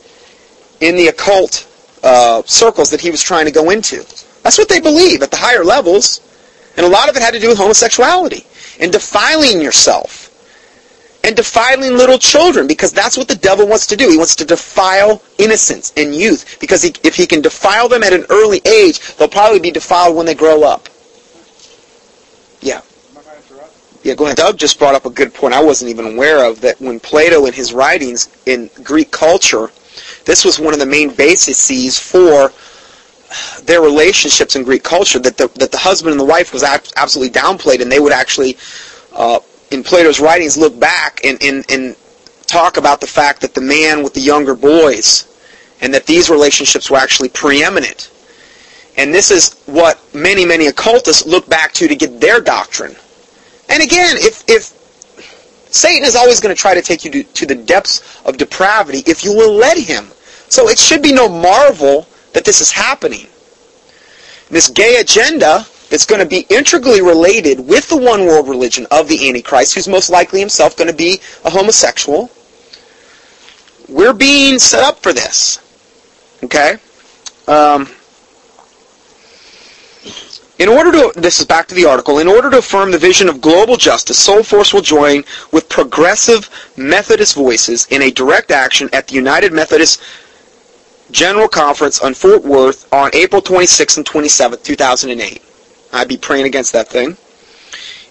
in 0.80 0.96
the 0.96 1.06
occult 1.06 1.68
uh, 2.02 2.42
circles 2.46 2.90
that 2.90 3.00
he 3.00 3.10
was 3.10 3.22
trying 3.22 3.46
to 3.46 3.52
go 3.52 3.70
into. 3.70 4.04
That's 4.42 4.58
what 4.58 4.68
they 4.68 4.80
believe 4.80 5.22
at 5.22 5.30
the 5.30 5.36
higher 5.36 5.64
levels. 5.64 6.20
And 6.76 6.84
a 6.84 6.88
lot 6.88 7.08
of 7.08 7.16
it 7.16 7.22
had 7.22 7.32
to 7.34 7.40
do 7.40 7.48
with 7.48 7.58
homosexuality 7.58 8.44
and 8.80 8.92
defiling 8.92 9.60
yourself 9.60 10.25
and 11.26 11.34
defiling 11.34 11.96
little 11.96 12.18
children 12.18 12.68
because 12.68 12.92
that's 12.92 13.18
what 13.18 13.26
the 13.26 13.34
devil 13.34 13.66
wants 13.66 13.88
to 13.88 13.96
do. 13.96 14.08
He 14.08 14.16
wants 14.16 14.36
to 14.36 14.44
defile 14.44 15.20
innocence 15.38 15.92
and 15.96 16.14
youth 16.14 16.58
because 16.60 16.82
he, 16.82 16.94
if 17.02 17.16
he 17.16 17.26
can 17.26 17.42
defile 17.42 17.88
them 17.88 18.04
at 18.04 18.12
an 18.12 18.24
early 18.30 18.60
age, 18.64 19.00
they'll 19.16 19.28
probably 19.28 19.58
be 19.58 19.72
defiled 19.72 20.16
when 20.16 20.24
they 20.24 20.36
grow 20.36 20.62
up. 20.62 20.88
Yeah. 22.60 22.80
Yeah, 24.04 24.14
go 24.14 24.26
ahead. 24.26 24.36
Doug 24.36 24.56
just 24.56 24.78
brought 24.78 24.94
up 24.94 25.04
a 25.04 25.10
good 25.10 25.34
point 25.34 25.52
I 25.52 25.62
wasn't 25.62 25.90
even 25.90 26.14
aware 26.14 26.48
of 26.48 26.60
that 26.60 26.80
when 26.80 27.00
Plato 27.00 27.46
in 27.46 27.52
his 27.52 27.72
writings 27.72 28.28
in 28.46 28.70
Greek 28.84 29.10
culture, 29.10 29.72
this 30.26 30.44
was 30.44 30.60
one 30.60 30.74
of 30.74 30.78
the 30.78 30.86
main 30.86 31.12
bases 31.12 31.98
for 31.98 32.52
their 33.64 33.80
relationships 33.80 34.54
in 34.54 34.62
Greek 34.62 34.84
culture 34.84 35.18
that 35.18 35.36
the, 35.36 35.48
that 35.56 35.72
the 35.72 35.78
husband 35.78 36.12
and 36.12 36.20
the 36.20 36.24
wife 36.24 36.52
was 36.52 36.62
absolutely 36.62 37.36
downplayed 37.36 37.82
and 37.82 37.90
they 37.90 37.98
would 37.98 38.12
actually 38.12 38.56
uh, 39.12 39.40
in 39.70 39.82
Plato's 39.82 40.20
writings 40.20 40.56
look 40.56 40.78
back 40.78 41.20
and, 41.24 41.42
and, 41.42 41.64
and 41.70 41.96
talk 42.46 42.76
about 42.76 43.00
the 43.00 43.06
fact 43.06 43.40
that 43.40 43.54
the 43.54 43.60
man 43.60 44.02
with 44.02 44.14
the 44.14 44.20
younger 44.20 44.54
boys 44.54 45.32
and 45.80 45.92
that 45.92 46.06
these 46.06 46.30
relationships 46.30 46.90
were 46.90 46.96
actually 46.96 47.28
preeminent. 47.28 48.10
And 48.96 49.12
this 49.12 49.30
is 49.30 49.60
what 49.66 50.00
many, 50.14 50.46
many 50.46 50.68
occultists 50.68 51.26
look 51.26 51.48
back 51.48 51.72
to 51.74 51.88
to 51.88 51.94
get 51.94 52.20
their 52.20 52.40
doctrine. 52.40 52.96
And 53.68 53.82
again, 53.82 54.16
if, 54.18 54.44
if 54.48 54.72
Satan 55.70 56.04
is 56.04 56.16
always 56.16 56.40
going 56.40 56.54
to 56.54 56.60
try 56.60 56.74
to 56.74 56.80
take 56.80 57.04
you 57.04 57.10
to, 57.10 57.22
to 57.22 57.46
the 57.46 57.54
depths 57.54 58.20
of 58.24 58.38
depravity 58.38 59.02
if 59.06 59.24
you 59.24 59.34
will 59.34 59.52
let 59.52 59.76
him. 59.76 60.06
So 60.48 60.68
it 60.68 60.78
should 60.78 61.02
be 61.02 61.12
no 61.12 61.28
marvel 61.28 62.06
that 62.32 62.44
this 62.44 62.60
is 62.60 62.70
happening. 62.70 63.26
This 64.48 64.68
gay 64.68 65.00
agenda 65.00 65.66
that's 65.90 66.06
going 66.06 66.20
to 66.20 66.26
be 66.26 66.46
integrally 66.50 67.02
related 67.02 67.60
with 67.60 67.88
the 67.88 67.96
one 67.96 68.26
world 68.26 68.48
religion 68.48 68.86
of 68.90 69.08
the 69.08 69.28
Antichrist, 69.28 69.74
who's 69.74 69.88
most 69.88 70.10
likely 70.10 70.40
himself 70.40 70.76
going 70.76 70.90
to 70.90 70.96
be 70.96 71.20
a 71.44 71.50
homosexual. 71.50 72.30
We're 73.88 74.12
being 74.12 74.58
set 74.58 74.82
up 74.82 75.02
for 75.02 75.12
this. 75.12 75.60
Okay? 76.42 76.76
Um, 77.46 77.88
in 80.58 80.68
order 80.68 80.90
to, 80.90 81.20
this 81.20 81.38
is 81.38 81.46
back 81.46 81.68
to 81.68 81.74
the 81.74 81.84
article, 81.84 82.18
in 82.18 82.28
order 82.28 82.50
to 82.50 82.58
affirm 82.58 82.90
the 82.90 82.98
vision 82.98 83.28
of 83.28 83.40
global 83.40 83.76
justice, 83.76 84.18
Soul 84.18 84.42
Force 84.42 84.72
will 84.72 84.80
join 84.80 85.22
with 85.52 85.68
progressive 85.68 86.48
Methodist 86.76 87.34
voices 87.34 87.86
in 87.90 88.02
a 88.02 88.10
direct 88.10 88.50
action 88.50 88.88
at 88.92 89.08
the 89.08 89.14
United 89.14 89.52
Methodist 89.52 90.02
General 91.10 91.46
Conference 91.46 92.00
on 92.00 92.14
Fort 92.14 92.42
Worth 92.42 92.92
on 92.92 93.10
April 93.14 93.42
26 93.42 93.98
and 93.98 94.06
27, 94.06 94.58
2008. 94.62 95.42
I'd 95.92 96.08
be 96.08 96.16
praying 96.16 96.46
against 96.46 96.72
that 96.72 96.88
thing. 96.88 97.16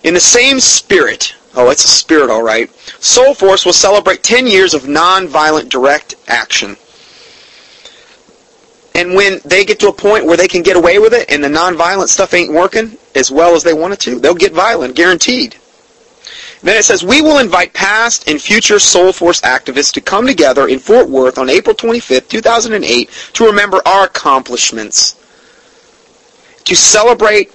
In 0.04 0.14
the 0.14 0.20
same 0.20 0.60
spirit, 0.60 1.36
oh, 1.56 1.70
it's 1.70 1.84
a 1.84 1.88
spirit, 1.88 2.30
all 2.30 2.44
right, 2.44 2.72
Soul 3.02 3.34
Force 3.34 3.66
will 3.66 3.74
celebrate 3.74 4.24
10 4.24 4.48
years 4.48 4.74
of 4.74 4.84
nonviolent 4.84 5.70
direct 5.70 6.16
action. 6.28 6.78
And 8.94 9.14
when 9.14 9.42
they 9.44 9.66
get 9.66 9.80
to 9.82 9.90
a 9.90 9.94
point 9.94 10.26
where 10.26 10.38
they 10.38 10.48
can 10.48 10.64
get 10.64 10.78
away 10.78 11.00
with 11.00 11.14
it 11.14 11.30
and 11.30 11.44
the 11.44 11.50
nonviolent 11.50 12.08
stuff 12.08 12.34
ain't 12.34 12.54
working 12.54 12.98
as 13.14 13.30
well 13.30 13.54
as 13.54 13.64
they 13.64 13.74
want 13.74 13.94
it 13.94 14.00
to, 14.02 14.20
they'll 14.20 14.34
get 14.34 14.54
violent, 14.54 14.96
guaranteed. 14.96 15.56
Then 16.62 16.78
it 16.78 16.86
says, 16.86 17.04
we 17.04 17.22
will 17.22 17.40
invite 17.40 17.74
past 17.74 18.28
and 18.30 18.42
future 18.42 18.80
Soul 18.80 19.12
Force 19.12 19.42
activists 19.42 19.94
to 19.94 20.02
come 20.02 20.26
together 20.26 20.68
in 20.68 20.80
Fort 20.80 21.10
Worth 21.10 21.38
on 21.38 21.50
April 21.50 21.76
25th, 21.76 22.30
2008 22.30 23.10
to 23.34 23.46
remember 23.46 23.82
our 23.86 24.06
accomplishments, 24.06 25.16
to 26.64 26.76
celebrate 26.76 27.52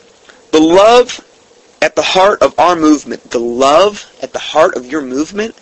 the 0.53 0.61
love 0.61 1.25
at 1.83 1.95
the 1.97 2.03
heart 2.03 2.43
of 2.43 2.59
our 2.59 2.77
movement, 2.77 3.31
the 3.31 3.39
love 3.39 4.11
at 4.23 4.33
the 4.33 4.39
heart 4.39 4.77
of 4.77 4.87
your 4.87 5.03
movement, 5.03 5.55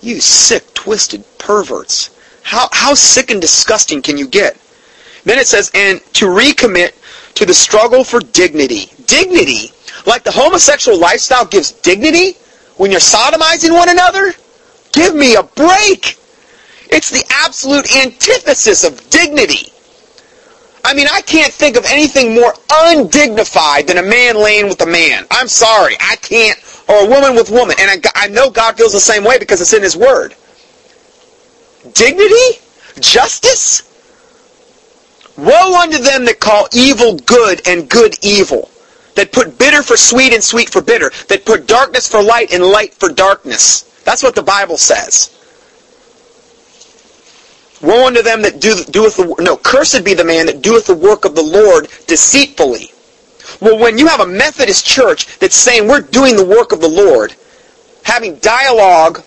you 0.00 0.20
sick, 0.20 0.74
twisted 0.74 1.24
perverts. 1.38 2.10
How, 2.42 2.68
how 2.72 2.94
sick 2.94 3.30
and 3.30 3.40
disgusting 3.40 4.02
can 4.02 4.18
you 4.18 4.28
get? 4.28 4.56
Then 5.24 5.38
it 5.38 5.46
says, 5.46 5.70
and 5.74 6.00
to 6.14 6.26
recommit 6.26 6.92
to 7.34 7.46
the 7.46 7.54
struggle 7.54 8.04
for 8.04 8.20
dignity. 8.20 8.90
Dignity? 9.06 9.72
Like 10.06 10.24
the 10.24 10.32
homosexual 10.32 10.98
lifestyle 10.98 11.46
gives 11.46 11.72
dignity 11.72 12.36
when 12.76 12.90
you're 12.90 13.00
sodomizing 13.00 13.72
one 13.72 13.88
another? 13.88 14.32
Give 14.92 15.14
me 15.14 15.36
a 15.36 15.42
break! 15.42 16.18
It's 16.90 17.10
the 17.10 17.24
absolute 17.30 17.96
antithesis 17.96 18.84
of 18.84 19.10
dignity. 19.10 19.72
I 20.84 20.92
mean, 20.92 21.06
I 21.10 21.22
can't 21.22 21.52
think 21.52 21.76
of 21.76 21.84
anything 21.86 22.34
more 22.34 22.52
undignified 22.70 23.88
than 23.88 23.96
a 23.96 24.02
man 24.02 24.36
laying 24.36 24.68
with 24.68 24.80
a 24.82 24.86
man. 24.86 25.26
I'm 25.30 25.48
sorry, 25.48 25.96
I 25.98 26.16
can't. 26.16 26.58
Or 26.88 27.06
a 27.06 27.08
woman 27.08 27.34
with 27.34 27.50
woman. 27.50 27.76
And 27.80 27.90
I, 27.90 28.10
I 28.14 28.28
know 28.28 28.50
God 28.50 28.76
feels 28.76 28.92
the 28.92 29.00
same 29.00 29.24
way 29.24 29.38
because 29.38 29.62
it's 29.62 29.72
in 29.72 29.82
His 29.82 29.96
Word. 29.96 30.34
Dignity? 31.94 32.60
Justice? 33.00 33.90
Woe 35.38 35.80
unto 35.80 35.98
them 35.98 36.26
that 36.26 36.38
call 36.38 36.68
evil 36.72 37.16
good 37.16 37.66
and 37.66 37.88
good 37.88 38.16
evil, 38.22 38.70
that 39.16 39.32
put 39.32 39.58
bitter 39.58 39.82
for 39.82 39.96
sweet 39.96 40.32
and 40.32 40.44
sweet 40.44 40.70
for 40.70 40.80
bitter, 40.80 41.10
that 41.28 41.44
put 41.44 41.66
darkness 41.66 42.08
for 42.08 42.22
light 42.22 42.52
and 42.52 42.62
light 42.62 42.94
for 42.94 43.08
darkness. 43.08 43.82
That's 44.04 44.22
what 44.22 44.34
the 44.34 44.42
Bible 44.42 44.76
says. 44.76 45.33
Woe 47.84 48.06
unto 48.06 48.22
them 48.22 48.40
that 48.42 48.60
do, 48.60 48.82
doeth 48.84 49.16
the 49.16 49.34
no, 49.40 49.56
cursed 49.58 50.04
be 50.04 50.14
the 50.14 50.24
man 50.24 50.46
that 50.46 50.62
doeth 50.62 50.86
the 50.86 50.94
work 50.94 51.24
of 51.24 51.34
the 51.34 51.42
Lord 51.42 51.88
deceitfully. 52.06 52.90
Well, 53.60 53.78
when 53.78 53.98
you 53.98 54.06
have 54.06 54.20
a 54.20 54.26
Methodist 54.26 54.86
church 54.86 55.38
that's 55.38 55.54
saying 55.54 55.86
we're 55.86 56.00
doing 56.00 56.36
the 56.36 56.44
work 56.44 56.72
of 56.72 56.80
the 56.80 56.88
Lord, 56.88 57.34
having 58.02 58.36
dialogue 58.36 59.22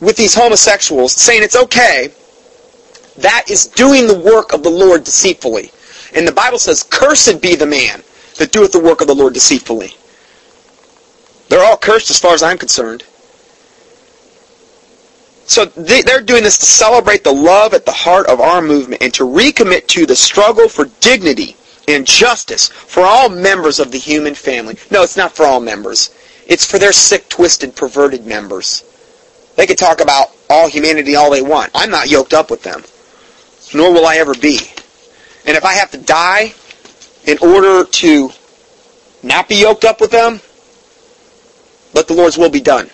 with 0.00 0.16
these 0.16 0.34
homosexuals, 0.34 1.12
saying 1.12 1.42
it's 1.42 1.56
okay, 1.56 2.10
that 3.18 3.44
is 3.50 3.66
doing 3.66 4.06
the 4.06 4.18
work 4.18 4.52
of 4.52 4.62
the 4.62 4.70
Lord 4.70 5.04
deceitfully. 5.04 5.70
And 6.14 6.26
the 6.26 6.32
Bible 6.32 6.58
says, 6.58 6.82
Cursed 6.82 7.42
be 7.42 7.54
the 7.54 7.66
man 7.66 8.02
that 8.38 8.52
doeth 8.52 8.72
the 8.72 8.80
work 8.80 9.00
of 9.02 9.06
the 9.06 9.14
Lord 9.14 9.34
deceitfully. 9.34 9.94
They're 11.48 11.64
all 11.64 11.76
cursed 11.76 12.10
as 12.10 12.18
far 12.18 12.32
as 12.32 12.42
I'm 12.42 12.56
concerned. 12.56 13.04
So 15.52 15.66
they're 15.66 16.22
doing 16.22 16.44
this 16.44 16.56
to 16.56 16.64
celebrate 16.64 17.24
the 17.24 17.32
love 17.32 17.74
at 17.74 17.84
the 17.84 17.92
heart 17.92 18.26
of 18.26 18.40
our 18.40 18.62
movement 18.62 19.02
and 19.02 19.12
to 19.12 19.24
recommit 19.24 19.86
to 19.88 20.06
the 20.06 20.16
struggle 20.16 20.66
for 20.66 20.86
dignity 21.00 21.56
and 21.86 22.06
justice 22.06 22.68
for 22.70 23.02
all 23.02 23.28
members 23.28 23.78
of 23.78 23.92
the 23.92 23.98
human 23.98 24.34
family. 24.34 24.78
No, 24.90 25.02
it's 25.02 25.18
not 25.18 25.36
for 25.36 25.44
all 25.44 25.60
members. 25.60 26.08
It's 26.46 26.64
for 26.64 26.78
their 26.78 26.94
sick, 26.94 27.28
twisted, 27.28 27.76
perverted 27.76 28.24
members. 28.24 28.82
They 29.56 29.66
can 29.66 29.76
talk 29.76 30.00
about 30.00 30.28
all 30.48 30.70
humanity 30.70 31.16
all 31.16 31.30
they 31.30 31.42
want. 31.42 31.70
I'm 31.74 31.90
not 31.90 32.08
yoked 32.08 32.32
up 32.32 32.50
with 32.50 32.62
them, 32.62 32.82
nor 33.74 33.92
will 33.92 34.06
I 34.06 34.16
ever 34.16 34.32
be. 34.32 34.58
And 35.44 35.54
if 35.54 35.66
I 35.66 35.74
have 35.74 35.90
to 35.90 35.98
die 35.98 36.54
in 37.26 37.36
order 37.42 37.84
to 37.84 38.30
not 39.22 39.50
be 39.50 39.56
yoked 39.56 39.84
up 39.84 40.00
with 40.00 40.12
them, 40.12 40.40
let 41.92 42.08
the 42.08 42.14
Lord's 42.14 42.38
will 42.38 42.48
be 42.48 42.62
done. 42.62 42.88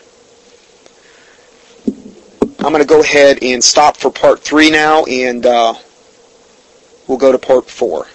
I'm 2.58 2.72
going 2.72 2.82
to 2.82 2.88
go 2.88 3.00
ahead 3.00 3.38
and 3.42 3.62
stop 3.62 3.96
for 3.96 4.10
part 4.10 4.40
three 4.40 4.70
now, 4.70 5.04
and 5.04 5.46
uh, 5.46 5.74
we'll 7.06 7.18
go 7.18 7.30
to 7.30 7.38
part 7.38 7.70
four. 7.70 8.06